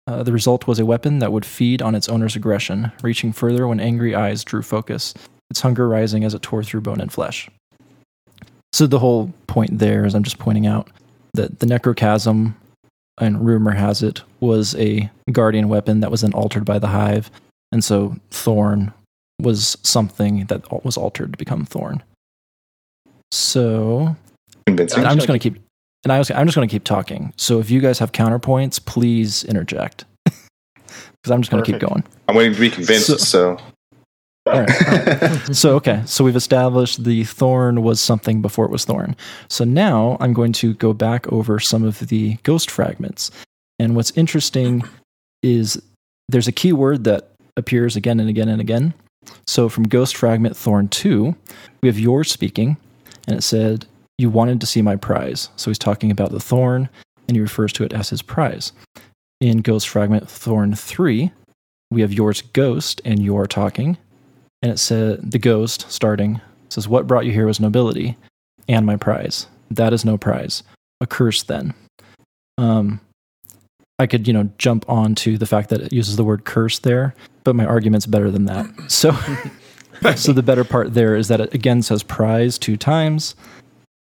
[0.06, 3.66] Uh, the result was a weapon that would feed on its owner's aggression, reaching further
[3.66, 5.14] when angry eyes drew focus,
[5.50, 7.48] its hunger rising as it tore through bone and flesh.
[8.72, 10.90] So the whole point there is I'm just pointing out
[11.34, 12.54] that the Necrochasm
[13.18, 17.30] and rumor has it, was a guardian weapon that was then altered by the hive.
[17.72, 18.92] And so Thorn
[19.40, 22.02] was something that was altered to become Thorn.
[23.30, 24.16] So
[24.66, 25.04] Convincing.
[25.04, 25.62] I'm just going to keep
[26.04, 27.32] and I was, I'm just going to keep talking.
[27.36, 30.04] So if you guys have counterpoints, please interject.
[30.86, 32.04] Because I'm just going to keep going.
[32.28, 33.06] I'm waiting to be convinced.
[33.06, 33.58] So- So,
[34.46, 35.40] All right.
[35.52, 39.16] so okay, so we've established the thorn was something before it was thorn.
[39.48, 43.30] So now I'm going to go back over some of the ghost fragments.
[43.78, 44.82] And what's interesting
[45.42, 45.80] is
[46.28, 48.92] there's a key word that appears again and again and again.
[49.46, 51.34] So from Ghost Fragment Thorn 2,
[51.82, 52.76] we have yours speaking,
[53.26, 53.86] and it said,
[54.18, 55.48] You wanted to see my prize.
[55.56, 56.88] So he's talking about the thorn,
[57.26, 58.72] and he refers to it as his prize.
[59.40, 61.32] In Ghost Fragment Thorn 3,
[61.90, 63.98] we have Yor ghost, and you're talking,
[64.62, 68.16] and it said the ghost starting says what brought you here was nobility
[68.68, 69.46] and my prize.
[69.70, 70.62] That is no prize.
[71.00, 71.74] A curse then.
[72.58, 73.00] Um
[74.00, 76.80] i could you know jump on to the fact that it uses the word curse
[76.80, 77.14] there
[77.44, 78.66] but my argument's better than that.
[78.88, 79.12] So
[80.16, 83.34] so the better part there is that it again says prize two times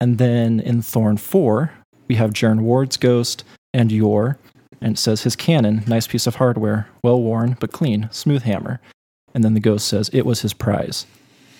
[0.01, 1.71] and then in thorn 4
[2.07, 3.43] we have Jaren Ward's ghost
[3.73, 4.37] and Yor
[4.81, 8.79] and it says his cannon nice piece of hardware well worn but clean smooth hammer
[9.33, 11.05] and then the ghost says it was his prize.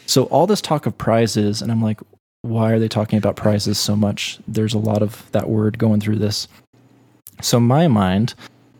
[0.06, 2.00] So all this talk of prizes, and I'm like,
[2.42, 4.40] why are they talking about prizes so much?
[4.48, 6.48] There's a lot of that word going through this.
[7.42, 8.34] So my mind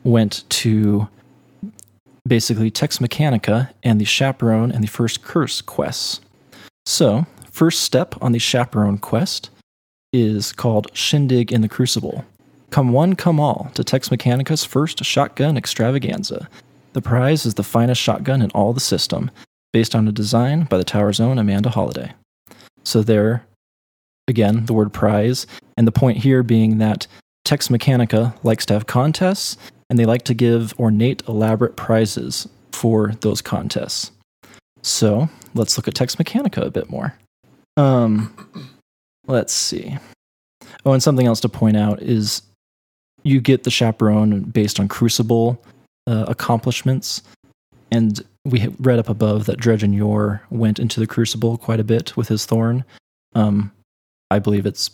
[0.04, 1.08] went to
[2.28, 6.22] basically Tex Mechanica and the Chaperone and the First Curse quests.
[6.86, 7.26] So,
[7.60, 9.50] first step on the Chaperone quest
[10.14, 12.24] is called Shindig in the Crucible.
[12.70, 16.48] Come one, come all to Tex Mechanica's first shotgun extravaganza.
[16.94, 19.30] The prize is the finest shotgun in all the system,
[19.74, 22.14] based on a design by the Tower's own Amanda Holiday.
[22.86, 23.46] So, there,
[24.30, 25.46] again, the word prize,
[25.76, 27.08] and the point here being that
[27.44, 29.58] Tex Mechanica likes to have contests,
[29.90, 34.12] and they like to give ornate, elaborate prizes for those contests.
[34.82, 37.16] So, let's look at Tex Mechanica a bit more.
[37.80, 38.34] Um,
[39.28, 39.98] let's see.
[40.86, 42.42] Oh, and something else to point out is
[43.24, 45.62] you get the chaperone based on Crucible
[46.08, 47.22] uh, accomplishments.
[47.92, 52.16] And we read up above that Dredgen Yor went into the Crucible quite a bit
[52.18, 52.84] with his thorn.
[53.34, 53.72] Um,
[54.30, 54.92] I believe it's,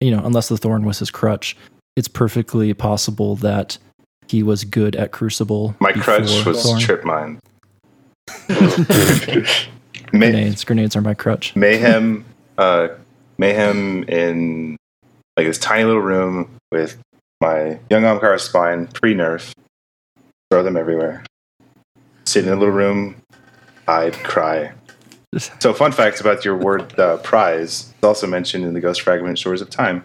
[0.00, 1.56] you know, unless the thorn was his crutch,
[1.96, 3.78] it's perfectly possible that
[4.28, 5.74] he was good at Crucible.
[5.80, 6.80] my crutch was Thorn.
[6.80, 7.40] trip mine.
[10.12, 10.64] May- Grenades.
[10.64, 11.54] Grenades are my crutch.
[11.56, 12.24] mayhem,
[12.56, 12.88] uh,
[13.38, 14.76] mayhem in
[15.36, 16.98] like this tiny little room with
[17.40, 19.52] my young Ahamkara spine pre nerf.
[20.50, 21.24] Throw them everywhere.
[22.26, 23.16] Sit in a little room,
[23.86, 24.72] I'd cry.
[25.60, 27.92] So, fun facts about your word uh, prize.
[27.94, 30.02] It's also mentioned in the Ghost Fragment Shores of Time.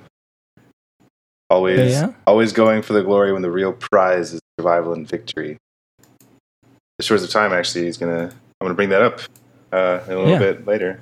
[1.49, 2.11] Always, yeah.
[2.27, 5.57] always going for the glory when the real prize is survival and victory.
[6.97, 8.25] The Shores of Time actually is gonna.
[8.59, 9.21] I'm gonna bring that up
[9.73, 10.39] uh, in a little Yeah.
[10.39, 11.01] bit later.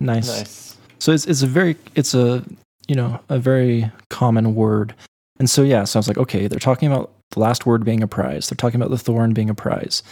[0.00, 0.28] Nice.
[0.28, 0.76] Nice.
[0.98, 2.44] So it's it's a very it's a
[2.88, 4.94] you know a very common word,
[5.38, 8.02] and so yeah, so I was like, okay, they're talking about the last word being
[8.02, 8.48] a prize.
[8.48, 10.02] They're talking about the thorn being a prize.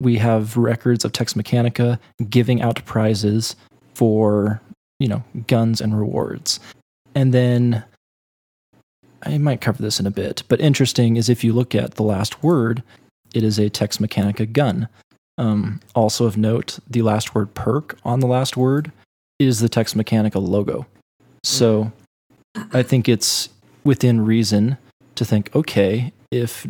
[0.00, 1.98] We have records of Tex Mechanica
[2.30, 3.56] giving out prizes
[3.94, 4.60] for
[4.98, 6.60] you know guns and rewards,
[7.14, 7.84] and then
[9.24, 10.42] I might cover this in a bit.
[10.48, 12.82] But interesting is if you look at the last word,
[13.34, 14.88] it is a Tex Mechanica gun.
[15.38, 18.90] Um, also of note, the last word perk on the last word
[19.38, 20.84] is the Tex Mechanica logo.
[21.44, 21.92] So
[22.72, 23.48] I think it's
[23.84, 24.76] within reason
[25.14, 26.66] to think, okay, if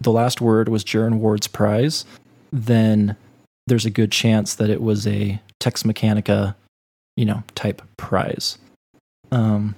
[0.00, 2.06] the last word was Jaren Ward's prize,
[2.52, 3.16] then
[3.66, 6.54] there's a good chance that it was a Tex Mechanica,
[7.16, 8.58] you know, type prize.
[9.30, 9.74] Um,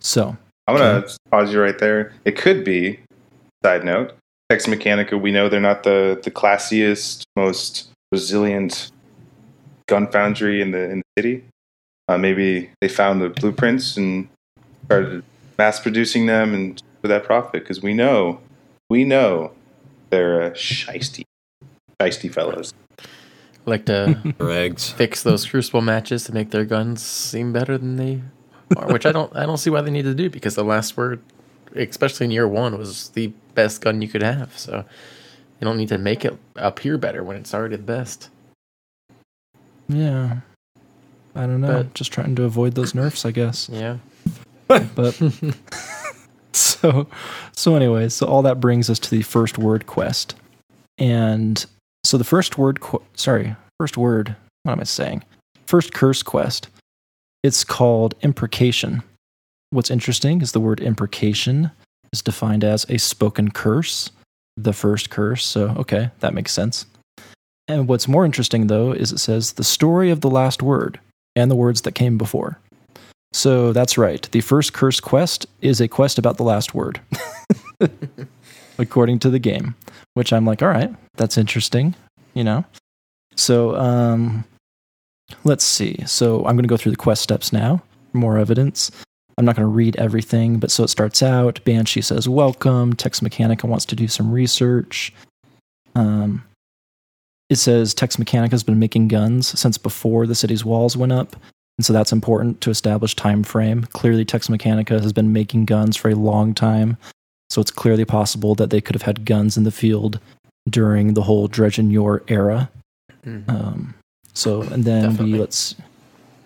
[0.00, 0.36] so
[0.66, 2.12] I'm gonna pause you right there.
[2.24, 3.00] It could be.
[3.64, 4.14] Side note:
[4.50, 5.20] Tex Mechanica.
[5.20, 8.90] We know they're not the the classiest, most resilient
[9.86, 11.44] gun foundry in the in the city.
[12.08, 14.28] Uh, maybe they found the blueprints and
[14.86, 15.22] started
[15.56, 18.40] mass producing them and for that profit because we know,
[18.88, 19.52] we know
[20.10, 21.22] they're uh, shisty,
[22.00, 22.74] shisty fellows.
[23.66, 28.20] Like to For fix those crucible matches to make their guns seem better than they
[28.76, 30.96] are, which I don't I don't see why they need to do because the last
[30.96, 31.20] word,
[31.74, 34.56] especially in year one, was the best gun you could have.
[34.58, 34.84] So
[35.60, 38.28] you don't need to make it appear better when it's already the best.
[39.88, 40.38] yeah,
[41.34, 41.68] I don't know.
[41.82, 43.68] But- Just trying to avoid those nerfs, I guess.
[43.72, 43.98] Yeah.
[44.68, 45.20] But
[46.52, 47.08] so
[47.52, 50.36] so anyway, so all that brings us to the first word quest.
[50.98, 51.64] And
[52.04, 55.24] so the first word qu- sorry, first word, what am I saying?
[55.66, 56.68] First curse quest.
[57.42, 59.02] It's called imprecation.
[59.70, 61.70] What's interesting is the word imprecation
[62.12, 64.10] is defined as a spoken curse,
[64.56, 65.44] the first curse.
[65.44, 66.86] So, okay, that makes sense.
[67.68, 70.98] And what's more interesting though is it says the story of the last word
[71.36, 72.58] and the words that came before.
[73.32, 74.28] So that's right.
[74.32, 77.00] The first curse quest is a quest about the last word,
[78.78, 79.76] according to the game.
[80.14, 81.94] Which I'm like, all right, that's interesting,
[82.34, 82.64] you know.
[83.36, 84.44] So um,
[85.44, 86.02] let's see.
[86.06, 87.80] So I'm going to go through the quest steps now.
[88.12, 88.90] More evidence.
[89.40, 91.64] I'm not going to read everything, but so it starts out.
[91.64, 95.14] Banshee says, "Welcome." Tex Mechanica wants to do some research.
[95.94, 96.44] Um,
[97.48, 101.36] it says Tex Mechanica has been making guns since before the city's walls went up.
[101.78, 103.84] And so that's important to establish time frame.
[103.94, 106.98] Clearly, Tex Mechanica has been making guns for a long time,
[107.48, 110.20] so it's clearly possible that they could have had guns in the field
[110.68, 112.70] during the whole Dredgen Yor era.
[113.24, 113.48] Mhm.
[113.48, 113.94] Um,
[114.34, 115.32] so, and then Definitely.
[115.32, 115.74] we let's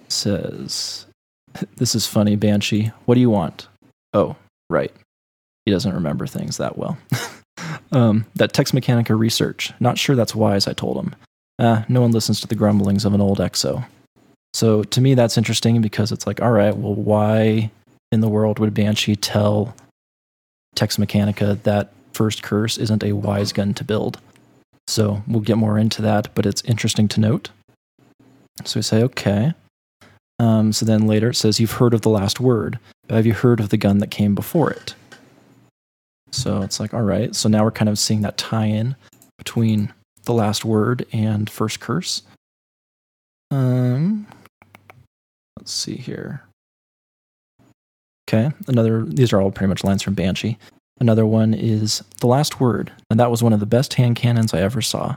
[0.09, 1.07] says,
[1.77, 2.93] "This is funny, Banshee.
[3.07, 3.69] What do you want?"
[4.13, 4.37] Oh,
[4.71, 4.93] right.
[5.65, 6.99] He doesn't remember things that well.
[7.93, 9.73] um, that Tex Mechanica research.
[9.81, 10.67] Not sure that's wise.
[10.67, 11.15] I told him.
[11.59, 13.87] Ah, no one listens to the grumblings of an old exo.
[14.53, 17.71] So to me, that's interesting because it's like, all right, well, why
[18.13, 19.75] in the world would Banshee tell
[20.75, 24.21] Tex Mechanica that first curse isn't a wise gun to build?
[24.87, 27.51] So we'll get more into that, but it's interesting to note.
[28.65, 29.55] So we say, okay.
[30.45, 32.79] Um, so then later it says, You've heard of the last word.
[33.09, 34.95] Have you heard of the gun that came before it?
[36.33, 37.35] So it's like, all right.
[37.35, 38.95] So now we're kind of seeing that tie in
[39.39, 39.93] between
[40.25, 42.23] the last word and first curse.
[43.51, 44.27] Um,
[45.59, 46.43] let's see here.
[48.29, 49.05] Okay, another.
[49.05, 50.59] These are all pretty much lines from Banshee.
[51.01, 54.53] Another one is the last word, and that was one of the best hand cannons
[54.53, 55.17] I ever saw.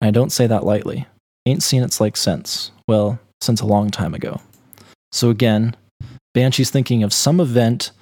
[0.00, 1.06] And I don't say that lightly.
[1.46, 2.70] Ain't seen its like since.
[2.86, 4.40] Well, since a long time ago.
[5.14, 5.76] So again,
[6.34, 7.92] Banshee's thinking of some event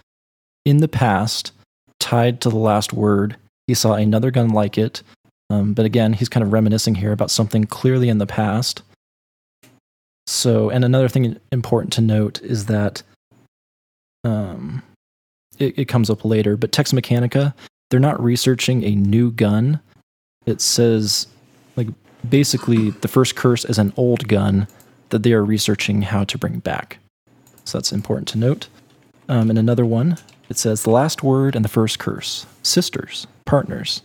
[0.65, 1.53] in the past
[2.01, 3.37] tied to the last word.
[3.67, 5.03] He saw another gun like it,
[5.51, 8.83] um, but again, he's kind of reminiscing here about something clearly in the past.
[10.27, 13.03] So, and another thing important to note is that
[14.25, 14.83] um,
[15.59, 17.53] it, it comes up later, but Tex Mechanica,
[17.91, 19.81] they're not researching a new gun.
[20.47, 21.27] It says,
[21.77, 21.89] like,
[22.27, 24.67] basically, the first curse is an old gun
[25.11, 26.99] that they are researching how to bring back.
[27.65, 28.69] So that's important to note.
[29.29, 30.19] Um, and another one,
[30.49, 34.03] it says the last word and the first curse sisters, partners.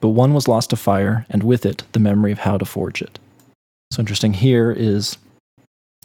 [0.00, 3.02] But one was lost to fire, and with it, the memory of how to forge
[3.02, 3.18] it.
[3.92, 5.18] So interesting here is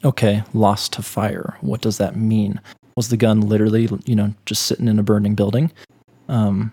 [0.04, 1.56] okay, lost to fire.
[1.60, 2.60] What does that mean?
[2.96, 5.72] Was the gun literally, you know, just sitting in a burning building?
[6.28, 6.72] Um,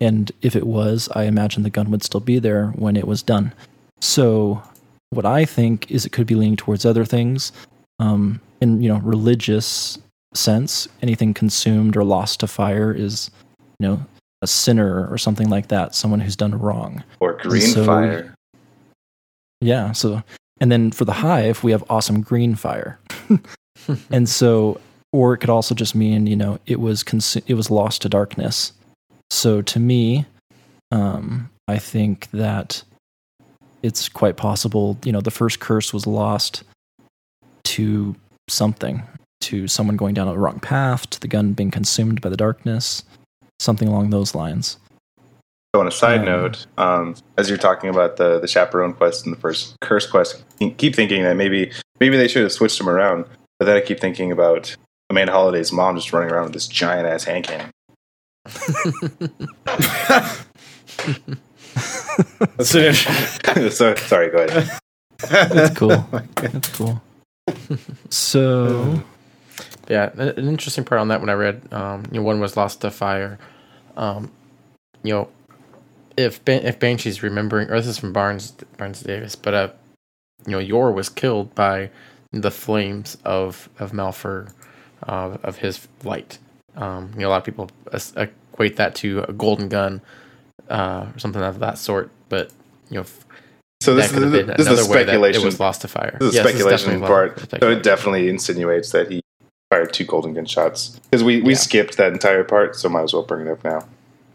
[0.00, 3.22] and if it was, I imagine the gun would still be there when it was
[3.22, 3.52] done.
[4.00, 4.62] So,
[5.10, 7.52] what I think is it could be leaning towards other things.
[7.98, 9.98] Um, in you know, religious
[10.34, 13.30] sense, anything consumed or lost to fire is,
[13.78, 14.04] you know,
[14.42, 17.02] a sinner or something like that, someone who's done wrong.
[17.20, 18.34] Or green So- fire.
[19.60, 19.92] Yeah.
[19.92, 20.22] So,
[20.60, 22.98] and then for the hive, we have awesome green fire.
[24.10, 24.80] and so,
[25.12, 28.08] or it could also just mean, you know, it was consu- it was lost to
[28.08, 28.72] darkness.
[29.30, 30.26] So to me,
[30.92, 32.82] um, I think that
[33.82, 36.62] it's quite possible, you know, the first curse was lost
[37.64, 38.14] to
[38.48, 39.02] something,
[39.42, 43.04] to someone going down a wrong path, to the gun being consumed by the darkness,
[43.58, 44.78] something along those lines.
[45.74, 49.26] So on a side Um, note, um, as you're talking about the the chaperone quest
[49.26, 50.42] and the first curse quest,
[50.78, 51.70] keep thinking that maybe
[52.00, 53.26] maybe they should have switched them around.
[53.58, 54.74] But then I keep thinking about
[55.10, 57.70] Amanda Holiday's mom just running around with this giant ass hand cannon.
[62.56, 62.94] That's it.
[63.72, 64.70] so sorry, go ahead.
[65.28, 65.88] That's cool.
[66.36, 67.02] That's cool.
[68.10, 69.02] So
[69.88, 72.80] Yeah, an interesting part on that when I read, um, you know, one was lost
[72.82, 73.38] to fire.
[73.96, 74.32] Um,
[75.02, 75.28] you know,
[76.16, 79.68] if Ban- if Banshee's remembering, or this is from Barnes Barnes Davis, but uh,
[80.46, 81.90] you know, Yor was killed by
[82.32, 84.52] the flames of of Malphur,
[85.06, 86.38] uh, of his light.
[86.76, 87.70] Um, you know, a lot of people
[88.16, 90.02] equate that to a golden gun,
[90.70, 92.10] uh, or something of that sort.
[92.28, 92.52] But
[92.90, 93.06] you know,
[93.86, 95.42] So this, that could have is, been this is way speculation.
[95.42, 96.16] it was lost to fire.
[96.18, 97.60] This is Yes, speculation definitely part.
[97.60, 99.20] So it definitely insinuates that he
[99.70, 101.58] fired two golden gun shots because we, we Yeah.
[101.58, 103.86] skipped that entire part, so might as well bring it up now.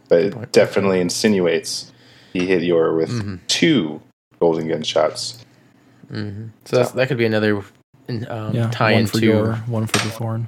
[0.07, 0.52] But it Point.
[0.53, 1.91] definitely insinuates
[2.32, 3.40] he hit Yor with Mhm.
[3.48, 4.02] two
[4.40, 5.38] golden gun shots.
[6.10, 7.57] hmm So that's, that could be another
[8.30, 10.48] um, yeah, tie one for into your, one for the thorn.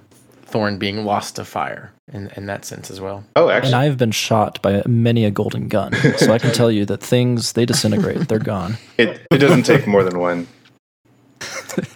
[0.54, 3.24] Thorn being lost to fire in, in that sense as well.
[3.36, 3.74] Oh, actually.
[3.74, 7.02] And I've been shot by many a golden gun, so I can tell you that
[7.02, 8.28] things they disintegrate.
[8.28, 8.78] They're gone.
[9.00, 10.48] it, it doesn't take more than one.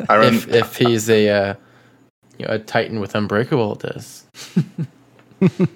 [0.09, 1.53] I run, If if he's a uh,
[2.39, 4.25] you know a Titan with Unbreakable, it does.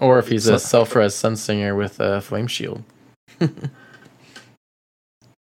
[0.00, 2.82] or if he's a self-res Sunsinger with a Flame Shield.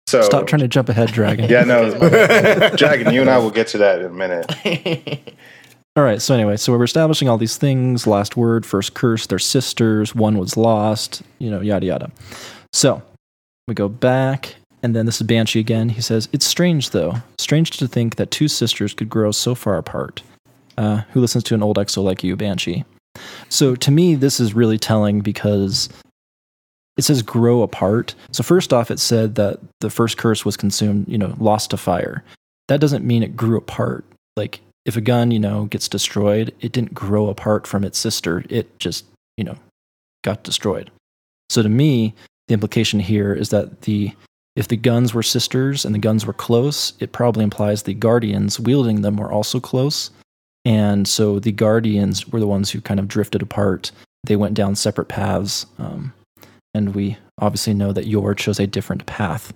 [0.05, 1.49] so Stop trying to jump ahead, Dragon.
[1.49, 1.89] Yeah, no,
[2.75, 5.35] Dragon, you and I will get to that in a minute.
[5.97, 6.21] All right.
[6.21, 8.07] So anyway, so we're establishing all these things.
[8.07, 9.27] Last word, first curse.
[9.27, 10.15] They're sisters.
[10.15, 11.21] One was lost.
[11.39, 12.11] You know, yada yada.
[12.71, 13.01] So
[13.67, 15.89] we go back, and then this is Banshee again.
[15.89, 17.15] He says, "It's strange, though.
[17.37, 20.23] Strange to think that two sisters could grow so far apart."
[20.77, 22.85] Uh, who listens to an old exo like you, Banshee?
[23.49, 25.89] So to me, this is really telling because
[26.97, 28.15] it says grow apart.
[28.31, 31.77] So first off, it said that the first curse was consumed, you know, lost to
[31.77, 32.23] fire.
[32.69, 34.05] That doesn't mean it grew apart.
[34.37, 38.43] Like if a gun, you know, gets destroyed, it didn't grow apart from its sister.
[38.49, 39.05] It just,
[39.37, 39.57] you know,
[40.23, 40.91] got destroyed.
[41.49, 42.13] So to me,
[42.47, 44.13] the implication here is that the
[44.55, 48.59] if the guns were sisters and the guns were close, it probably implies the guardians
[48.59, 50.09] wielding them were also close.
[50.65, 53.91] And so the guardians were the ones who kind of drifted apart.
[54.25, 55.65] They went down separate paths.
[55.79, 56.13] Um,
[56.73, 59.53] and we obviously know that Yor chose a different path.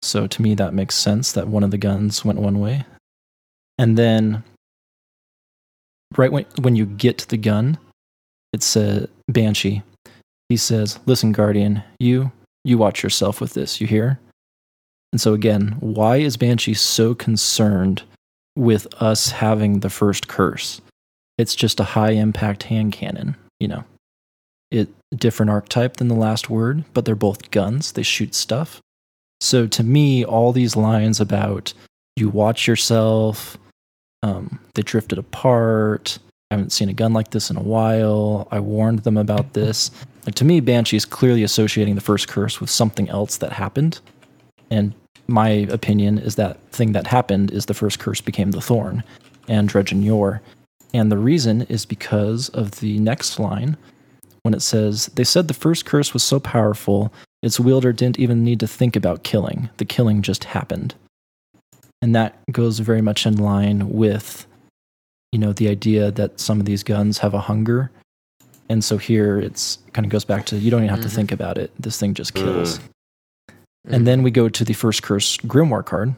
[0.00, 2.84] So to me, that makes sense that one of the guns went one way.
[3.78, 4.42] And then,
[6.16, 7.78] right when, when you get the gun,
[8.52, 9.82] it's a Banshee.
[10.48, 12.32] He says, Listen, Guardian, you,
[12.64, 14.20] you watch yourself with this, you hear?
[15.12, 18.02] And so, again, why is Banshee so concerned
[18.56, 20.80] with us having the first curse?
[21.38, 23.84] It's just a high impact hand cannon, you know.
[24.70, 27.92] It different archetype than the last word, but they're both guns.
[27.92, 28.80] They shoot stuff.
[29.40, 31.74] So to me, all these lines about
[32.16, 33.58] you watch yourself,
[34.22, 36.18] um, they drifted apart.
[36.50, 38.46] I haven't seen a gun like this in a while.
[38.50, 39.90] I warned them about this.
[40.34, 44.00] To me, Banshee is clearly associating the first curse with something else that happened.
[44.70, 44.94] And
[45.26, 49.02] my opinion is that thing that happened is the first curse became the thorn
[49.48, 50.42] and Dredgen Yor.
[50.94, 53.76] And the reason is because of the next line
[54.42, 57.12] when it says, They said the first curse was so powerful,
[57.42, 59.70] its wielder didn't even need to think about killing.
[59.78, 60.94] The killing just happened.
[62.02, 64.46] And that goes very much in line with,
[65.30, 67.90] you know, the idea that some of these guns have a hunger.
[68.68, 71.08] And so here it's kind of goes back to you don't even have Mhm.
[71.08, 71.70] to think about it.
[71.78, 72.78] This thing just kills.
[72.78, 73.94] Mm.
[73.94, 76.14] And then we go to the first curse grimoire card.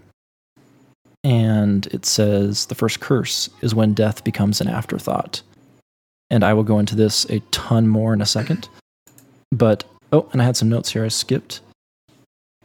[1.22, 5.42] And it says the first curse is when death becomes an afterthought.
[6.30, 8.68] And I will go into this a ton more in a second.
[9.50, 11.60] But, oh, and I had some notes here I skipped.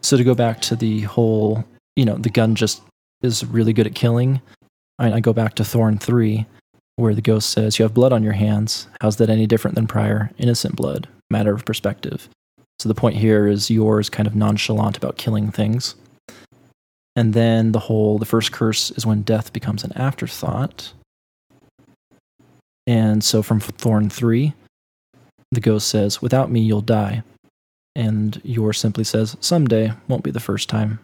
[0.01, 1.65] So to go back to the whole,
[1.95, 2.81] you know, the gun just
[3.21, 4.41] is really good at killing.
[4.97, 6.45] I, I go back to Thorn 3,
[6.95, 8.87] where the ghost says, You have blood on your hands.
[9.01, 10.31] How's that any different than prior?
[10.37, 11.07] Innocent blood.
[11.29, 12.29] Matter of perspective.
[12.79, 15.95] So the point here is Yor's kind of nonchalant about killing things.
[17.15, 20.93] And then the whole, the first curse is when death becomes an afterthought.
[22.87, 24.53] And so from Thorn 3,
[25.51, 27.23] the ghost says, Without me, you'll die.
[27.95, 30.99] And Yor's simply says, Someday won't be the first time.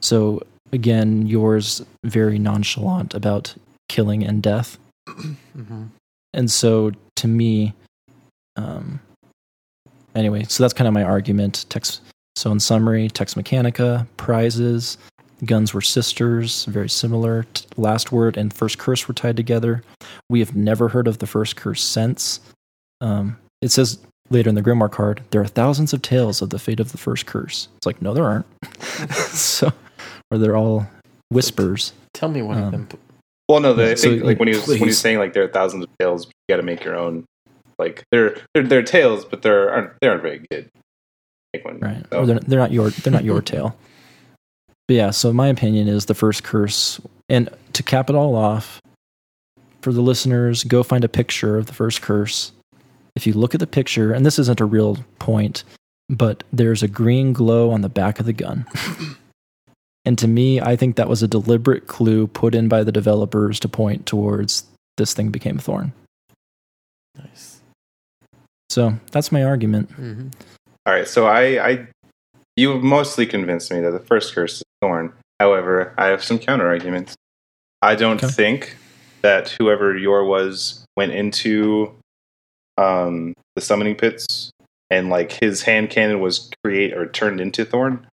[0.00, 3.54] So again, Yor's very nonchalant about
[3.88, 4.78] killing and death.
[5.08, 5.84] hmm
[6.34, 7.74] And so to me,
[8.56, 9.00] um,
[10.14, 11.66] anyway, so that's kind of my argument.
[11.68, 12.00] Text.
[12.36, 14.98] So in summary, Tex Mechanica prizes.
[15.44, 17.44] Guns were sisters, very similar.
[17.54, 19.82] T- Last word and first curse were tied together.
[20.28, 22.40] We have never heard of the first curse since.
[23.00, 23.98] Um, it says
[24.30, 26.98] later in the Grimoire card, there are thousands of tales of the fate of the
[26.98, 27.68] first curse.
[27.76, 28.46] It's like, no, there aren't.
[29.30, 29.72] so,
[30.30, 30.86] or they're all
[31.30, 31.92] whispers.
[32.14, 32.88] Tell me one Um, of them.
[33.48, 34.88] Well, no, the, I Yeah, so, think like when he was when he please.
[34.88, 37.24] was saying like there are thousands of tails, you got to make your own.
[37.78, 40.68] Like they're they're, they're tails, but they're aren't they aren't very good.
[41.54, 42.04] Make one, right?
[42.10, 43.76] So- they're, they're not your they're not your tail.
[44.86, 48.80] But yeah, so my opinion is the first curse, and to cap it all off,
[49.82, 52.52] for the listeners, go find a picture of the first curse.
[53.14, 55.62] If you look at the picture, and this isn't a real point,
[56.08, 58.66] but there's a green glow on the back of the gun.
[60.04, 63.60] and to me, I think that was a deliberate clue put in by the developers
[63.60, 64.64] to point towards
[64.96, 65.92] this thing became a thorn.
[67.16, 67.60] Nice.
[68.70, 69.90] So that's my argument.
[69.92, 70.28] hmm
[70.86, 71.86] All right, so I, I,
[72.56, 75.12] you have mostly convinced me that the first curse is thorn.
[75.40, 77.14] However, I have some counter arguments.
[77.82, 78.32] I don't Okay.
[78.32, 78.76] think
[79.22, 81.94] that whoever Yor was went into
[82.76, 84.50] um, the summoning pits
[84.90, 88.06] and like his hand cannon was create or turned into thorn.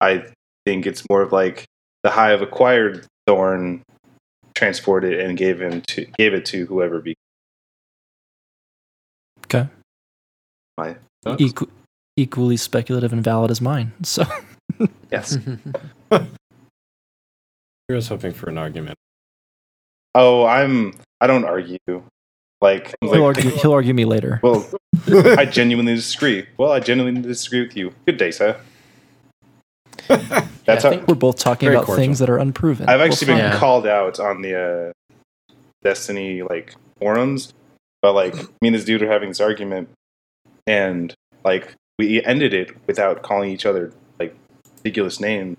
[0.00, 0.24] I
[0.66, 1.64] think it's more of like
[2.02, 3.82] the hive acquired thorn,
[4.54, 7.00] transported and gave him to gave it to whoever.
[7.00, 7.14] Be-
[9.46, 9.66] Okay.
[10.78, 10.96] My
[11.26, 11.68] Equ-
[12.16, 13.92] equally speculative and valid as mine.
[14.02, 14.24] So
[15.10, 15.36] yes.
[16.12, 16.26] I
[17.90, 18.96] was hoping for an argument.
[20.14, 20.94] Oh, I'm.
[21.20, 21.78] I don't argue.
[22.60, 24.38] Like, he'll like argue, he'll argue me later.
[24.42, 24.68] well,
[25.08, 26.46] I genuinely disagree.
[26.58, 27.92] Well, I genuinely disagree with you.
[28.06, 28.56] Good day, sir.
[30.08, 32.02] That's I how think- We're both talking about cordial.
[32.04, 32.88] things that are unproven.
[32.88, 33.58] I've We're actually been fine.
[33.58, 35.14] Called out on the uh,
[35.82, 37.52] Destiny like forums,
[38.02, 39.88] but like me and this dude are having this argument,
[40.66, 41.14] and
[41.44, 44.34] like we ended it without calling each other like
[44.78, 45.56] ridiculous names.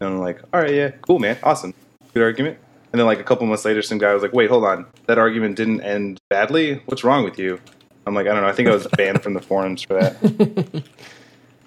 [0.00, 1.72] And I'm like, all right, yeah, cool, man, awesome,
[2.12, 2.58] good argument.
[2.92, 5.18] And then like a couple months later, some guy was like, wait, hold on, that
[5.18, 6.82] argument didn't end badly.
[6.86, 7.58] What's wrong with you?
[8.06, 8.48] I'm like, I don't know.
[8.48, 10.82] I think I was banned from the forums for that.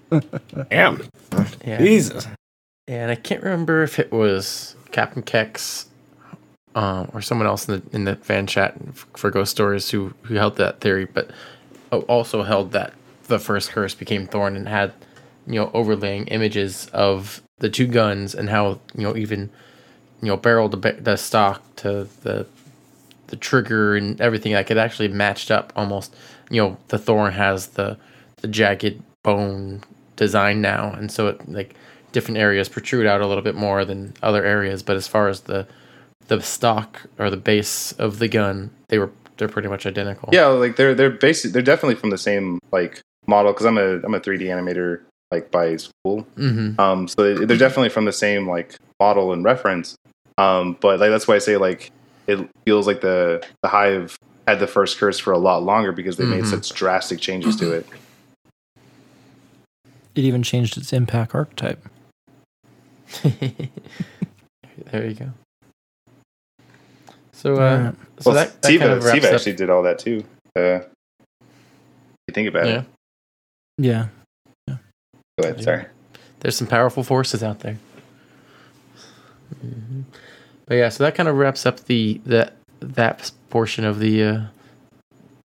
[0.69, 1.03] Damn.
[1.65, 1.77] yeah.
[1.77, 2.27] Jesus.
[2.88, 5.88] And I can't remember if it was Captain Kex
[6.75, 8.75] um, or someone else in the in the fan chat
[9.15, 11.31] for Ghost Stories who who held that theory, but
[11.91, 12.93] also held that
[13.27, 14.93] the first curse became Thorn and had
[15.47, 19.49] you know overlaying images of the two guns and how you know even
[20.21, 22.45] you know barrel the the stock to the
[23.27, 26.15] the trigger and everything like it actually matched up almost
[26.49, 27.97] you know the thorn has the
[28.38, 29.84] the jagged bone
[30.18, 31.73] design now and so it like
[32.11, 35.41] different areas protrude out a little bit more than other areas but as far as
[35.41, 35.65] the
[36.27, 40.48] the stock or the base of the gun they were they're pretty much identical Yeah,
[40.48, 41.52] like they're they're basic.
[41.53, 45.52] They're definitely from the same like model because I'm a I'm a 3D animator like
[45.52, 46.26] by school.
[46.38, 46.80] mm-hmm.
[46.81, 49.95] Um, so they- they're definitely from the same like model and reference.
[50.39, 51.91] Um, but like that's why I say like
[52.26, 54.18] it feels like the the hive
[54.48, 56.49] had the first curse for a lot longer because they made Mhm.
[56.49, 57.85] such drastic changes to it.
[60.18, 61.88] It even changed its impact archetype.
[63.23, 65.31] there you go
[67.38, 67.95] so uh Alright.
[68.19, 70.23] so well, that, that Siva, kind of wraps Siva up actually did all that too.
[70.56, 70.85] Uh, if
[72.27, 72.85] you think about yeah it.
[73.77, 74.07] Yeah.
[74.68, 74.77] Yeah.
[75.39, 75.64] Go ahead.
[75.64, 75.85] Sorry.
[76.39, 77.77] there's some powerful forces out there.
[79.64, 80.03] Mhm.
[80.65, 84.41] But yeah, so that kind of wraps up the that that portion of the uh,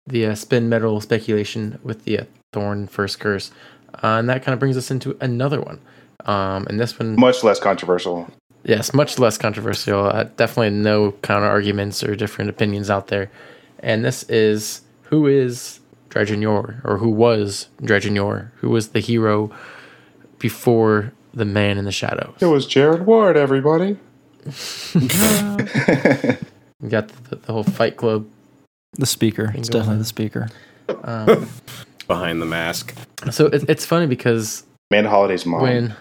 [0.06, 2.24] the uh, spin metal speculation with the uh,
[2.54, 3.52] thorn first curse,
[3.96, 5.80] uh, and that kind of brings us into another one.
[6.26, 8.28] Um, and this one, Much less controversial.
[8.64, 10.06] yes, much less controversial.
[10.06, 13.32] Uh, definitely no counter arguments or different opinions out there.
[13.80, 15.80] And this is who is
[16.10, 19.52] Dredgen Yor, or who was Dredgen Yor, who was the hero
[20.40, 22.36] before the man in the shadows.
[22.42, 23.98] It was Jaren Ward, everybody.
[26.82, 28.26] We got the, the whole Fight Club.
[28.94, 29.52] The speaker.
[29.54, 30.48] It's definitely the speaker.
[31.04, 31.50] Um,
[32.10, 32.94] Behind the mask.
[33.32, 35.62] so it, it's funny because Amanda Holiday's mom.
[35.62, 35.96] when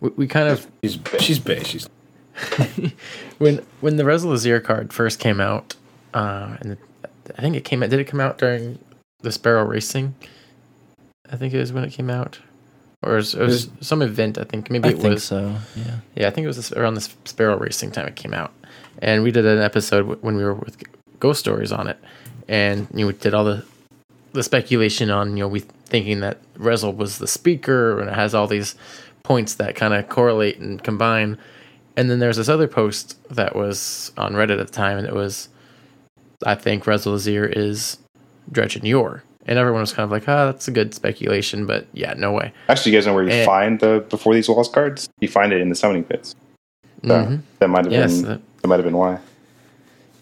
[0.00, 1.64] we, we kind of She's she's big.
[1.64, 1.88] She's
[3.38, 5.74] when when the Rezyl Azzir card first came out,
[6.12, 6.76] uh, and
[7.38, 7.90] I think it came out.
[7.90, 8.78] Did it come out during
[9.22, 10.14] the Sparrow Racing?
[11.30, 12.38] I think it was when it came out,
[13.02, 14.38] or it was, it was some event.
[14.38, 15.24] I think maybe I it think was.
[15.24, 15.56] so.
[15.76, 15.96] Yeah.
[16.14, 18.52] Yeah, I think it was around this Sparrow Racing time it came out,
[19.00, 20.76] and we did an episode when we were with
[21.20, 21.98] Ghost Stories on it,
[22.48, 23.64] and you know, we did all the
[24.36, 28.34] the speculation on you know we thinking that Rezyl was the speaker and it has
[28.34, 28.74] all these
[29.22, 31.36] points that kind of correlate and combine,
[31.96, 35.14] and then there's this other post that was on Reddit at the time, and it
[35.14, 35.48] was
[36.44, 37.98] I think Rezyl Azzir is
[38.52, 42.12] Dredgen Yor, and everyone was kind of like, ah, that's a good speculation, but yeah,
[42.16, 42.52] no way.
[42.68, 43.44] Actually, you guys know where you Eh.
[43.44, 45.08] find the before these walls cards?
[45.20, 46.34] You find it in the summoning pits.
[47.04, 47.40] So Mhm.
[47.58, 49.18] that might have Yes, been the- that might have been why.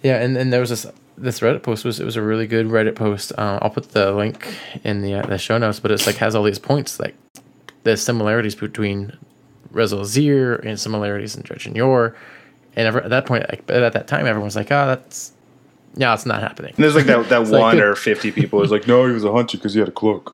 [0.03, 0.87] Yeah, and, and there was this
[1.17, 3.33] this Reddit post was it was a really good Reddit post.
[3.37, 4.47] Uh, I'll put the link
[4.83, 7.15] in the uh, the show notes, but it's like has all these points like
[7.85, 9.17] the similarities between
[9.73, 12.17] Rezyl Azzir and similarities in Dredgen Yor,
[12.77, 15.33] And ever, at that point, like, at that time, everyone's like, "Oh, that's
[15.97, 18.61] no, it's not happening." And there's like that that It's like one or fifty people
[18.61, 20.33] who's like, no, he was a hunter because he had a cloak.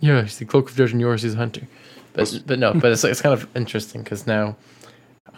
[0.00, 1.22] Yeah, he's the cloak of Dredgen Yor's.
[1.22, 1.66] He's a hunter.
[2.12, 4.56] But but no, but it's it's kind of interesting because now,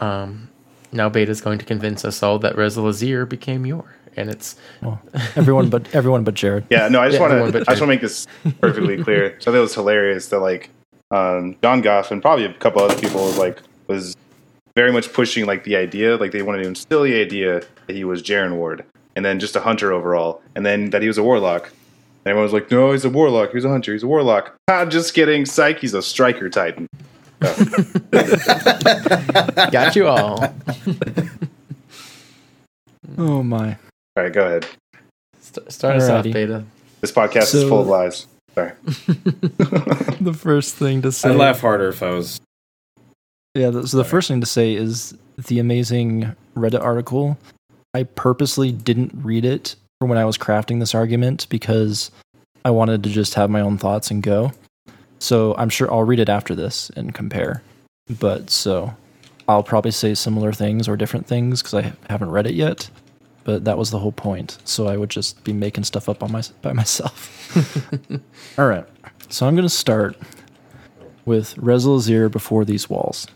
[0.01, 0.49] um,
[0.91, 5.01] now Beta's going to convince us all that Rezyl Azzir became Yor, and it's Well,
[5.37, 6.65] everyone but everyone but Jaren.
[6.71, 8.27] Yeah, no, I just Yeah, want to I just want to make this
[8.61, 9.37] perfectly clear.
[9.41, 10.71] So I thought it was hilarious that like
[11.11, 14.17] um, John Goff and probably a couple other people like was
[14.75, 18.03] very much pushing like the idea, like they wanted to instill the idea that he
[18.05, 18.85] was Jaren Ward,
[19.15, 21.69] and then just a hunter overall, and then that he was a warlock.
[22.25, 23.53] And everyone was like, "No, he's a warlock.
[23.53, 23.93] He's a hunter.
[23.93, 25.45] He's a warlock." Ah, just kidding.
[25.45, 25.79] Psych.
[25.79, 26.89] He's a striker titan.
[29.71, 30.55] got you all.
[33.17, 33.77] Oh my.
[34.17, 34.67] All right, go ahead.
[35.41, 36.65] St- start us off, Beta.
[37.01, 38.27] This podcast So- is full of lies.
[38.55, 38.73] Sorry.
[40.21, 41.29] The first thing to say.
[41.29, 42.41] I'd laugh harder if I was.
[43.55, 47.37] Yeah, so the first thing to say is the amazing Reddit article.
[47.93, 52.11] I purposely didn't read it for when I was crafting this argument because
[52.65, 54.53] I wanted to just have my own thoughts and go.
[55.19, 57.63] So I'm sure I'll read it after this and compare.
[58.19, 58.95] But so
[59.47, 62.89] I'll probably say similar things or different things because I haven't read it yet.
[63.45, 64.59] But that was the whole point.
[64.65, 67.31] So I would just be making stuff up on my by myself.
[68.59, 68.87] All right.
[69.29, 70.17] So I'm going to start
[71.25, 73.27] with Rezyl Azzir before these walls,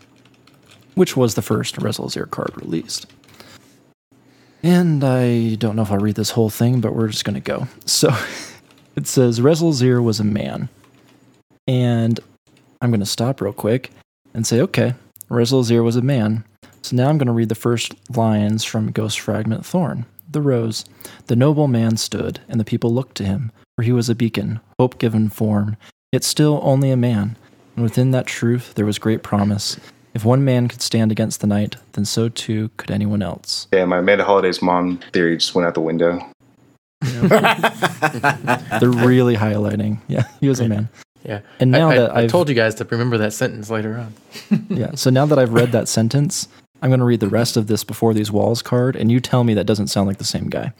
[0.95, 3.07] which was the first Rezyl Azzir card released.
[4.61, 7.39] And I don't know if I'll read this whole thing, but we're just going to
[7.39, 7.67] go.
[7.85, 8.15] So
[8.95, 10.69] it says Rezyl Azzir was a man.
[11.67, 12.19] And
[12.81, 13.91] I'm going to stop real quick
[14.33, 14.95] and say, okay,
[15.29, 16.43] Rezyl Azzir was a man.
[16.81, 20.05] So now I'm going to read the first lines from Ghost Fragment Thorn.
[20.31, 20.85] The rose.
[21.27, 24.59] The noble man stood, and the people looked to him, for he was a beacon,
[24.79, 25.75] hope given form,
[26.11, 27.35] yet still only a man.
[27.75, 29.79] And within that truth there was great promise.
[30.13, 33.67] If one man could stand against the night, then so too could anyone else.
[33.71, 36.19] Yeah, my Amanda Holiday's mom theory just went out the window.
[37.01, 39.99] They're really highlighting.
[40.07, 40.89] Yeah, he was a man.
[41.23, 41.41] Yeah.
[41.59, 43.97] And now I, I- that I I've told you guys to remember that sentence later
[43.97, 44.13] on.
[44.69, 46.47] yeah, so now that I've read that sentence,
[46.81, 49.43] I'm going to read the rest of this before these walls card, and you tell
[49.43, 50.71] me that doesn't sound like the same guy.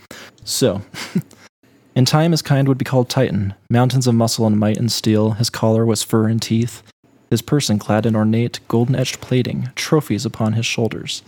[0.46, 0.82] So,
[1.96, 5.32] in time his kind would be called Titan, mountains of muscle and might and steel.
[5.32, 6.84] His collar was fur and teeth.
[7.30, 11.22] His person clad in ornate, golden etched plating, trophies upon his shoulders.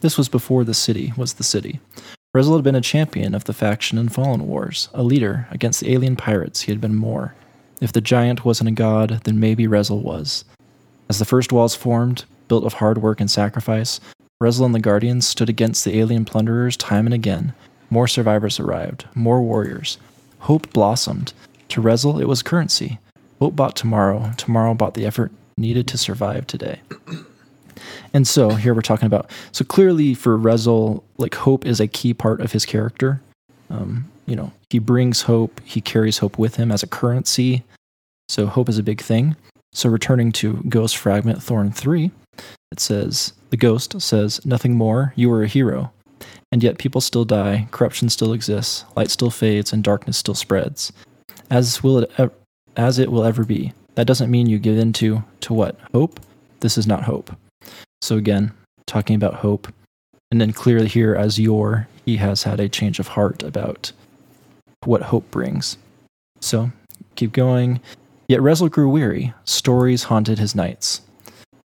[0.00, 1.80] This was before the city was the city.
[2.36, 5.90] Rezyl had been a champion of the faction in fallen wars, a leader against the
[5.90, 6.62] alien pirates.
[6.62, 7.34] He had been more.
[7.80, 10.44] If the giant wasn't a god, then maybe Rezyl was.
[11.08, 13.98] As the first walls formed, built of hard work and sacrifice,
[14.42, 17.54] Rezyl and the Guardians stood against the alien plunderers time and again.
[17.90, 19.98] More survivors arrived, more warriors.
[20.40, 21.32] Hope blossomed.
[21.70, 23.00] To Rezyl, it was currency.
[23.40, 26.80] Hope bought tomorrow, tomorrow bought the effort needed to survive today.
[28.12, 29.30] And so here we're talking about.
[29.52, 33.20] So clearly for Rezyl, like hope is a key part of his character.
[33.70, 35.60] Um, you know, he brings hope.
[35.64, 37.64] He carries hope with him as a currency.
[38.28, 39.36] So hope is a big thing.
[39.72, 42.10] So returning to Ghost Fragment Thorn 3,
[42.70, 45.92] it says, The ghost says, Nothing more, you were a hero.
[46.50, 50.92] And yet people still die, corruption still exists, light still fades, and darkness still spreads.
[51.50, 52.12] As will it
[52.76, 53.72] as it will ever be.
[53.96, 55.76] That doesn't mean you give in to, to what?
[55.92, 56.20] Hope?
[56.60, 57.34] This is not hope.
[58.00, 58.52] So again,
[58.86, 59.66] talking about hope.
[60.30, 63.92] And then clearly here as Yor, he has had a change of heart about
[64.84, 65.76] what hope brings.
[66.40, 66.70] So
[67.16, 67.80] keep going.
[68.28, 69.32] Yet Rezyl grew weary.
[69.44, 71.00] Stories haunted his nights.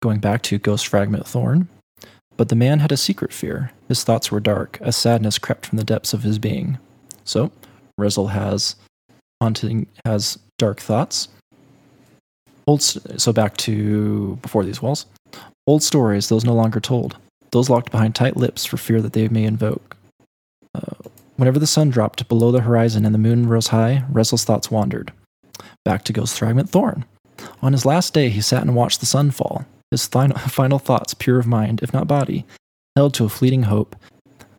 [0.01, 1.67] Going back to Ghost Fragment Thorn.
[2.37, 3.71] But the man had a secret fear.
[3.89, 4.77] His thoughts were dark.
[4.81, 6.77] A sadness crept from the depths of his being.
[7.25, 7.51] So,
[7.99, 8.77] Rezyl has
[9.41, 11.27] haunting, has dark thoughts.
[12.65, 15.05] Old, so back to before these walls.
[15.67, 17.17] Old stories, those no longer told.
[17.51, 19.97] Those locked behind tight lips for fear that they may invoke.
[20.73, 24.71] Uh, whenever the sun dropped below the horizon and the moon rose high, Rezyl's thoughts
[24.71, 25.11] wandered
[25.83, 27.05] back to Ghost Fragment Thorn.
[27.61, 29.65] On his last day, he sat and watched the sun fall.
[29.91, 32.45] His final, final thoughts, pure of mind, if not body,
[32.95, 33.95] held to a fleeting hope.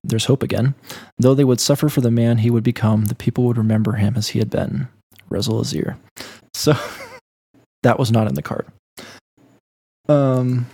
[0.03, 0.75] There's hope again.
[1.19, 4.15] Though they would suffer for the man he would become, the people would remember him
[4.17, 4.89] as he had been.
[5.31, 5.97] Rezyl Azzir.
[6.55, 6.73] So,
[7.83, 8.67] that was not in the card.
[10.09, 10.67] Um,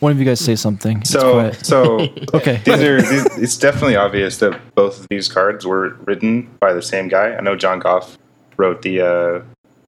[0.00, 1.04] one of you guys say something.
[1.04, 2.00] So, so
[2.34, 2.60] Okay.
[2.64, 3.00] these are.
[3.00, 7.34] These, it's definitely obvious that both of these cards were written by the same guy.
[7.36, 8.18] I know John Goff
[8.56, 9.42] wrote the uh,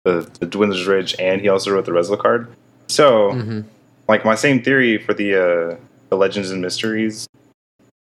[0.05, 2.47] the, the Dwindler's Ridge, and he also wrote the Rezyl card.
[2.89, 3.61] So, hmm
[4.07, 5.77] like my same theory for the uh,
[6.11, 7.27] the Legends and Mysteries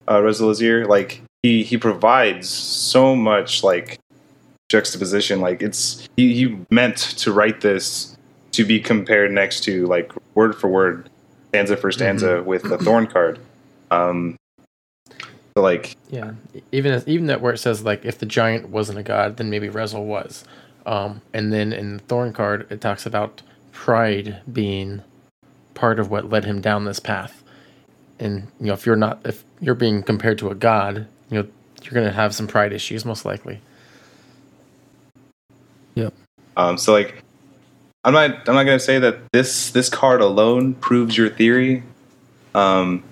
[0.07, 3.99] uh, Azzir, like he he provides so much like
[4.69, 5.41] juxtaposition.
[5.41, 8.17] Like it's he, he meant to write this
[8.51, 11.09] to be compared next to like word for word,
[11.49, 13.39] stanza for stanza with the Thorn card.
[13.91, 14.35] Um,
[15.09, 16.33] so like Yeah,
[16.71, 19.49] even as, even that where it says like if the giant wasn't a god, then
[19.49, 20.43] maybe Rezyl was.
[20.85, 23.41] Um, and then in the Thorn card, it talks about
[23.73, 25.01] pride being
[25.73, 27.43] part of what led him down this path.
[28.19, 31.47] And you know, if you're not, if you're being compared to a god, you know,
[31.83, 33.59] you're gonna have some pride issues, most likely.
[36.55, 37.23] Um, so like,
[38.03, 41.83] I'm not I'm not gonna say that this this card alone proves your theory,
[42.53, 43.03] um,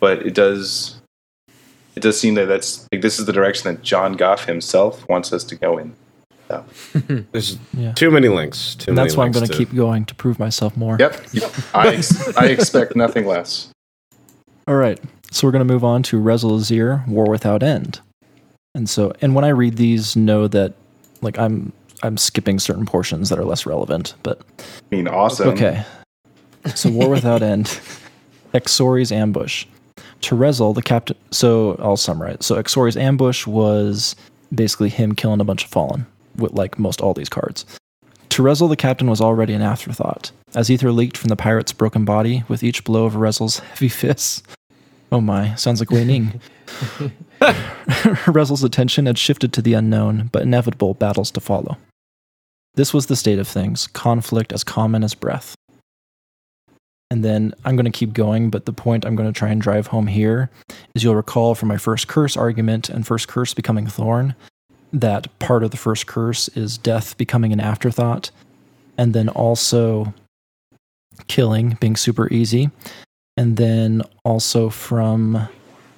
[0.00, 1.00] but it does
[1.96, 5.32] it does seem that that's like this is the direction that John Goff himself wants
[5.32, 5.94] us to go in.
[7.32, 7.92] There's Yeah.
[7.92, 8.74] too many links.
[8.76, 10.96] Too And many that's why I'm going to keep going to prove myself more.
[11.00, 11.26] Yep,
[11.74, 13.68] I ex- I expect nothing less.
[14.68, 14.98] All right.
[15.30, 18.00] So we're going to move on to Rezyl Azzir, War Without End.
[18.74, 20.74] And so, and when I read these, know that
[21.22, 24.14] like I'm I'm skipping certain portions that are less relevant.
[24.22, 24.62] But I
[24.94, 25.48] mean, awesome.
[25.48, 25.84] okay.
[26.74, 27.80] So War Without End,
[28.54, 29.66] Exori's ambush.
[30.22, 31.16] To Rezyl, the captain.
[31.30, 32.38] So I'll summarize.
[32.40, 34.16] So Exori's ambush was
[34.54, 36.06] basically him killing a bunch of fallen
[36.38, 37.64] with like most all these cards.
[38.30, 40.30] To Rezyl, the captain was already an afterthought.
[40.54, 44.42] As ether leaked from the pirate's broken body with each blow of Rezyl's heavy fists.
[45.10, 46.40] Oh my, sounds like Wei Ning.
[47.40, 51.78] Rezyl's attention had shifted to the unknown, but inevitable battles to follow.
[52.74, 55.54] This was the state of things, conflict as common as breath.
[57.10, 59.62] And then I'm going to keep going, but the point I'm going to try and
[59.62, 60.50] drive home here
[60.94, 64.34] is you'll recall from my first curse argument and first curse becoming thorn
[65.00, 68.30] that part of the first curse is death becoming an afterthought,
[68.96, 70.14] and then also
[71.28, 72.70] killing being super easy.
[73.36, 75.48] And then also from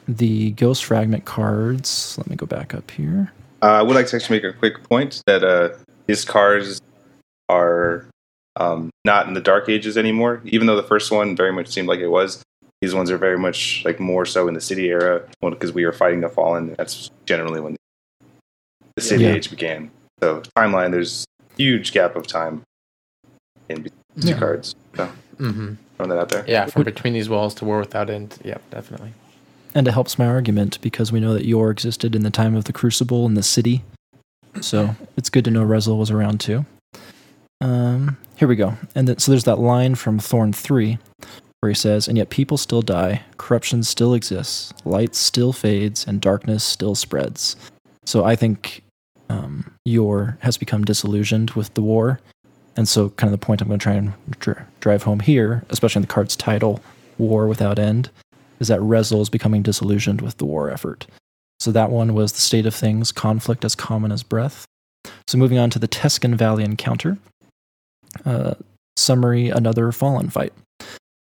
[0.08, 3.32] the ghost fragment cards, let me go back up here.
[3.62, 5.70] Uh, I would like to actually make a quick point that uh,
[6.06, 6.80] these cards
[7.48, 8.06] are
[8.56, 10.40] um, not in the Dark Ages anymore.
[10.44, 12.42] Even though the first one very much seemed like it was,
[12.80, 15.92] these ones are very much like more so in the City era because we are
[15.92, 16.74] fighting the Fallen.
[16.76, 17.76] That's generally when
[18.98, 19.34] the City Yeah.
[19.34, 19.90] Age began.
[20.20, 21.24] So timeline, there's
[21.56, 22.62] huge gap of time
[23.68, 24.74] in between these two cards.
[24.96, 25.08] So
[25.38, 25.74] Mm-hmm.
[25.96, 26.44] throwing that out there.
[26.48, 28.36] Yeah, from between these walls to War Without End.
[28.42, 29.12] Yep, definitely.
[29.72, 32.64] And it helps my argument because we know that Yor existed in the time of
[32.64, 33.84] the Crucible in the city.
[34.60, 36.66] So it's good to know Rezyl was around too.
[37.60, 38.74] Um, here we go.
[38.96, 40.98] And then, so there's that line from Thorn 3
[41.60, 46.20] where he says, And yet people still die, corruption still exists, light still fades, and
[46.20, 47.54] darkness still spreads.
[48.06, 48.82] So I think
[49.28, 52.20] um, Yor has become disillusioned with the war.
[52.76, 55.64] And so, kind of the point I'm going to try and dr- drive home here,
[55.70, 56.80] especially in the card's title,
[57.18, 58.10] War Without End,
[58.60, 61.06] is that Rezyl is becoming disillusioned with the war effort.
[61.58, 64.64] So that one was the state of things, conflict as common as breath.
[65.26, 67.18] So moving on to the Tescan Valley encounter.
[68.24, 68.54] Uh,
[68.96, 70.52] summary: Another fallen fight.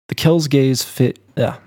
[0.08, 1.20] The Kell's gaze fit.
[1.36, 1.58] Yeah.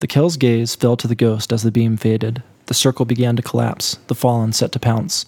[0.00, 2.42] The Kell's gaze fell to the ghost as the beam faded.
[2.66, 3.98] The circle began to collapse.
[4.08, 5.26] The fallen set to pounce.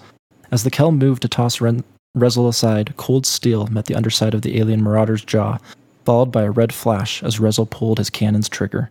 [0.51, 1.85] As the Kell moved to toss Ren-
[2.17, 5.59] Rezyl aside, cold steel met the underside of the alien marauder's jaw,
[6.05, 8.91] followed by a red flash as Rezyl pulled his cannon's trigger.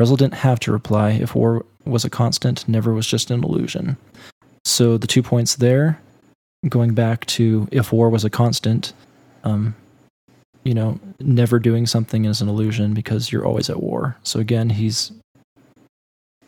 [0.00, 1.10] Rezyl didn't have to reply.
[1.10, 3.96] If war was a constant, never was just an illusion.
[4.64, 6.00] So the two points there,
[6.68, 8.92] going back to if war was a constant,
[9.44, 9.74] um,
[10.64, 14.16] you know, never doing something is an illusion because you're always at war.
[14.22, 15.12] So again, he's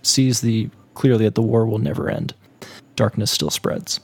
[0.02, 2.34] sees the clearly that the war will never end.
[2.96, 4.00] Darkness still spreads.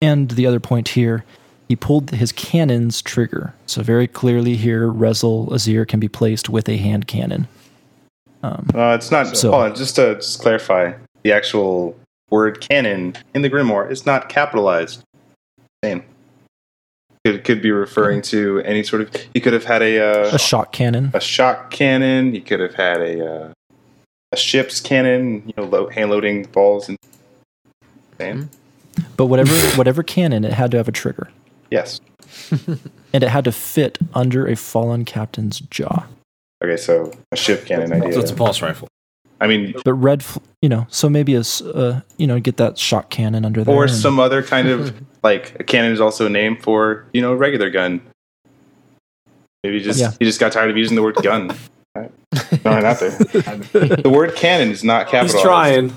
[0.00, 1.24] And the other point here,
[1.68, 3.52] he pulled his cannon's trigger.
[3.66, 7.48] So very clearly here, Rezyl Azzir can be placed with a hand cannon.
[8.42, 9.36] Um, Uh, it's not.
[9.36, 10.92] So- on, just to just clarify,
[11.24, 11.98] the actual
[12.30, 15.02] word cannon in the Grimoire is not capitalized.
[15.84, 16.04] Same.
[17.24, 19.10] It could be referring to any sort of.
[19.34, 21.10] He could have had a uh, a shock cannon.
[21.12, 22.32] a shock cannon.
[22.32, 23.52] He could have had a uh,
[24.30, 25.42] a ship's cannon.
[25.46, 26.96] You know, hand loading balls and.
[28.18, 28.50] Same.
[29.16, 31.28] But whatever whatever cannon, it had to have a trigger.
[31.70, 32.00] Yes.
[33.12, 36.04] And it had to fit under a fallen captain's jaw.
[36.62, 38.12] Okay, so a ship cannon idea.
[38.12, 38.88] So it's a pulse rifle.
[39.40, 42.76] I mean, But red, fl- you know, so maybe a uh, you know, get that
[42.76, 43.74] shot cannon under there.
[43.74, 47.22] or and- some other kind of like a cannon is also a name for you
[47.22, 48.02] know a regular gun.
[49.62, 50.12] Maybe just Yeah.
[50.18, 51.56] he just got tired of using the word gun.
[51.96, 52.12] Alright.
[52.34, 53.10] Throwing it out there.
[53.96, 55.96] The word cannon is not He's trying.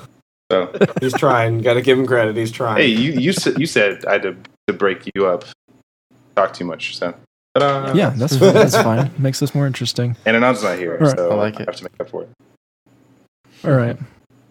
[0.52, 1.60] So He's trying.
[1.60, 2.36] Got to give him credit.
[2.36, 2.78] He's trying.
[2.78, 4.36] hey, you you said you said I had to,
[4.68, 5.46] to break you up.
[6.36, 6.98] Talk too much.
[6.98, 7.12] So
[7.56, 7.94] ta-da.
[7.94, 8.54] Yeah, that's fine.
[8.54, 9.12] That's fine.
[9.18, 10.16] Makes this more interesting.
[10.26, 11.18] And Anand's not here, Alright.
[11.18, 11.66] so I like I it.
[11.68, 12.30] have to make up for it.
[13.64, 13.98] All right.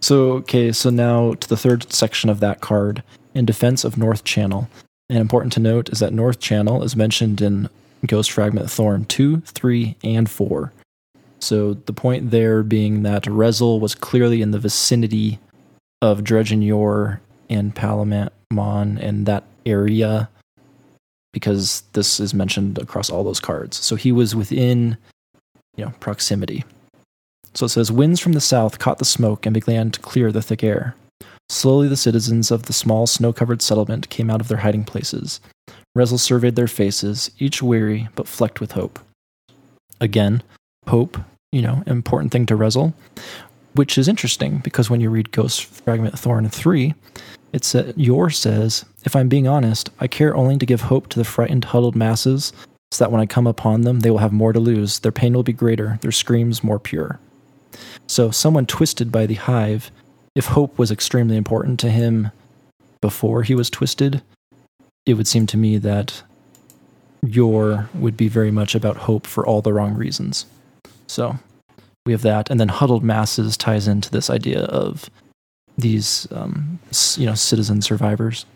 [0.00, 3.02] So, okay, so now to the third section of that card
[3.34, 4.68] in defense of North Channel.
[5.10, 7.68] And important to note is that North Channel is mentioned in
[8.06, 10.72] Ghost Fragment Thorn 2, 3, and 4.
[11.40, 15.38] So the point there being that Rezyl was clearly in the vicinity
[16.02, 17.20] of Dredgen Yor
[17.50, 20.28] and Palamon and that area
[21.32, 23.76] because this is mentioned across all those cards.
[23.76, 24.96] So he was within,
[25.76, 26.64] you know, proximity.
[27.54, 30.42] So it says winds from the south caught the smoke and began to clear the
[30.42, 30.94] thick air.
[31.48, 35.40] Slowly the citizens of the small snow-covered settlement came out of their hiding places.
[35.96, 38.98] Rezyl surveyed their faces, each weary but flecked with hope.
[40.00, 40.42] Again,
[40.86, 41.18] hope,
[41.50, 42.92] you know, important thing to Rezyl,
[43.78, 46.94] which is interesting because when you read Ghost Fragment Thorn 3,
[47.52, 51.18] it sa- Yor says, If I'm being honest, I care only to give hope to
[51.18, 52.52] the frightened, huddled masses,
[52.90, 54.98] so that when I come upon them, they will have more to lose.
[54.98, 57.20] Their pain will be greater, their screams more pure.
[58.08, 59.92] So, someone twisted by the hive,
[60.34, 62.32] if hope was extremely important to him
[63.00, 64.22] before he was twisted,
[65.06, 66.24] it would seem to me that
[67.22, 70.46] Yor would be very much about hope for all the wrong reasons.
[71.06, 71.38] So,
[72.08, 72.48] we have that.
[72.50, 75.10] And then huddled masses ties into this idea of
[75.76, 76.78] these um,
[77.18, 78.46] you know citizen survivors.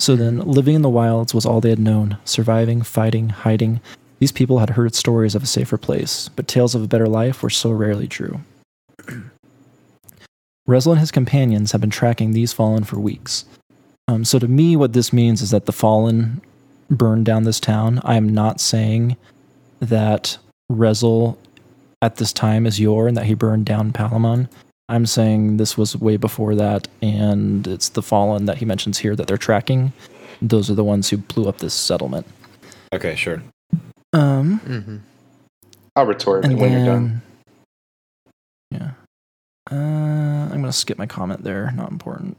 [0.00, 3.80] So then, living in the wilds was all they had known surviving, fighting, hiding.
[4.18, 7.44] These people had heard stories of a safer place, but tales of a better life
[7.44, 8.40] were so rarely true.
[10.68, 13.44] Rezyl and his companions have been tracking these fallen for weeks.
[14.08, 16.42] Um, so, to me, what this means is that the fallen
[16.90, 18.00] burned down this town.
[18.02, 19.16] I am not saying
[19.78, 20.38] that
[20.68, 21.36] Rezyl
[22.04, 24.46] at this time is Yor and that he burned down Palamon.
[24.90, 29.16] I'm saying this was way before that, and it's the Fallen that he mentions here
[29.16, 29.94] that they're tracking.
[30.42, 32.26] Those are the ones who blew up this settlement.
[32.92, 33.42] Okay, sure.
[34.12, 34.96] Um, mm-hmm.
[35.96, 37.22] I'll retort and when you're done.
[38.70, 38.90] yeah,
[39.70, 41.72] uh, I'm gonna skip my comment there.
[41.74, 42.36] Not important.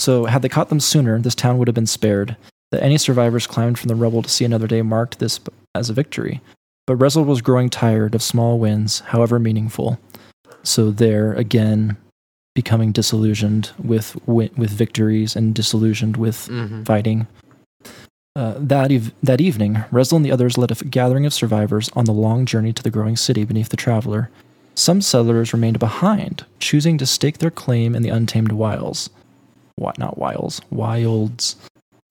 [0.00, 2.36] So, had they caught them sooner, this town would have been spared.
[2.72, 5.40] That any survivors climbed from the rubble to see another day marked this
[5.74, 6.40] as a victory.
[6.90, 10.00] But Rezyl was growing tired of small wins, however meaningful.
[10.64, 11.96] So there again,
[12.56, 17.28] becoming disillusioned with wi- with victories and disillusioned with hmm fighting.
[18.34, 21.90] Uh, that eve- that evening, Rezyl and the others led a f- gathering of survivors
[21.94, 24.28] on the long journey to the growing city beneath the traveler.
[24.74, 29.10] Some settlers remained behind, choosing to stake their claim in the untamed wilds.
[29.76, 29.96] What?
[29.96, 31.54] Not wilds, wilds.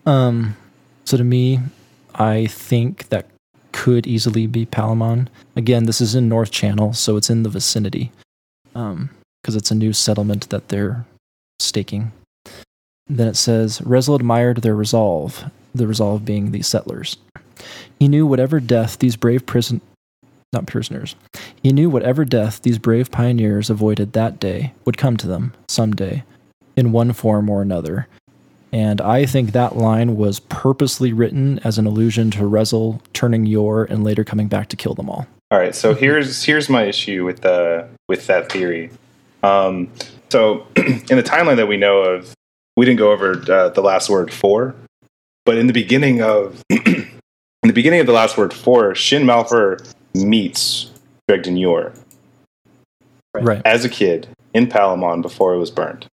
[0.06, 0.56] Um.
[1.04, 1.60] So to me,
[2.16, 3.26] I think that
[3.72, 5.28] could easily be Palamon.
[5.56, 8.12] Again, this is in North Channel, so it's in the vicinity.
[8.76, 9.10] Um,
[9.42, 11.06] because it's a new settlement that they're
[11.60, 12.12] staking.
[13.08, 17.18] Then it says, Rezyl admired their resolve, the resolve being the settlers.
[18.00, 19.82] He knew whatever death these brave prison
[20.52, 21.16] not prisoners.
[21.62, 26.24] He knew whatever death these brave pioneers avoided that day would come to them someday,
[26.76, 28.08] in one form or another.
[28.72, 33.84] And I think that line was purposely written as an allusion to Rezyl turning Yor
[33.86, 35.26] and later coming back to kill them all.
[35.52, 38.92] All right, so here's here's my issue with the with that theory.
[39.42, 39.92] Um,
[40.30, 42.34] so in the timeline that we know of,
[42.78, 44.76] we didn't go over uh, the last word four,
[45.46, 47.10] but in the beginning of in
[47.64, 49.84] the beginning of the last word four, Shin Malphur
[50.14, 50.92] meets
[51.30, 51.94] Dredgen Yor
[53.34, 53.62] Right.
[53.64, 56.08] as a kid in Palamon before it was burned.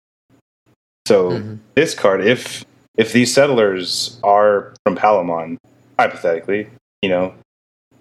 [1.06, 1.58] So Mhm.
[1.74, 2.64] this card, if
[2.98, 5.58] if these settlers are from Palamon,
[5.98, 6.68] hypothetically,
[7.02, 7.34] you know,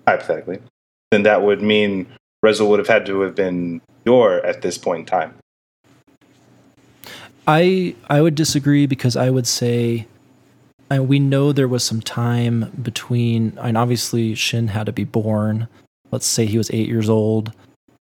[0.08, 0.60] hypothetically,
[1.12, 2.08] then that would mean
[2.44, 5.34] Rezyl would have had to have been Yor at this point in time.
[7.48, 10.08] I I would disagree because I would say
[10.90, 15.68] I, we know there was some time between and obviously Shin had to be born.
[16.12, 17.52] Let's say he was eight years old.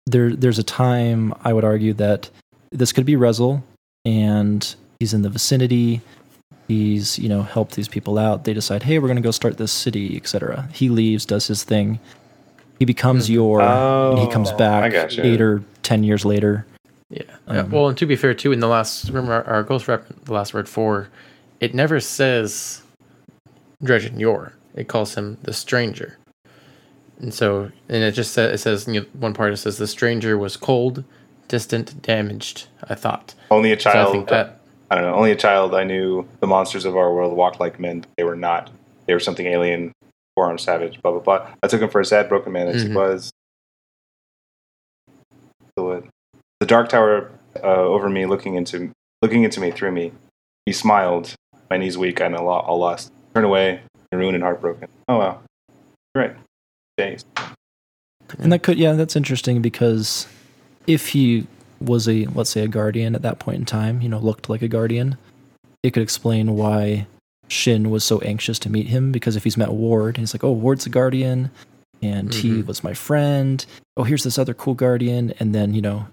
[0.06, 2.30] There there's a time I would argue that
[2.70, 3.62] this could be Rezyl
[4.06, 6.00] and he's in the vicinity.
[6.68, 8.44] He's, you know, helped these people out.
[8.44, 10.68] They decide, hey, we're gonna go start this city, etc.
[10.72, 11.98] He leaves, does his thing.
[12.78, 16.66] He becomes Yor and he comes Oh, back eight or ten years later.
[17.10, 17.22] Yeah.
[17.48, 19.86] Yeah, Um, well, and to be fair, too, in the last remember our, our Ghost
[19.86, 21.08] Rep, the last word four,
[21.60, 22.82] it never says
[23.82, 24.52] Dredgen Yor.
[24.74, 26.18] It calls him the stranger,
[27.20, 29.86] and so and it just says it says you know, one part it says the
[29.86, 31.04] stranger was cold,
[31.48, 32.66] distant, damaged.
[32.88, 33.34] I thought.
[33.50, 34.12] Only a So I child.
[34.12, 34.60] think that
[34.90, 35.14] I don't know.
[35.14, 35.74] Only a child.
[35.74, 38.00] I knew the monsters of our world walked like men.
[38.00, 38.70] But they were not.
[39.06, 39.92] They were something alien,
[40.34, 41.00] four armed savage.
[41.02, 41.48] Blah blah blah.
[41.62, 42.94] I took him for a sad, broken man as he Mhm.
[42.94, 43.30] was.
[45.78, 46.02] So
[46.60, 47.30] The dark tower
[47.62, 48.90] uh, over me, looking into
[49.22, 50.12] looking into me through me.
[50.66, 51.34] He smiled.
[51.70, 53.12] My knees weak and a lot all lost.
[53.34, 53.80] Turn away,
[54.12, 54.88] ruined and heartbroken.
[55.08, 55.40] Oh wow.
[56.14, 56.36] You're right.
[56.96, 57.24] Days.
[58.38, 60.26] And that could, yeah, that's interesting because
[60.86, 61.46] if he
[61.80, 64.62] was a, let's say, a guardian at that point in time, you know, looked like
[64.62, 65.16] a guardian,
[65.82, 67.06] it could explain why
[67.48, 69.12] Shin was so anxious to meet him.
[69.12, 71.50] Because if he's met Ward, he's like, oh, Ward's a guardian,
[72.02, 72.66] and he Mhm.
[72.66, 73.64] was my friend.
[73.96, 76.06] Oh, here's this other cool guardian, and then you know,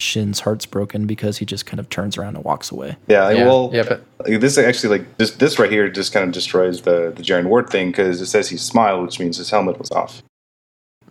[0.00, 2.96] Shin's heart's broken because he just kind of turns around and walks away.
[3.08, 6.12] Yeah, like, yeah, well, yeah, but like, this actually like this this right here just
[6.12, 9.38] kind of destroys the the Jaren Ward thing because it says he smiled, which means
[9.38, 10.22] his helmet was off.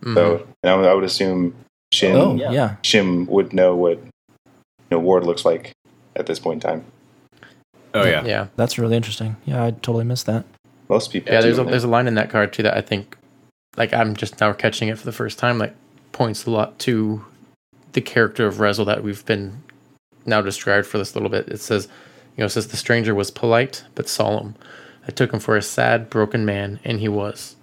[0.00, 0.14] mhm.
[0.14, 1.54] So, and I I would assume
[1.92, 2.50] Shin Oh yeah.
[2.50, 5.72] yeah, Shin would know what you know Ward looks like
[6.16, 6.84] at this point in time.
[7.94, 8.24] Oh yeah.
[8.24, 9.36] yeah, that's really interesting.
[9.44, 10.44] Yeah, I totally missed that.
[10.88, 11.32] Most people.
[11.32, 11.40] yeah.
[11.40, 13.16] There's a there's a line in that card too that I think,
[13.76, 15.58] like I'm just now catching it for the first time.
[15.58, 15.74] Like
[16.12, 17.24] points a lot to
[17.92, 19.62] the character of Rezyl that we've been
[20.26, 21.48] now described for this little bit.
[21.48, 21.88] It says,
[22.36, 24.54] you know, it says the stranger was polite but solemn.
[25.06, 27.56] I took him for a sad, broken man, and he was.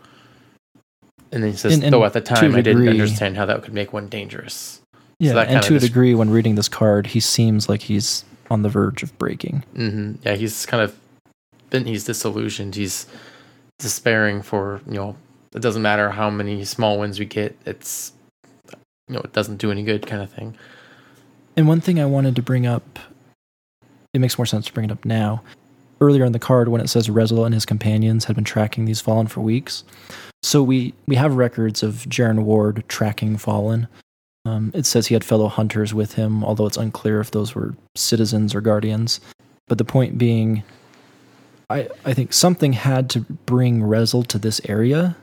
[1.32, 3.46] And then he says, And- and though at the time I didn't degree- understand how
[3.46, 4.80] that could make one dangerous.
[5.20, 8.62] Yeah, that and to a degree, when reading this card, he seems like he's on
[8.64, 9.64] the verge of breaking.
[9.76, 10.96] hmm Yeah, he's kind of
[11.70, 12.76] been he's disillusioned.
[12.76, 13.06] He's
[13.80, 15.16] despairing for you know.
[15.54, 17.58] It doesn't matter how many small wins we get.
[17.66, 18.12] It's
[19.08, 20.56] you know it doesn't do any good kind of thing.
[21.56, 23.00] And one thing I wanted to bring up,
[24.14, 25.42] it makes more sense to bring it up now.
[26.02, 29.00] Earlier in the card, when it says Rezyl and his companions had been tracking these
[29.00, 29.86] Fallen for weeks,
[30.46, 33.88] so we we have records of Jaren Ward tracking Fallen.
[34.46, 37.76] Um, it says he had fellow hunters with him, although it's unclear if those were
[37.96, 39.20] citizens or guardians.
[39.68, 40.64] But the point being,
[41.70, 45.18] I I think something had to bring Rezyl to this area,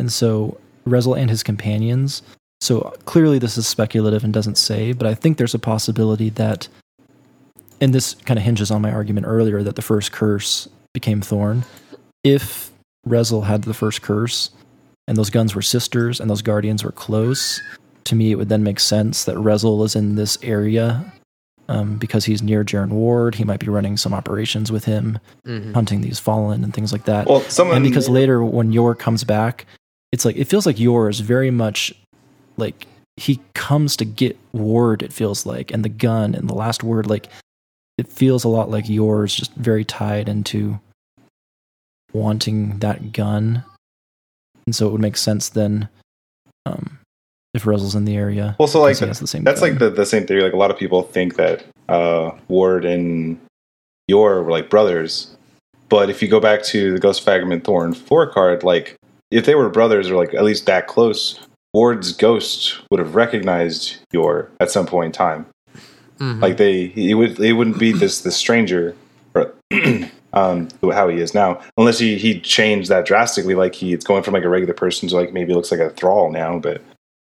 [0.00, 2.22] and so Rezyl and his companions
[2.60, 6.68] so clearly, this is speculative and doesn't say, but I think there's a possibility that,
[7.80, 11.64] and this kind of hinges on my argument earlier that the first curse became Thorn.
[12.24, 12.72] If
[13.08, 14.50] Rezyl had the first curse,
[15.06, 17.60] and those guns were sisters, and those guardians were close,
[18.04, 21.12] to me it would then make sense that Rezyl is in this area
[21.68, 23.34] um, because he's near Jaren Ward.
[23.34, 27.04] He might be running some operations with him, hmm hunting these fallen and things like
[27.04, 29.66] that well, someone and because later when Yor comes back,
[30.12, 31.92] it's like it feels like Yor is very much
[32.56, 35.02] like he comes to get Ward.
[35.02, 37.28] It feels like, and the gun and the last word, like
[37.98, 40.78] it feels a lot like Yor is just very tied into
[42.12, 43.64] wanting that gun,
[44.66, 45.88] and so it would make sense then
[46.64, 46.98] um,
[47.54, 48.56] if Rezyl's in the area.
[48.58, 49.70] Well, so like because he has the same that's gun.
[49.70, 50.42] like the, the same theory.
[50.42, 53.38] Like a lot of people think that uh, Ward and
[54.08, 55.36] Yor were like brothers,
[55.88, 58.96] but if you go back to the Ghost Fragment Thorn four card, like
[59.30, 61.38] if they were brothers or like at least that close,
[61.74, 65.46] Ward's ghost would have recognized Yor at some point in time.
[66.18, 68.94] hmm Like they, he would, it wouldn't be this this stranger,
[69.34, 69.52] or,
[70.36, 73.54] um, how he is now, unless he he changed that drastically.
[73.54, 75.90] Like he, it's going from like a regular person to like maybe looks like a
[75.90, 76.82] thrall now, but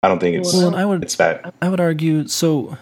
[0.02, 1.54] I don't think it's well, I would it's that.
[1.62, 2.76] I would argue so.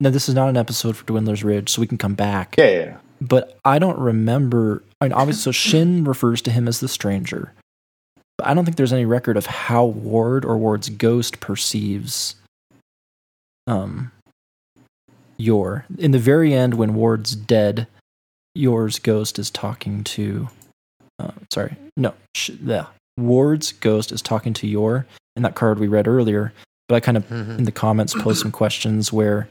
[0.00, 2.56] Now this is not an episode for Dwindler's Ridge, so we can come back.
[2.58, 2.96] Yeah, yeah, yeah.
[3.20, 4.82] but I don't remember.
[5.00, 7.52] I mean, obviously, so Shin refers to him as the stranger,
[8.36, 12.34] but I don't think there's any record of how Ward or Ward's ghost perceives
[13.68, 14.10] um
[15.38, 15.86] Yor.
[15.98, 17.86] In the very end, when Ward's dead,
[18.56, 20.48] Yor's ghost is talking to.
[21.18, 25.06] Uh, sorry, no, sh- the Ward's ghost is talking to Yor
[25.36, 26.52] in that card we read earlier.
[26.88, 29.48] But I kind of hmm in the comments posed some questions where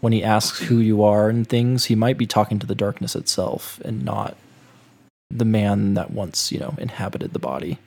[0.00, 3.14] when he asks who you are and things, he might be talking to the darkness
[3.14, 4.36] itself and not
[5.30, 7.78] the man that once, you know, inhabited the body.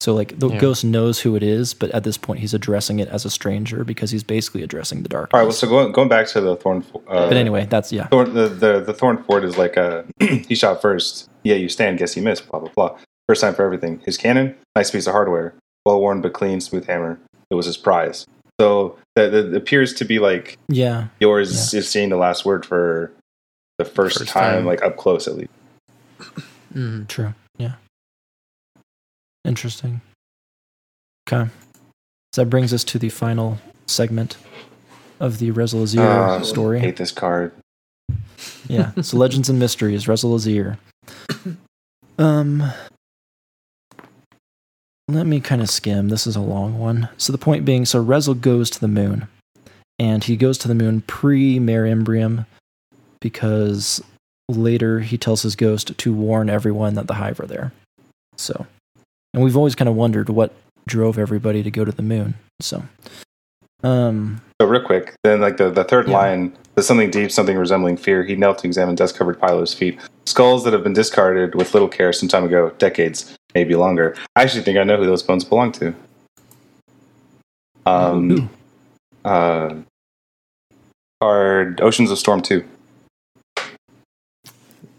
[0.00, 0.58] So like the Yeah.
[0.58, 3.82] ghost knows who it is, but at this point he's addressing it as a stranger
[3.84, 5.30] because he's basically addressing the darkness.
[5.34, 5.44] All right.
[5.46, 6.84] Well, so going going back to the thorn.
[7.08, 8.06] Uh, but anyway, that's yeah.
[8.08, 11.28] Thorn, the, the the thorn fort is like a he shot first.
[11.44, 11.98] Yeah, you stand.
[11.98, 12.48] Guess he missed.
[12.50, 12.98] Blah blah blah.
[13.28, 14.00] First time for everything.
[14.04, 15.54] His cannon, nice piece of hardware,
[15.84, 17.18] well worn but clean, smooth hammer.
[17.50, 18.26] It was his prize.
[18.60, 21.06] So that that appears to be like Yeah.
[21.20, 23.12] Yor's is seeing the last word for
[23.78, 24.66] the first, First time, time.
[24.66, 25.50] like up close at least.
[26.72, 27.34] hmm True.
[29.46, 30.00] Interesting.
[31.28, 31.50] Okay.
[32.34, 34.36] So that brings us to the final segment
[35.20, 36.80] of the Rezyl Azzir Ah, story.
[36.80, 37.52] Hate this card.
[38.68, 38.92] Yeah.
[39.00, 40.76] So Legends and Mysteries, Rezyl Azzir
[42.18, 42.72] Um
[45.08, 46.08] let me kind of skim.
[46.08, 47.08] This is a long one.
[47.16, 49.28] So the point being, so Rezyl goes to the moon.
[50.00, 52.44] And he goes to the moon pre Mare Imbrium
[53.20, 54.02] because
[54.48, 57.72] later he tells his ghost to warn everyone that the hive are there.
[58.36, 58.66] So
[59.36, 60.52] and we've always kind of wondered what
[60.88, 62.34] drove everybody to go to the moon.
[62.60, 62.82] So
[63.84, 66.14] um So real quick, then like the, the third Yeah.
[66.16, 68.24] line, there's something deep, something resembling fear.
[68.24, 72.12] He knelt to examine dust-covered Pilo's feet, skulls that have been discarded with little care
[72.14, 74.16] some time ago, decades, maybe longer.
[74.34, 75.94] I actually think I know who those bones belong to.
[77.84, 77.90] Who?
[77.92, 78.50] Um,
[79.24, 79.74] uh,
[81.20, 82.64] card Oceans of Storm Two.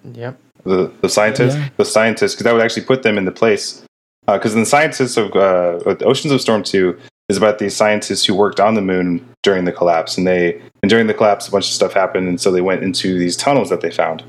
[0.06, 0.40] Yep.
[0.64, 1.70] The the scientist, Yeah.
[1.78, 3.84] the scientist, because that would actually put them in the place
[4.28, 6.98] because in the scientists of uh, Oceans of Storm Two
[7.30, 10.90] is about these scientists who worked on the moon during the collapse, and they and
[10.90, 13.70] during the collapse, a bunch of stuff happened, and so they went into these tunnels
[13.70, 14.24] that they found.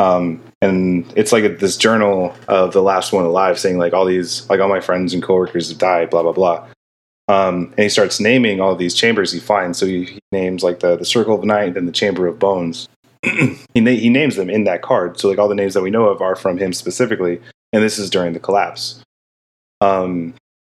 [0.00, 4.04] Um, and it's like a, this journal of the last one alive, saying like all
[4.04, 6.66] these, like all my friends and coworkers have died, blah blah blah.
[7.28, 9.78] Um, and he starts naming all these chambers he finds.
[9.78, 12.88] So he, he names like the the Circle of Night and the Chamber of Bones.
[13.22, 15.18] he na- he names them in that card.
[15.18, 17.40] So like all the names that we know of are from him specifically,
[17.72, 19.02] and this is during the collapse.
[19.80, 20.34] Um,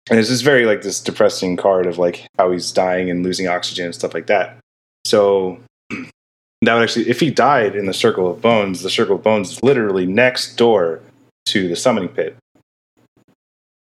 [0.09, 3.47] and it's just very like this depressing card of like how he's dying and losing
[3.47, 4.57] oxygen and stuff like that.
[5.05, 5.59] So
[5.89, 9.51] that would actually, if he died in the Circle of Bones, the Circle of Bones
[9.51, 11.01] is literally next door
[11.47, 12.35] to the summoning pit.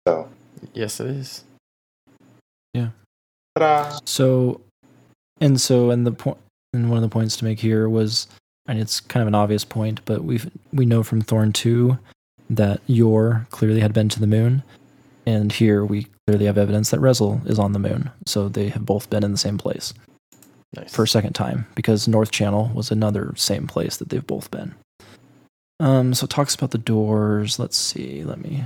[0.06, 0.28] So,
[0.72, 1.44] Yes, it is.
[2.74, 3.98] ta-da!
[4.05, 4.60] So,
[5.40, 6.39] and so, and the point,
[6.72, 8.26] and one of the points to make here was,
[8.66, 11.98] and it's kind of an obvious point, but we've we know from Thorn two
[12.51, 14.62] that Yor clearly had been to the moon,
[15.28, 18.10] and here we clearly have evidence that Rezyl is on the moon.
[18.26, 19.92] So they have both been in the same place
[20.74, 20.94] Nice.
[20.94, 24.74] for a second time because North Channel was another same place that they've both been.
[25.80, 27.59] Um, so it talks about the doors.
[27.59, 28.24] Let's see.
[28.24, 28.64] Let me.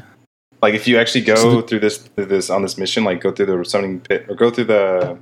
[0.63, 3.21] Like if you actually go So the- through this through this on this mission, like
[3.21, 5.19] go through the summoning pit or go through the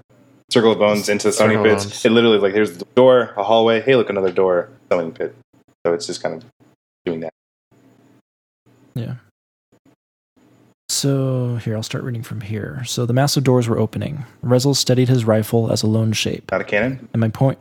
[0.50, 2.04] Circle of Bones into the summoning Circle of pits, Bones.
[2.04, 3.80] it literally like here's the door, a hallway.
[3.80, 5.34] Hey, look, another door, summoning pit.
[5.86, 6.44] So it's just kind of
[7.06, 7.32] doing that.
[8.94, 9.14] Yeah.
[11.00, 12.84] So here, I'll start reading from here.
[12.84, 14.26] So the massive doors were opening.
[14.44, 16.52] Rezyl steadied his rifle as a lone shape.
[16.52, 17.08] Not a cannon.
[17.14, 17.58] And my point,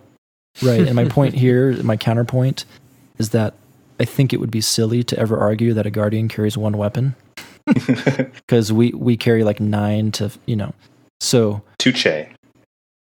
[0.61, 0.81] right?
[0.81, 2.65] And my point here, my counterpoint,
[3.17, 3.53] is that
[3.97, 7.15] I think it would be silly to ever argue that a guardian carries one weapon
[7.65, 10.73] because we we carry like nine to you know.
[11.21, 12.25] So Touche.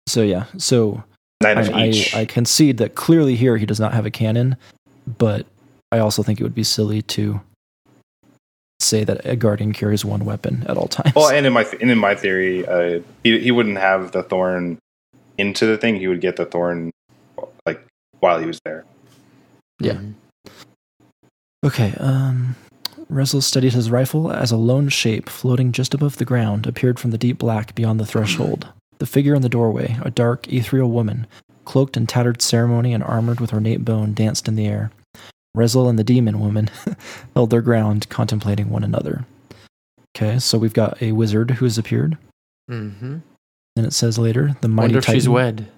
[0.06, 0.44] so yeah.
[0.56, 1.02] So
[1.42, 2.14] Nine I, of I, each.
[2.14, 4.56] I concede that clearly here he does not have a cannon,
[5.18, 5.46] but
[5.90, 7.40] I also think it would be silly to
[8.82, 11.14] say that a guardian carries one weapon at all times.
[11.14, 14.78] Well, and in my and in my theory, uh, he he wouldn't have the thorn
[15.38, 15.96] into the thing.
[15.96, 16.90] He would get the thorn
[17.66, 17.84] like
[18.20, 18.84] while he was there.
[19.80, 20.00] Yeah.
[21.64, 22.56] Okay, um
[23.12, 27.10] Rezyl steadied his rifle as a lone shape floating just above the ground appeared from
[27.10, 28.68] the deep black beyond the threshold.
[28.98, 31.26] The figure in the doorway, a dark, ethereal woman,
[31.66, 34.90] cloaked in tattered ceremony and armored with ornate bone, danced in the air.
[35.56, 36.70] Rezyl and the demon woman
[37.34, 39.24] held their ground, contemplating one another.
[40.16, 42.16] Okay, so we've got a wizard who has appeared,
[42.70, 43.18] Mm-hmm.
[43.76, 45.20] and it says later the mighty Wonder if titan.
[45.20, 45.68] she's wed.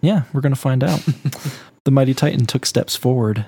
[0.00, 1.00] Yeah, we're gonna find out.
[1.84, 3.46] the mighty titan took steps forward.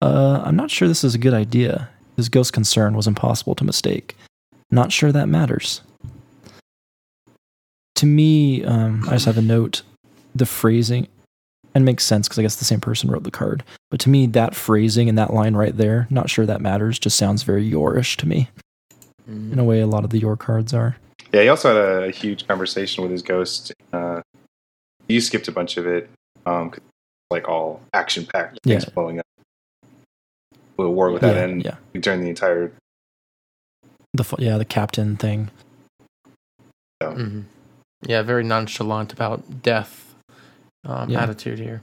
[0.00, 1.88] Uh, I'm not sure this is a good idea.
[2.16, 4.16] His ghost concern was impossible to mistake.
[4.70, 5.80] Not sure that matters.
[7.96, 9.82] To me, um, I just have a note.
[10.34, 11.08] The phrasing,
[11.74, 13.62] and makes sense because I guess the same person wrote the card.
[13.90, 17.16] But to me, that phrasing and that line right there, not sure that matters, just
[17.16, 18.48] sounds very Yorish to me.
[19.28, 19.52] Mhm.
[19.52, 20.96] In a way, a lot of the Yor cards are.
[21.32, 23.72] Yeah, he also had a, huge conversation with his ghost.
[23.92, 24.20] Uh,
[25.08, 26.10] you skipped a bunch of it,
[26.44, 28.90] um, 'cause it's like all action packed things Yeah.
[28.94, 29.26] blowing up.
[30.78, 32.72] A war with that yeah, end yeah, during the entire.
[34.14, 35.50] the yeah the captain thing.
[37.00, 37.44] Mhm.
[38.02, 40.01] Yeah, very nonchalant about death
[40.84, 41.22] um, Yeah.
[41.22, 41.82] attitude here.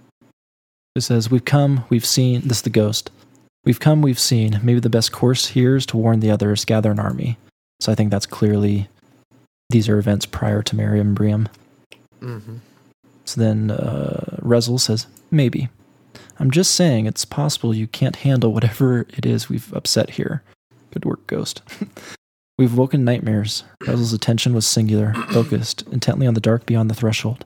[0.95, 2.41] It says, We've come, we've seen.
[2.41, 3.11] This is the ghost.
[3.65, 4.59] We've come, we've seen.
[4.63, 7.38] Maybe the best course here is to warn the others, gather an army.
[7.80, 8.89] So I think that's clearly,
[9.69, 11.47] these are events prior to Miriam Briam.
[12.21, 12.57] Mm-hmm.
[13.26, 15.69] So then uh, Rezyl says, Maybe.
[16.39, 20.41] I'm just saying it's possible you can't handle whatever it is we've upset here.
[20.91, 21.61] Good work, Ghost.
[22.57, 23.63] we've woken nightmares.
[23.84, 27.45] Rezyl's attention was singular, focused, intently on the dark beyond the threshold.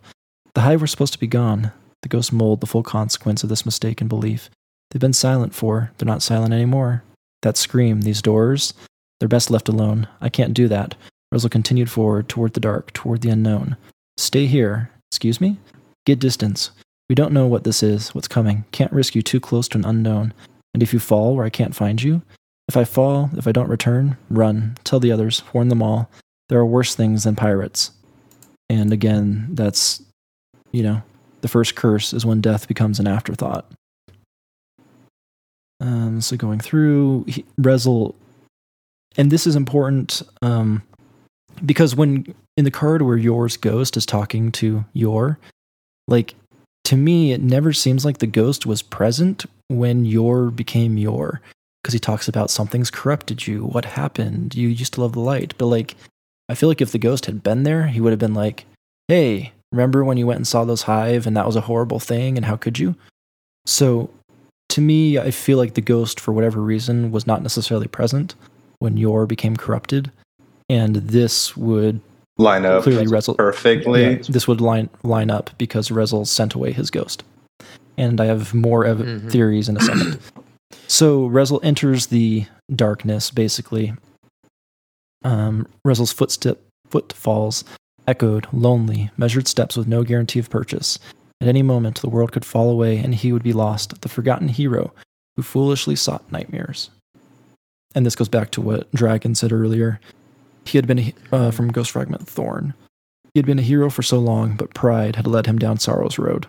[0.55, 1.71] The hive were supposed to be gone.
[2.01, 4.49] The ghost mulled the full consequence of this mistaken belief.
[4.91, 7.03] They've been silent for, they're not silent anymore.
[7.41, 8.73] That scream, these doors,
[9.19, 10.07] they're best left alone.
[10.21, 10.95] I can't do that.
[11.33, 13.75] Rezyl continued forward, toward the dark, toward the unknown.
[14.17, 14.91] Stay here.
[15.11, 15.57] Excuse me?
[16.05, 16.71] Get distance.
[17.09, 18.65] We don't know what this is, what's coming.
[18.71, 20.33] Can't risk you too close to an unknown.
[20.73, 22.21] And if you fall where I can't find you,
[22.67, 24.77] if I fall, if I don't return, run.
[24.83, 26.09] Tell the others, warn them all.
[26.49, 27.91] There are worse things than pirates.
[28.69, 30.01] And again, that's,
[30.73, 31.01] you know,
[31.41, 33.65] the first curse is when death becomes an afterthought.
[35.79, 38.15] Um, so going through, he, Rezyl,
[39.17, 40.81] and this is important um,
[41.63, 45.37] because when in the card where Yor's ghost is talking to Yor,
[46.07, 46.35] like
[46.85, 51.41] to me, it never seems like the ghost was present when Yor became Yor
[51.81, 53.65] because he talks about something's corrupted you.
[53.65, 54.55] What happened?
[54.55, 55.95] You used to love the light, but like,
[56.49, 58.65] I feel like if the ghost had been there, he would have been like,
[59.07, 62.37] "Hey, remember when you went and saw those hive and that was a horrible thing
[62.37, 62.95] and how could you?"
[63.65, 64.09] So,
[64.69, 68.35] to me, I feel like the ghost, for whatever reason, was not necessarily present
[68.79, 70.11] when Yor became corrupted,
[70.69, 71.99] and this would
[72.37, 74.01] Line up clearly Rezyl perfectly.
[74.01, 77.23] yeah, this would line line up because Rezyl sent away his ghost.
[77.97, 79.31] And I have more ev- Mhm.
[79.31, 80.17] theories in a second.
[80.87, 82.45] so Rezyl enters the
[82.75, 83.93] darkness, basically.
[85.23, 86.59] Um, Rezyl's footstep
[86.89, 87.63] footfalls
[88.07, 90.99] echoed, lonely, measured steps with no guarantee of purchase.
[91.41, 94.47] At any moment, the world could fall away and he would be lost, the forgotten
[94.47, 94.93] hero
[95.35, 96.89] who foolishly sought nightmares.
[97.95, 99.99] And this goes back to what Dragon said earlier.
[100.65, 102.73] He had been uh, from Ghost Fragment Thorn.
[103.33, 106.17] He had been a hero for so long, but pride had led him down sorrow's
[106.19, 106.47] road.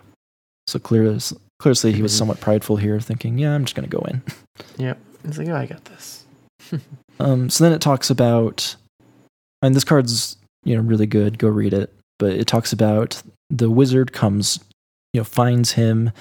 [0.67, 2.17] So clear as, clearly, he was Mhm.
[2.17, 4.21] somewhat prideful here, thinking, "Yeah, I'm just going to go in."
[4.77, 4.97] Yep.
[5.25, 6.23] He's like, oh, I got this.
[7.19, 8.75] Um, so then it talks about,
[9.61, 10.35] and this card's
[10.65, 11.39] you know really good.
[11.39, 11.93] Go read it.
[12.19, 14.59] But it talks about the wizard comes,
[15.13, 16.11] you know, finds him.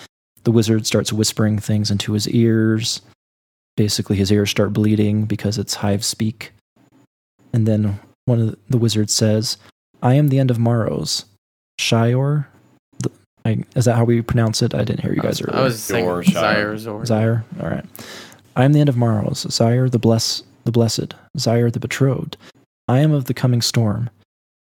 [0.45, 3.01] The wizard starts whispering things into his ears.
[3.77, 6.53] Basically, his ears start bleeding because it's hive speak.
[7.53, 9.57] And then one of the, the wizards says,
[10.03, 11.25] "I am the end of Maros,
[11.81, 12.47] Xyor."
[12.99, 13.11] The,
[13.45, 14.75] I, is that how we pronounce it?
[14.75, 15.61] I didn't hear you guys I was, earlier.
[15.61, 17.03] I was saying Zor, Zyre, Zor.
[17.03, 17.45] Zyre.
[17.61, 17.85] All right.
[18.57, 22.37] I am the end of Maros, Zyre the bless the blessed, Zyre the betrothed.
[22.89, 24.11] I am of the coming storm.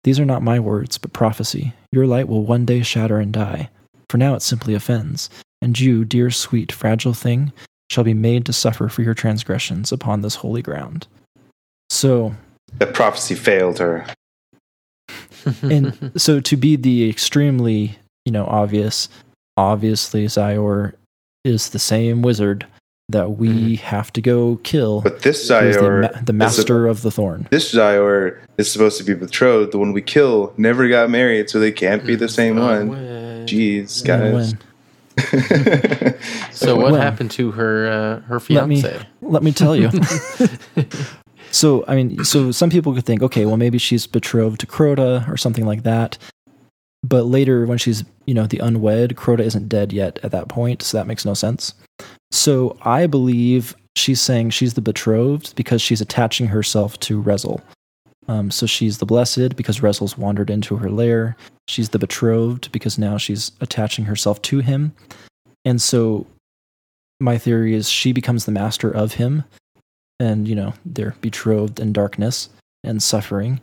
[0.04, 1.74] These are not my words, but prophecy.
[1.92, 3.68] Your light will one day shatter and die.
[4.08, 5.28] For now it simply offends.
[5.62, 7.52] And you, dear, sweet, fragile thing,
[7.90, 11.06] shall be made to suffer for your transgressions upon this holy ground.
[11.90, 12.34] So,
[12.78, 14.06] The prophecy failed her.
[15.62, 19.08] and so to be the extremely, you know, obvious,
[19.56, 20.94] obviously Xyor
[21.44, 22.66] is the same wizard
[23.12, 25.00] that we have to go kill.
[25.02, 27.46] But this who is the, ma- the master of the thorn.
[27.50, 29.72] this Xyor is supposed to be betrothed.
[29.72, 32.88] The one we kill never got married, so they can't be the same Oh, one.
[32.90, 33.46] wait.
[33.46, 34.54] Jeez, And guys.
[36.52, 39.06] So what Well- happened to her uh, her Let me- fiance?
[39.22, 39.90] Let me tell you.
[41.50, 45.28] so, I mean, so some people could think, okay, well, maybe she's betrothed to Crota
[45.28, 46.18] or something like that.
[47.02, 50.82] But later, when she's, you know, the unwed, Crota isn't dead yet at that point,
[50.82, 51.72] so that makes no sense.
[52.30, 57.60] So I believe she's saying she's the betrothed because she's attaching herself to Rezyl.
[58.28, 61.36] Um, so she's the blessed because Rezyl's wandered into her lair.
[61.66, 64.92] She's the betrothed because now she's attaching herself to him.
[65.64, 66.26] And so
[67.20, 69.44] my theory is she becomes the master of him
[70.18, 72.48] and you know they're betrothed in darkness
[72.82, 73.60] and suffering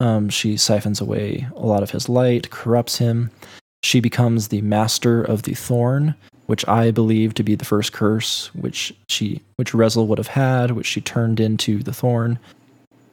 [0.00, 3.30] um, she siphons away a lot of his light corrupts him
[3.82, 6.14] she becomes the master of the thorn
[6.46, 10.72] which i believe to be the first curse which she which Rezyl would have had
[10.72, 12.38] which she turned into the thorn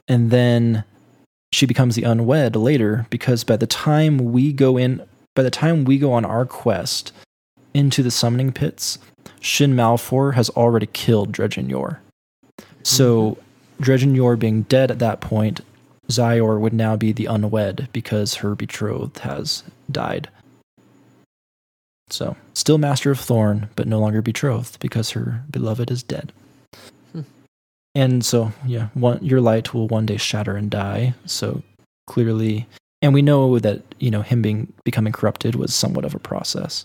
[0.08, 0.84] and then
[1.52, 5.02] she becomes the unwed later because by the time we go in
[5.34, 7.12] by the time we go on our quest
[7.74, 8.98] into the summoning pits
[9.42, 12.00] Shin Malphur has already killed Dredgen Yor.
[12.84, 13.82] So, mm-hmm.
[13.82, 15.60] Dredgen Yor being dead at that point,
[16.08, 20.28] Xyor would now be the unwed because her betrothed has died.
[22.12, 26.30] So, still Master of Thorn, but no longer betrothed because her beloved is dead.
[27.12, 27.22] Hmm.
[27.94, 31.14] And so, yeah, one, your light will one day shatter and die.
[31.24, 31.62] So,
[32.06, 32.66] clearly,
[33.00, 36.84] and we know that you know him being becoming corrupted was somewhat of a process.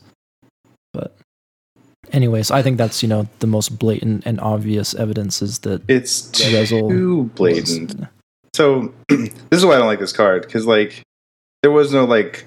[0.94, 1.14] But
[2.14, 6.32] anyways, I think that's you know the most blatant and obvious evidence is that It's
[6.32, 8.08] Rezyl too was- blatant.
[8.56, 11.02] So this is why I don't like this card because like
[11.64, 12.46] there was no like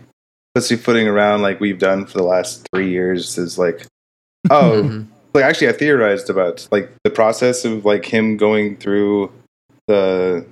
[0.55, 3.39] pussyfooting around like we've done for the last three years.
[3.39, 3.86] Is like
[4.51, 5.06] oh Mhm.
[5.35, 9.32] like actually I theorized about like the process of like him going through
[9.89, 10.44] the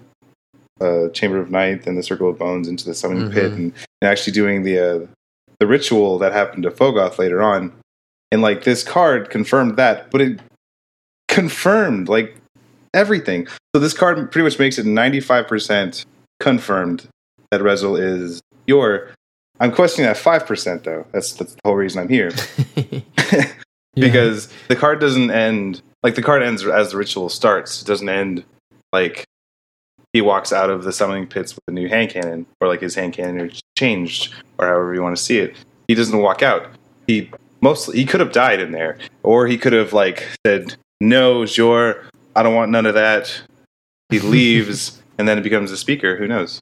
[0.80, 3.56] uh, Chamber of Night and the Circle of Bones into the Summoning Pit Mhm.
[3.56, 5.06] and, and actually doing the uh,
[5.60, 7.72] the ritual that happened to Phogoth later on.
[8.30, 10.38] And like this card confirmed that, but it
[11.28, 12.36] confirmed like
[12.94, 13.46] everything.
[13.74, 16.04] So this card pretty much makes it 95%
[16.40, 17.08] confirmed
[17.50, 19.10] that Rezyl is Yor.
[19.60, 21.06] I'm questioning that 5% though.
[21.12, 22.30] That's, that's the whole reason I'm here.
[23.94, 27.82] because the card doesn't end like the card ends as the ritual starts.
[27.82, 28.44] It doesn't end
[28.92, 29.24] like
[30.12, 32.94] he walks out of the summoning pits with a new hand cannon, or like his
[32.94, 35.56] hand cannon changed, or however you want to see it.
[35.86, 36.68] He doesn't walk out.
[37.06, 37.30] He
[37.60, 42.04] mostly he could have died in there, or he could have like said, "No, Jor,
[42.36, 43.42] I don't want none of that."
[44.10, 46.16] He leaves, and then it becomes a speaker.
[46.16, 46.60] Who knows?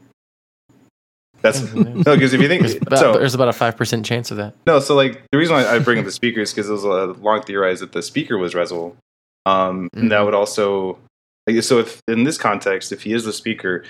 [1.42, 4.30] That's no, because if you think There's about, so, there's about a five percent chance
[4.30, 4.54] of that.
[4.66, 6.84] no, so like the reason why I bring up the speaker is because it was
[6.84, 8.96] uh, long theorized that the speaker was Rezyl.
[9.44, 10.24] Um, and that Mhm.
[10.24, 10.98] would also,
[11.46, 13.84] like, so if in this context, if he is the speaker,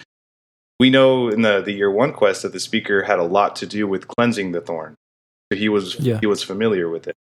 [0.78, 3.66] we know in the the year one quest that the speaker had a lot to
[3.66, 4.94] do with cleansing the thorn,
[5.51, 6.18] so he was Yeah.
[6.20, 7.14] he was familiar with it.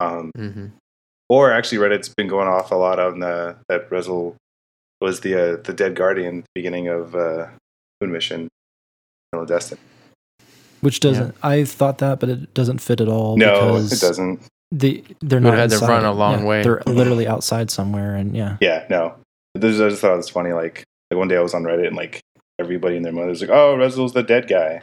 [0.00, 0.66] Um, hmm
[1.30, 4.36] or actually, Reddit's been going off a lot on the that Rezel
[5.00, 7.46] was the uh, the dead guardian at the beginning of uh,
[8.00, 8.48] Moon Mission,
[9.34, 9.80] Middle Destiny.
[10.80, 11.34] Which doesn't.
[11.42, 13.36] I thought that, but it doesn't fit at all.
[13.36, 14.40] No, because it doesn't.
[14.70, 15.88] They they're not had to inside.
[15.88, 16.62] run a long Yeah, way.
[16.62, 18.58] They're literally outside somewhere, and yeah.
[18.60, 19.14] Yeah, no.
[19.54, 20.52] This, I just thought it was funny.
[20.52, 22.20] Like, like one day I was on Reddit and like
[22.58, 24.82] everybody and their mother's like, "Oh, Rezyl's the dead guy,"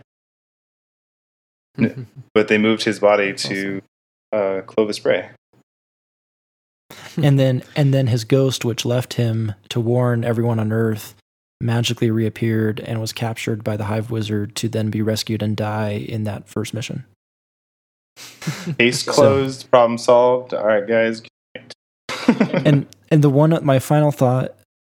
[2.34, 3.82] but they moved his body to
[4.32, 5.30] uh, Clovis Bray.
[7.22, 11.16] and then and then his ghost, which left him to warn everyone on Earth,
[11.62, 15.92] magically reappeared and was captured by the Hive Wizard to then be rescued and die
[15.92, 17.06] in that first mission.
[18.78, 19.70] Case closed.
[19.70, 20.54] Problem solved.
[20.54, 21.22] All right, guys.
[22.66, 24.56] and and the one my final thought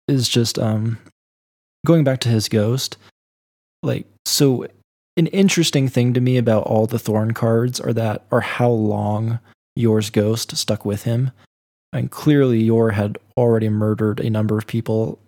[0.09, 0.99] is just um
[1.87, 2.97] going back to his ghost
[3.83, 4.67] like so
[5.17, 9.39] an interesting thing to me about all the thorn cards are that are how long
[9.77, 11.31] Yor's ghost stuck with him
[11.93, 15.19] and clearly yor had already murdered a number of people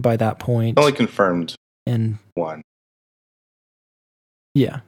[0.00, 0.78] by that point.
[0.78, 1.54] Only confirmed
[1.86, 2.62] and one.
[4.54, 4.80] yeah.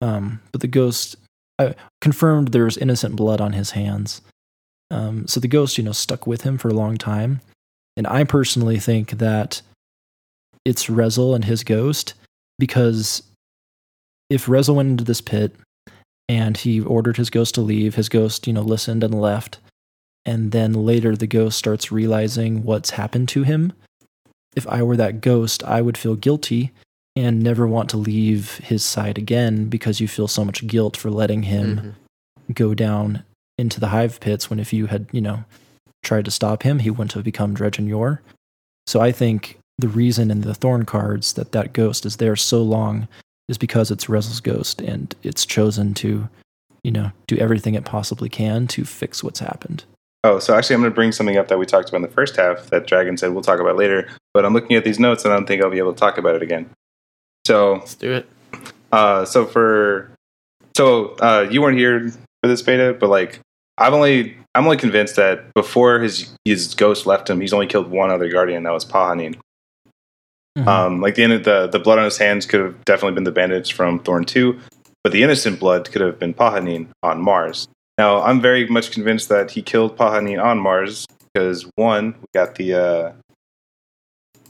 [0.00, 1.16] Um but the ghost
[1.58, 4.20] uh, confirmed there's innocent blood on his hands.
[4.90, 7.40] Um so the ghost you know stuck with him for a long time.
[7.96, 9.62] And i personally think that
[10.64, 12.14] it's Rezyl and his ghost
[12.58, 13.22] because
[14.30, 15.54] if Rezyl went into this pit
[16.28, 19.58] and he ordered his ghost to leave his ghost you know listened and left
[20.26, 23.72] and then later the ghost starts realizing what's happened to him
[24.56, 26.70] if i were that ghost i would feel guilty
[27.16, 31.10] and never want to leave his side again because you feel so much guilt for
[31.10, 31.94] letting him
[32.48, 32.54] Mhm.
[32.54, 33.22] go down
[33.56, 35.44] into the hive pits when if you had, you know,
[36.02, 38.20] tried to stop him, he wouldn't have become Dredgen Yor.
[38.88, 42.60] So I think the reason in the Thorn cards that that ghost is there so
[42.64, 43.06] long
[43.48, 46.28] is because it's Rezyl's ghost and it's chosen to,
[46.82, 49.84] you know, do everything it possibly can to fix what's happened.
[50.26, 52.08] Oh, so actually, I'm going to bring something up that we talked about in the
[52.08, 54.08] first half that Dragon said we'll talk about later.
[54.32, 56.16] But I'm looking at these notes and I don't think I'll be able to talk
[56.16, 56.70] about it again.
[57.46, 58.26] So, Let's do it.
[58.90, 60.10] uh, so for
[60.76, 63.38] so uh, you weren't here for this beta, but like
[63.76, 67.90] I've only I'm only convinced that before his his ghost left him, he's only killed
[67.90, 68.62] one other guardian.
[68.62, 69.36] That was Pahanin.
[70.56, 70.66] Mhm.
[70.66, 73.32] Um, like the end the the blood on his hands could have definitely been the
[73.32, 74.58] bandage from Thorn Two,
[75.02, 77.68] but the innocent blood could have been Pahanin on Mars.
[77.98, 82.54] Now I'm very much convinced that he killed Pahanin on Mars because one, we got
[82.56, 83.12] the uh,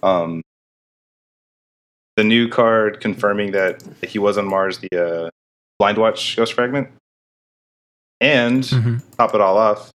[0.07, 0.43] um
[2.17, 4.89] the new card confirming that he was on Mars, the
[5.27, 5.31] uh,
[5.79, 6.89] Blind Watch Ghost Fragment,
[8.21, 9.03] and Mhm.
[9.17, 9.91] top it all off.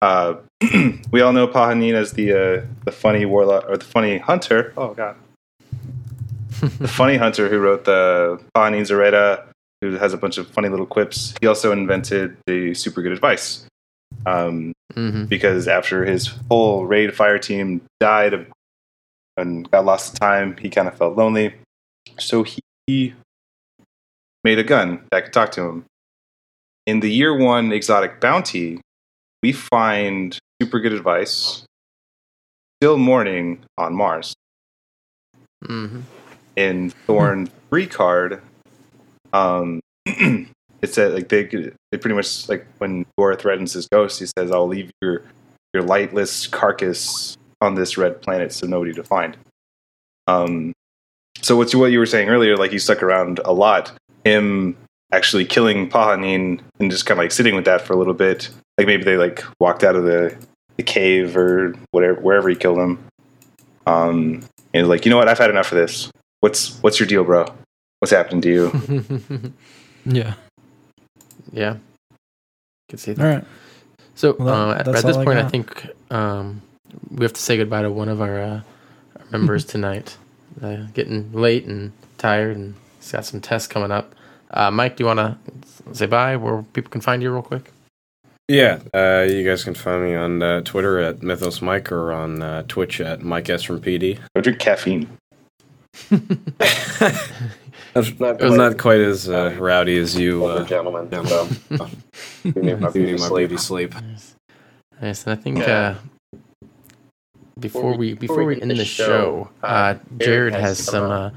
[0.00, 0.36] Uh,
[1.12, 4.72] we all know Pahanin as the uh, the funny warlock or the funny hunter.
[4.76, 5.16] Oh god,
[6.60, 9.44] the funny hunter who wrote the Pahanin Zareta,
[9.80, 11.34] who has a bunch of funny little quips.
[11.40, 13.66] He also invented the super good advice.
[14.26, 18.46] Um, hmm because after his whole raid fire team died
[19.36, 21.54] and got lost to time, he kind of felt lonely.
[22.18, 22.44] So
[22.86, 23.14] he
[24.42, 25.84] made a gun that could talk to him.
[26.86, 28.80] In the year one exotic bounty,
[29.42, 31.62] we find super good advice
[32.82, 34.34] still mourning on Mars.
[35.64, 36.00] hmm
[36.56, 38.42] In Thorn 3 card,
[39.32, 40.48] um, it
[40.94, 44.66] said like they they pretty much like when Gora threatens his ghost, he says, "I'll
[44.66, 45.24] leave your
[45.74, 49.36] your lightless carcass on this red planet, so nobody to find."
[50.26, 50.72] Um,
[51.42, 52.56] so what's what you were saying earlier?
[52.56, 53.92] Like he stuck around a lot.
[54.24, 54.76] Him
[55.12, 58.50] actually killing Pahanin and just kind of like sitting with that for a little bit.
[58.78, 60.36] Like maybe they like walked out of the
[60.76, 62.98] the cave or whatever wherever he killed him.
[63.86, 64.42] Um,
[64.72, 65.28] and like, you know what?
[65.28, 66.10] I've had enough of this.
[66.40, 67.46] What's what's your deal, bro?
[68.00, 69.52] What's happened to you?
[70.06, 70.32] Yeah.
[71.52, 71.76] yeah.
[72.88, 73.22] Can see that.
[73.22, 73.44] All right.
[74.14, 76.62] So Well, that- uh, at, at this I point, I think um,
[77.10, 78.60] we have to say goodbye to one of our, uh,
[79.18, 80.16] our members tonight.
[80.62, 84.14] Uh, getting late and tired, and he's got some tests coming up.
[84.50, 85.36] Uh, Mike, do you want to
[85.94, 87.70] say bye where people can find you real quick?
[88.48, 92.42] Yeah, uh, you guys can find me on uh, Twitter at Mythos Mike or on
[92.42, 94.18] uh, Twitch at Mike S from PD.
[94.34, 95.08] Go drink caffeine.
[97.94, 100.44] That's not, not quite as uh, rowdy as you.
[100.44, 101.08] Uh, gentlemen.
[101.26, 101.48] so,
[102.44, 103.58] You need my you beauty my sleep.
[103.58, 103.94] sleep.
[103.94, 104.34] Nice.
[105.02, 105.26] Nice.
[105.26, 105.96] And I think Yeah.
[106.34, 106.38] uh,
[107.58, 111.30] before we before we end the show, uh, Jared has some uh,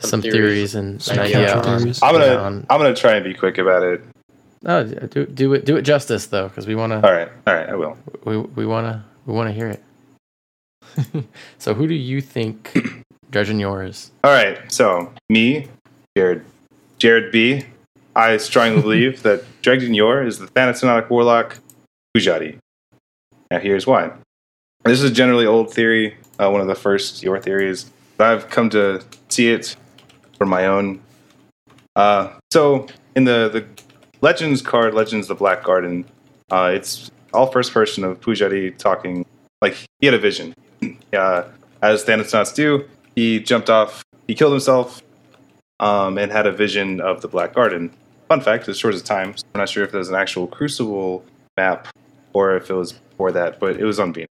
[0.00, 1.88] some theories and Some an idea on.
[2.02, 4.02] I'm gonna on- I'm gonna try and be quick about it.
[4.66, 7.54] Oh, do do it do it justice though, because we want to All right, all
[7.54, 7.96] right, I will.
[8.24, 11.24] we we want to we want to hear it.
[11.58, 13.03] so, who do you think
[13.34, 14.10] Yor is?
[14.22, 15.68] All right, so me,
[16.16, 16.44] Jared,
[16.98, 17.64] Jared B.
[18.14, 21.58] I strongly believe that Dredgen Yor is the Thanatonatic Warlock
[22.16, 22.58] Pujari.
[23.50, 24.12] Now, here's why.
[24.84, 26.16] This is a generally old theory.
[26.38, 27.90] uh, one of the first your theories.
[28.16, 29.76] But I've come to see it
[30.38, 31.00] for my own.
[31.96, 32.86] Uh, so
[33.16, 33.66] in the the
[34.20, 36.04] Legends card, Legends the Black Garden,
[36.50, 39.26] uh, it's all first person of Pujari talking
[39.60, 40.54] like he had a vision.
[41.14, 41.48] Uh,
[41.80, 45.02] as Thanatonauts do, he jumped off, he killed himself,
[45.80, 47.90] um, and had a vision of the Black Garden.
[48.28, 49.36] Fun fact: it's short as time.
[49.36, 51.24] So I'm not sure if there's an actual Crucible
[51.56, 51.88] map
[52.32, 54.28] or if it was before that, but it was on Venus.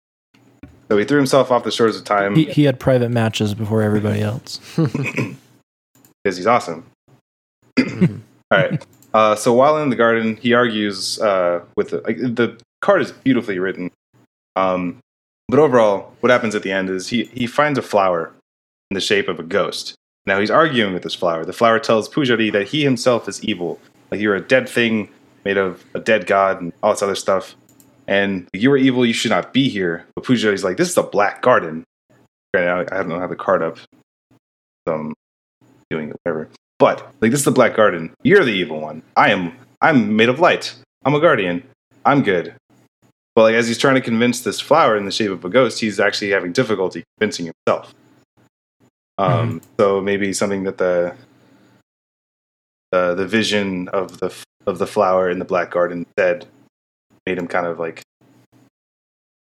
[0.91, 3.81] So he threw himself off the shores of time He, he had private matches before
[3.81, 4.59] everybody else.
[4.77, 6.85] because he's awesome.
[7.79, 7.89] All
[8.51, 8.85] right.
[9.15, 13.13] Uh, so while in the garden, he argues uh, with the, like, the card is
[13.13, 13.91] beautifully written.
[14.57, 14.99] Um,
[15.49, 18.33] but overall, what happens at the end is he, he finds a flower
[18.93, 19.95] in the shape of a ghost.
[20.27, 21.47] Now he's arguing with this flower.
[21.47, 23.81] The flower tells Pujari that he himself is evil.
[24.11, 25.09] Like you're a dead thing
[25.47, 27.57] made of a dead god and all this other stuff.
[28.07, 30.05] And you are evil, you should not be here.
[30.15, 31.85] But Pujari's like, this is a black garden.
[32.53, 33.79] Granted, I don't have the card up.
[34.87, 35.15] So I'm
[35.91, 36.51] doing it, whatever.
[36.79, 38.13] But like this is the black garden.
[38.23, 39.03] You're the evil one.
[39.17, 40.75] I am I'm made of light.
[41.07, 41.63] I'm a guardian.
[42.05, 42.55] I'm good.
[43.35, 45.81] But like as he's trying to convince this flower in the shape of a ghost,
[45.81, 47.95] he's actually having difficulty convincing himself.
[49.19, 51.15] Um, so maybe something that the
[52.91, 54.35] the the vision of the
[54.67, 56.47] of the flower in the black garden said
[57.27, 58.03] made him kind of like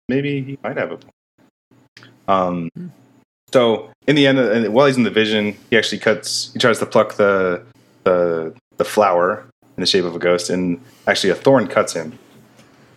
[0.07, 1.13] maybe he might have a point.
[2.27, 2.69] Um,
[3.51, 6.51] so in the end, and while he's in the vision, he actually cuts.
[6.53, 7.63] He tries to pluck the
[8.03, 9.45] the the flower
[9.77, 12.17] in the shape of a ghost, and actually a thorn cuts him,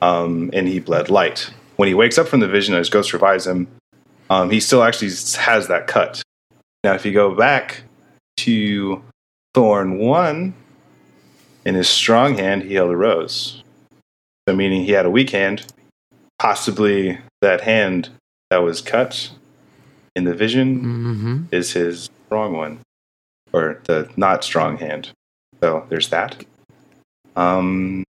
[0.02, 1.51] um, and he bled light.
[1.76, 3.68] When he wakes up from the vision, and his ghost revives him.
[4.31, 6.23] Um, he still actually has that cut.
[6.84, 7.82] Now, if you go back
[8.39, 9.02] to
[9.55, 10.55] Thorn one,
[11.65, 13.62] in his strong hand, he held a rose.
[14.48, 15.66] So, meaning he had a weak hand,
[16.39, 18.10] possibly that hand
[18.50, 19.31] that was cut
[20.16, 22.78] in the vision hmm is his strong one,
[23.52, 25.10] or the not strong hand.
[25.62, 26.44] So there's that.
[27.36, 28.05] Um,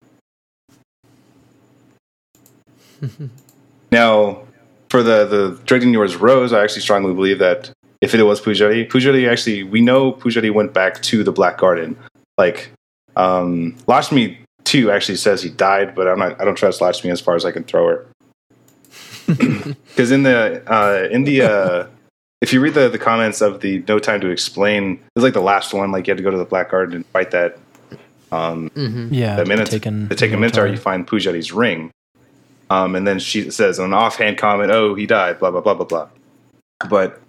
[3.92, 4.42] now,
[4.90, 7.70] for the the Dredgen Yor's Rose, I actually strongly believe that
[8.08, 11.96] if it was Pujari, Pujari actually we know Pujari went back to the Black Garden.
[12.38, 12.70] Like,
[13.16, 16.40] um, Lakshmi two actually says he died, but I'm not.
[16.40, 18.06] I don't trust Lakshmi as far as I can throw her.
[19.88, 21.86] Because in the uh, in the uh,
[22.40, 25.40] if you read the, the comments of the No Time to Explain, it's like the
[25.42, 25.90] last one.
[25.90, 27.58] Like you had to go to the Black Garden and fight that.
[28.30, 31.90] Um, hmm Yeah, the minutes, taken the Taken Minotaur, you find Pujari's ring.
[32.70, 35.86] Um, and then she says an offhand comment, "Oh, he died." Blah blah blah blah
[35.86, 36.08] blah.
[36.88, 37.20] But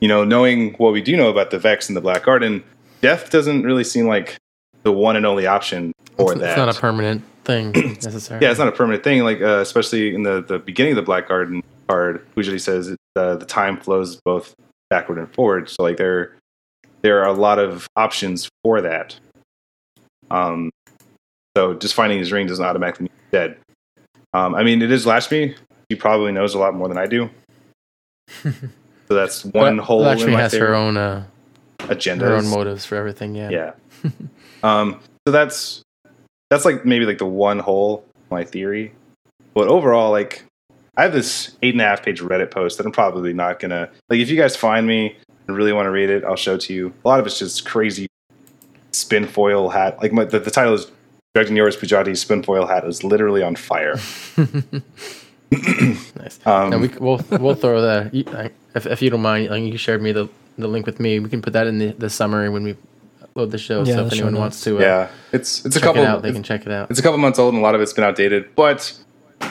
[0.00, 2.62] you know, knowing what we do know about the Vex and the Black Garden,
[3.00, 4.36] death doesn't really seem like
[4.82, 6.50] the one and only option for It's, that.
[6.50, 8.44] it's not a permanent thing necessarily.
[8.44, 9.22] Yeah, it's not a permanent thing.
[9.22, 13.36] Like uh, especially in the, the beginning of the Black Garden card, usually says uh,
[13.36, 14.54] the time flows both
[14.90, 15.68] backward and forward.
[15.68, 16.36] So like there
[17.02, 19.18] there are a lot of options for that.
[20.30, 20.70] Um,
[21.56, 23.56] so just finding his ring doesn't automatically mean he's dead.
[24.34, 25.54] Um, I mean, it is Lakshmi.
[25.88, 27.30] He probably knows a lot more than I do.
[29.08, 31.24] so that's one But hole in Lakshmi has her own uh,
[31.88, 32.26] agenda.
[32.26, 33.34] her own motives for everything.
[33.34, 33.50] Yeah.
[33.50, 34.10] Yeah.
[34.62, 35.82] um, so that's
[36.50, 38.92] that's like maybe like the one hole my theory.
[39.54, 40.44] But overall, like
[40.96, 43.88] I have this eight and a half page Reddit post that I'm probably not gonna
[44.08, 44.20] like.
[44.20, 46.74] If you guys find me and really want to read it, I'll show it to
[46.74, 46.92] you.
[47.04, 48.06] A lot of it's just crazy
[48.92, 50.00] spin foil hat.
[50.02, 50.90] Like my, the, the title is
[51.36, 53.98] Dredgen Yor's Pujari's spin foil hat is literally on fire.
[56.20, 56.38] Nice.
[56.44, 58.14] Um, and we we'll we'll throw that
[58.74, 59.48] if if you don't mind.
[59.50, 61.20] Like you shared me the the link with me.
[61.20, 62.76] We can put that in the, the summary when we
[63.22, 63.80] upload the show.
[63.84, 64.40] Yeah, so the if anyone notes.
[64.40, 66.02] wants to, uh, yeah, it's it's a couple.
[66.02, 66.90] it out, they can check it out.
[66.90, 68.92] it's a couple months old and a lot of it's been outdated but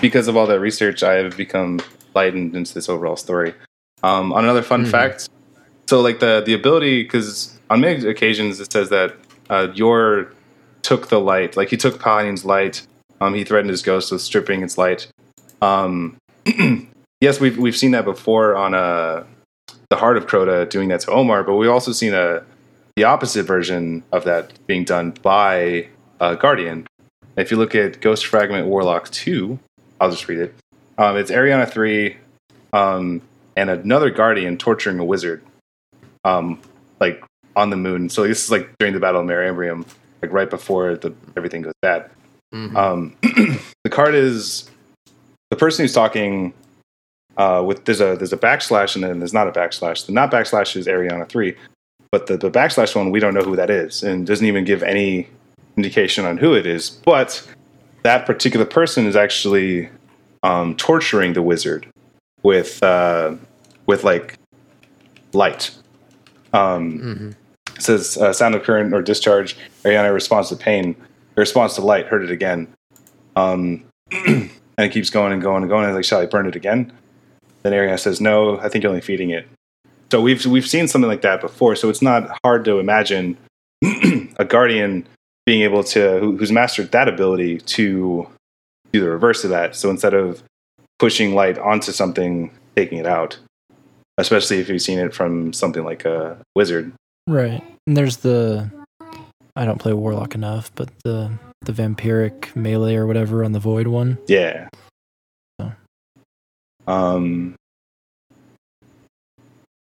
[0.02, 1.80] because of all that research i have become
[2.16, 3.54] lightened into this overall story
[4.04, 4.90] um, on another fun Mhm.
[4.92, 5.30] fact
[5.88, 9.16] so like the the ability because on many occasions it says that
[9.52, 10.34] uh, Yor
[10.82, 12.86] took the light like he took Pahanin's light
[13.22, 15.08] um, he threatened his ghost with stripping its light
[15.66, 16.18] um,
[17.22, 19.24] yes we've, we've seen that before on uh,
[19.90, 22.44] the heart of crota doing that to omar but we've also seen a
[22.96, 25.88] the opposite version of that being done by
[26.20, 26.88] uh, guardian
[27.38, 29.60] if you look at Ghost Fragment Warlock 2,
[30.00, 30.56] I'll just read it.
[30.98, 32.18] Um, it's Ariana 3
[32.72, 33.22] um,
[33.58, 35.44] and another Guardian torturing a wizard,
[36.24, 36.62] um,
[37.00, 37.24] like
[37.56, 38.10] on the moon.
[38.10, 39.86] So this is like during the Battle of Marambrium,
[40.22, 42.10] like right before the, everything goes bad.
[42.54, 42.76] Mhm.
[42.76, 43.16] Um,
[43.84, 44.70] the card is
[45.50, 46.54] the person who's talking
[47.38, 50.06] uh, with there's a there's a backslash and then there's not a backslash.
[50.06, 51.56] The not backslash is Ariana 3,
[52.12, 54.84] but the, the backslash one we don't know who that is and doesn't even give
[54.84, 55.28] any
[55.78, 57.46] indication on who it is, but
[58.04, 59.90] that particular person is actually
[60.44, 61.88] um, torturing the wizard
[62.44, 63.36] with uh,
[63.86, 64.38] with like
[65.34, 65.72] light.
[66.54, 67.30] Um, Mm-hmm.
[67.76, 69.58] it says uh, sound of current or discharge.
[69.84, 70.96] Ariana responds to pain.
[71.36, 72.06] Responds to light.
[72.06, 72.68] Heard it again.
[73.36, 73.84] Um,
[74.78, 75.86] and it keeps going and going and going.
[75.86, 76.92] And like, shall I burn it again?
[77.64, 78.60] Then Ariana says, no.
[78.60, 79.48] I think you're only feeding it.
[80.12, 81.76] So we've we've seen something like that before.
[81.76, 83.38] So it's not hard to imagine
[84.38, 85.08] a guardian
[85.46, 88.28] being able to who, who's mastered that ability to
[88.92, 89.76] do the reverse of that.
[89.76, 90.44] So instead of
[91.00, 93.38] pushing light onto something, taking it out.
[94.18, 96.94] Especially if you've seen it from something like a wizard.
[97.28, 97.62] Right.
[97.86, 98.72] And there's the
[99.56, 101.32] I don't play Warlock enough, but the
[101.66, 104.18] the vampiric melee or whatever on the void one.
[104.28, 104.70] Yeah.
[105.60, 105.74] Oh.
[106.88, 107.56] Um.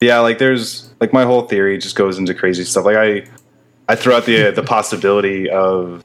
[0.01, 2.85] Yeah, like there's like my whole theory just goes into crazy stuff.
[2.85, 3.27] Like I,
[3.89, 6.05] I throw out the the possibility of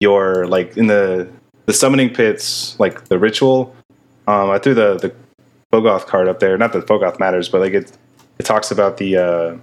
[0.00, 1.30] your like in the
[1.66, 3.74] the summoning pits, like the ritual.
[4.26, 5.14] Um, I threw the the
[5.72, 6.56] Phogoth card up there.
[6.56, 7.92] Not that Phogoth matters, but like it
[8.38, 9.56] it talks about the uh,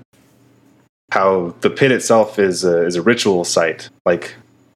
[1.11, 3.89] how the pit itself is a, is a ritual site.
[4.05, 4.35] Like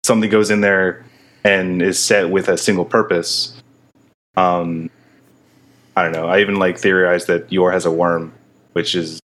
[0.09, 1.05] something goes in there
[1.43, 3.53] and is set with a single purpose.
[4.35, 4.89] Um,
[5.95, 6.27] I don't know.
[6.27, 8.33] I even like theorized that Yor has a worm,
[8.73, 9.19] which is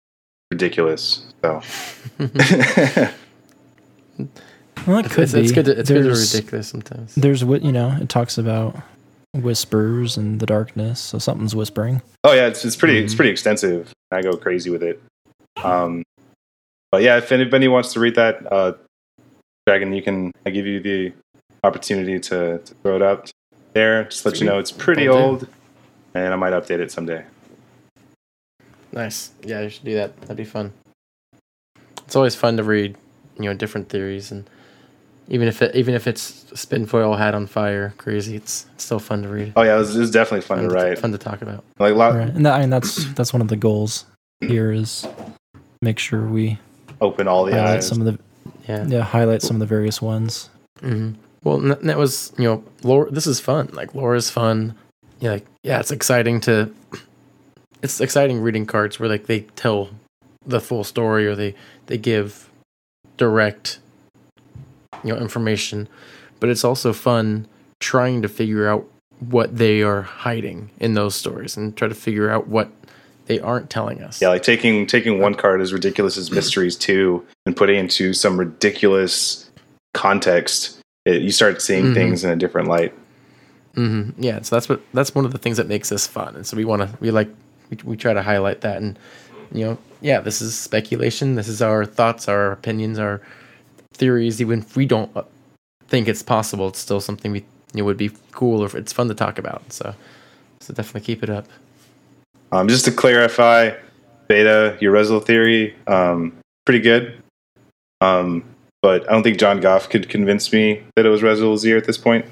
[0.51, 1.23] ridiculous.
[1.43, 1.61] So
[4.87, 5.39] Well, it It's, could it's, be.
[5.41, 5.65] it's good.
[5.65, 7.13] To, it's good to there's, ridiculous sometimes.
[7.15, 7.95] There's what you know.
[8.01, 8.75] It talks about
[9.35, 12.01] whispers and the darkness, so something's whispering.
[12.23, 13.17] Oh yeah, it's it's pretty it's Mhm.
[13.17, 13.93] pretty extensive.
[14.11, 14.99] I go crazy with it.
[15.63, 16.01] Um,
[16.91, 18.73] but yeah, if anybody wants to read that, uh,
[19.67, 21.13] Dragon, you can I give you the
[21.63, 23.27] opportunity to, to throw it up
[23.73, 24.05] there.
[24.05, 25.21] Just let you know it's pretty Will do.
[25.21, 25.47] old,
[26.13, 27.25] and I might update it someday.
[28.91, 29.31] Nice.
[29.43, 30.19] Yeah, you should do that.
[30.21, 30.73] That'd be fun.
[32.03, 32.97] It's always fun to read,
[33.37, 34.49] you know, different theories, and
[35.29, 38.99] even if it, even if it's spin foil hat on fire, crazy, it's, it's still
[38.99, 39.53] fun to read.
[39.55, 40.99] Oh yeah, it was, it was definitely fun, to write.
[40.99, 41.63] Fun to talk about.
[41.79, 42.27] Like a lot Right.
[42.27, 44.05] And that, I mean, that's that's one of the goals
[44.41, 45.07] here is
[45.81, 46.59] make sure we
[46.99, 47.87] open all the highlight eyes.
[47.87, 48.19] some of the
[48.67, 48.85] Yeah.
[48.87, 50.49] yeah highlight some of the various ones.
[50.79, 53.09] hmm Well, that was you know, lore.
[53.11, 53.69] This is fun.
[53.73, 54.75] Like lore is fun.
[55.19, 56.73] Yeah, like yeah, it's exciting to.
[57.81, 59.89] It's exciting reading cards where like they tell
[60.45, 61.55] the full story or they
[61.87, 62.49] they give
[63.17, 63.79] direct,
[65.03, 65.87] you know, information,
[66.39, 67.47] but it's also fun
[67.79, 68.85] trying to figure out
[69.19, 72.71] what they are hiding in those stories and try to figure out what
[73.25, 74.21] they aren't telling us.
[74.21, 78.13] Yeah, like taking taking one card as ridiculous as Mysteries Two and putting it into
[78.13, 79.49] some ridiculous
[79.93, 81.93] context, it, you start seeing Mhm.
[81.93, 82.93] things in a different light.
[83.75, 84.21] Mm-hmm.
[84.21, 86.57] Yeah, so that's what that's one of the things that makes this fun, and so
[86.57, 87.29] we want to we like
[87.69, 88.97] we, we try to highlight that, and
[89.53, 91.35] you know, yeah, this is speculation.
[91.35, 93.21] This is our thoughts, our opinions, our
[93.93, 94.41] theories.
[94.41, 95.23] Even if we don't uh,
[95.87, 97.39] think it's possible, it's still something we
[97.73, 99.61] you know, would be cool or it's fun to talk about.
[99.71, 99.93] So,
[100.59, 101.47] so definitely keep it up.
[102.51, 103.71] Um, just to clarify,
[104.27, 107.21] Beta, your Rezyl theory, um, pretty good.
[108.01, 108.43] Um,
[108.81, 111.85] but I don't think John Goff could convince me that it was Resel Z at
[111.85, 112.25] this point,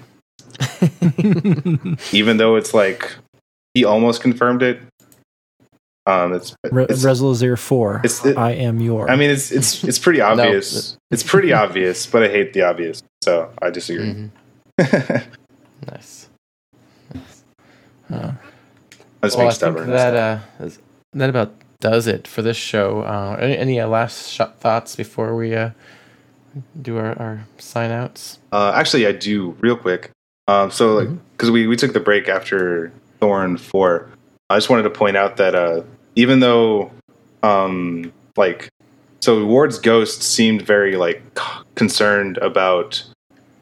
[2.11, 3.15] even though it's like
[3.73, 4.79] he almost confirmed it.
[6.05, 7.97] Um, it's, Re- it's Rezyl Azzir four.
[7.97, 9.09] it's- it- I am your.
[9.11, 10.97] I mean, it's it's it's pretty obvious.
[11.11, 14.29] it's pretty obvious, but I hate the obvious, so I disagree.
[14.79, 15.25] Mhm.
[15.87, 16.27] Nice.
[17.15, 17.43] nice.
[18.11, 18.31] Uh,
[19.21, 19.89] Well, I being stubborn.
[19.89, 20.15] that
[20.59, 20.69] uh,
[21.13, 23.01] that about does it for this show.
[23.01, 25.71] Uh, any any uh, last sh- thoughts before we uh,
[26.81, 28.39] do our, our sign outs?
[28.51, 30.11] Uh, actually, I do real quick.
[30.47, 34.09] Um, so, like, because we, we took the break after Thorn 4,
[34.49, 35.83] I just wanted to point out that uh,
[36.15, 36.91] even though,
[37.43, 38.69] um, like,
[39.19, 41.43] so Ward's ghost seemed very, like, c-
[41.75, 43.03] concerned about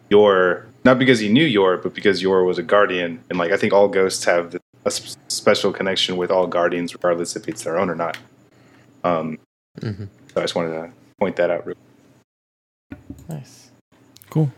[0.10, 3.22] Yor, not because he knew Yor, but because Yor was a guardian.
[3.30, 4.56] And, like, I think all ghosts have
[4.88, 8.17] a s- special connection with all guardians, regardless if it's their own or not.
[9.03, 9.38] Um,
[9.82, 10.06] Mm-hmm.
[10.33, 11.75] so I just wanted to point that out real
[13.30, 13.69] Nice.
[14.32, 14.51] Cool.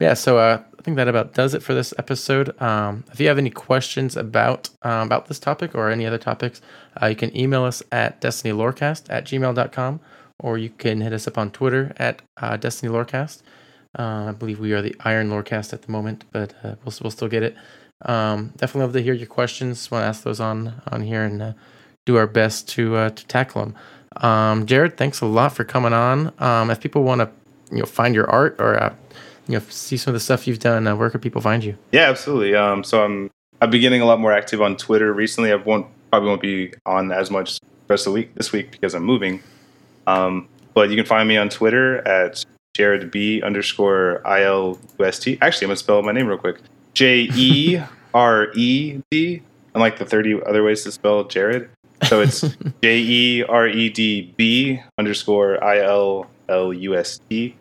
[0.00, 2.60] Yeah, so uh, I think that about does it for this episode.
[2.60, 6.60] Um, if you have any questions about um, about this topic or any other topics,
[7.00, 10.00] uh, you can email us at destinylorecast at gmail.com
[10.40, 13.42] or you can hit us up on Twitter at uh, Destiny Lorecast.
[13.98, 17.10] Uh, I believe we are the Iron Lorecast at the moment, but uh, we'll, we'll
[17.10, 17.56] still get it.
[18.02, 19.90] Um, definitely love to hear your questions.
[19.90, 21.52] Want to ask those on on here and uh,
[22.06, 23.74] do our best to uh, to tackle them.
[24.18, 26.32] Um, Jared, thanks a lot for coming on.
[26.38, 27.30] Um, if people want to
[27.70, 28.94] you know find your art or uh,
[29.46, 31.76] you know see some of the stuff you've done, uh, where can people find you?
[31.92, 32.54] Yeah, absolutely.
[32.54, 35.52] Um, so I'm I've been getting a lot more active on Twitter recently.
[35.52, 38.94] I won't probably won't be on as much rest of the week this week because
[38.94, 39.42] I'm moving.
[40.06, 42.44] Um, but you can find me on Twitter at
[42.74, 45.36] Jared B underscore I L U S T.
[45.40, 46.58] Actually, I'm gonna spell my name real quick.
[46.94, 47.80] J E
[48.14, 49.42] R E D
[49.74, 51.68] unlike the 30 other ways to spell Jared.
[52.08, 52.40] So it's
[52.82, 57.54] J E R E D B underscore I L L U S T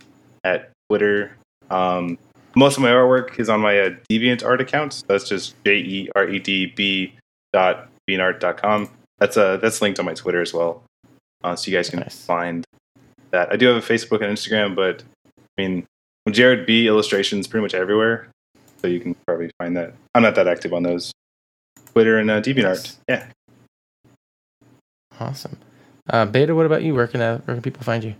[0.43, 1.35] at Twitter.
[1.69, 2.17] Um,
[2.56, 4.93] most of my artwork is on my uh, Deviant art account.
[4.93, 7.14] So that's just J E R E D B
[7.53, 8.89] dot beanart.com.
[9.19, 10.83] That's uh that's linked on my Twitter as well.
[11.43, 12.23] Uh, so you guys can Nice.
[12.25, 12.65] find
[13.31, 13.51] that.
[13.51, 15.03] I do have a Facebook and Instagram, but
[15.57, 15.85] I mean
[16.31, 18.27] Jared B illustrations pretty much everywhere.
[18.81, 19.93] So you can probably find that.
[20.14, 21.11] I'm not that active on those.
[21.93, 22.97] Twitter and uh, DeviantArt.
[23.07, 23.25] Yeah.
[25.19, 25.57] Awesome.
[26.09, 26.93] Uh, Beta, what about you?
[26.93, 28.15] Where can uh, where can people find you?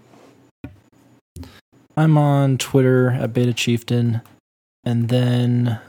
[1.96, 4.22] I'm on Twitter at Beta Chieftain,
[4.84, 5.80] and then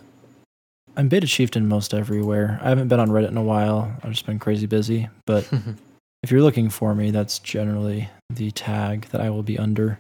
[0.97, 2.59] I'm Beta Chieftain most everywhere.
[2.63, 3.97] I haven't been on Reddit in a while.
[4.03, 5.09] I've just been crazy busy.
[5.27, 5.51] But
[6.23, 9.99] if you're looking for me, that's generally the tag that I will be under.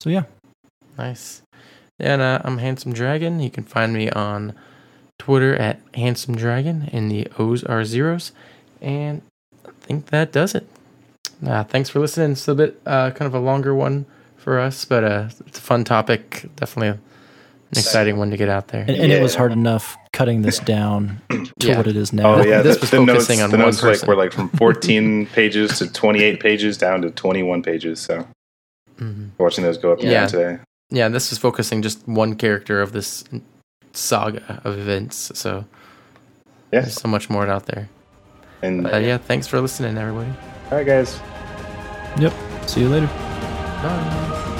[0.00, 0.24] So yeah,
[0.98, 1.42] Nice.
[2.00, 3.40] And uh, I'm Handsome Dragon.
[3.40, 4.54] You can find me on
[5.18, 8.32] Twitter at Handsome Dragon, and the O's are zeros.
[8.80, 9.22] And
[9.66, 10.66] I think that does it.
[11.44, 12.32] Uh, thanks for listening.
[12.32, 15.62] It's a bit uh, kind of a longer one for us, but uh, it's a
[15.62, 16.46] fun topic.
[16.56, 17.00] Definitely an
[17.72, 18.82] exciting one to get out there.
[18.82, 21.76] and, and it was hard enough cutting this down to Yeah.
[21.76, 22.36] what it is now.
[22.36, 24.08] Oh yeah, This the, was the notes, focusing on the one notes like person.
[24.08, 28.00] were like from 14 pages to 28 pages down to 21 pages.
[28.00, 28.26] So
[29.00, 29.30] Mhm.
[29.38, 30.20] watching those go up and Yeah.
[30.20, 30.58] down today.
[30.90, 33.24] Yeah, this is focusing just one character of this
[33.92, 35.30] saga of events.
[35.34, 35.64] So
[36.72, 36.80] Yeah.
[36.80, 37.88] there's so much more out there.
[38.62, 40.30] And Uh, yeah, thanks for listening, everybody.
[40.70, 41.20] all right, guys.
[42.18, 42.32] Yep.
[42.66, 43.06] See you later.
[43.82, 44.54] Bye.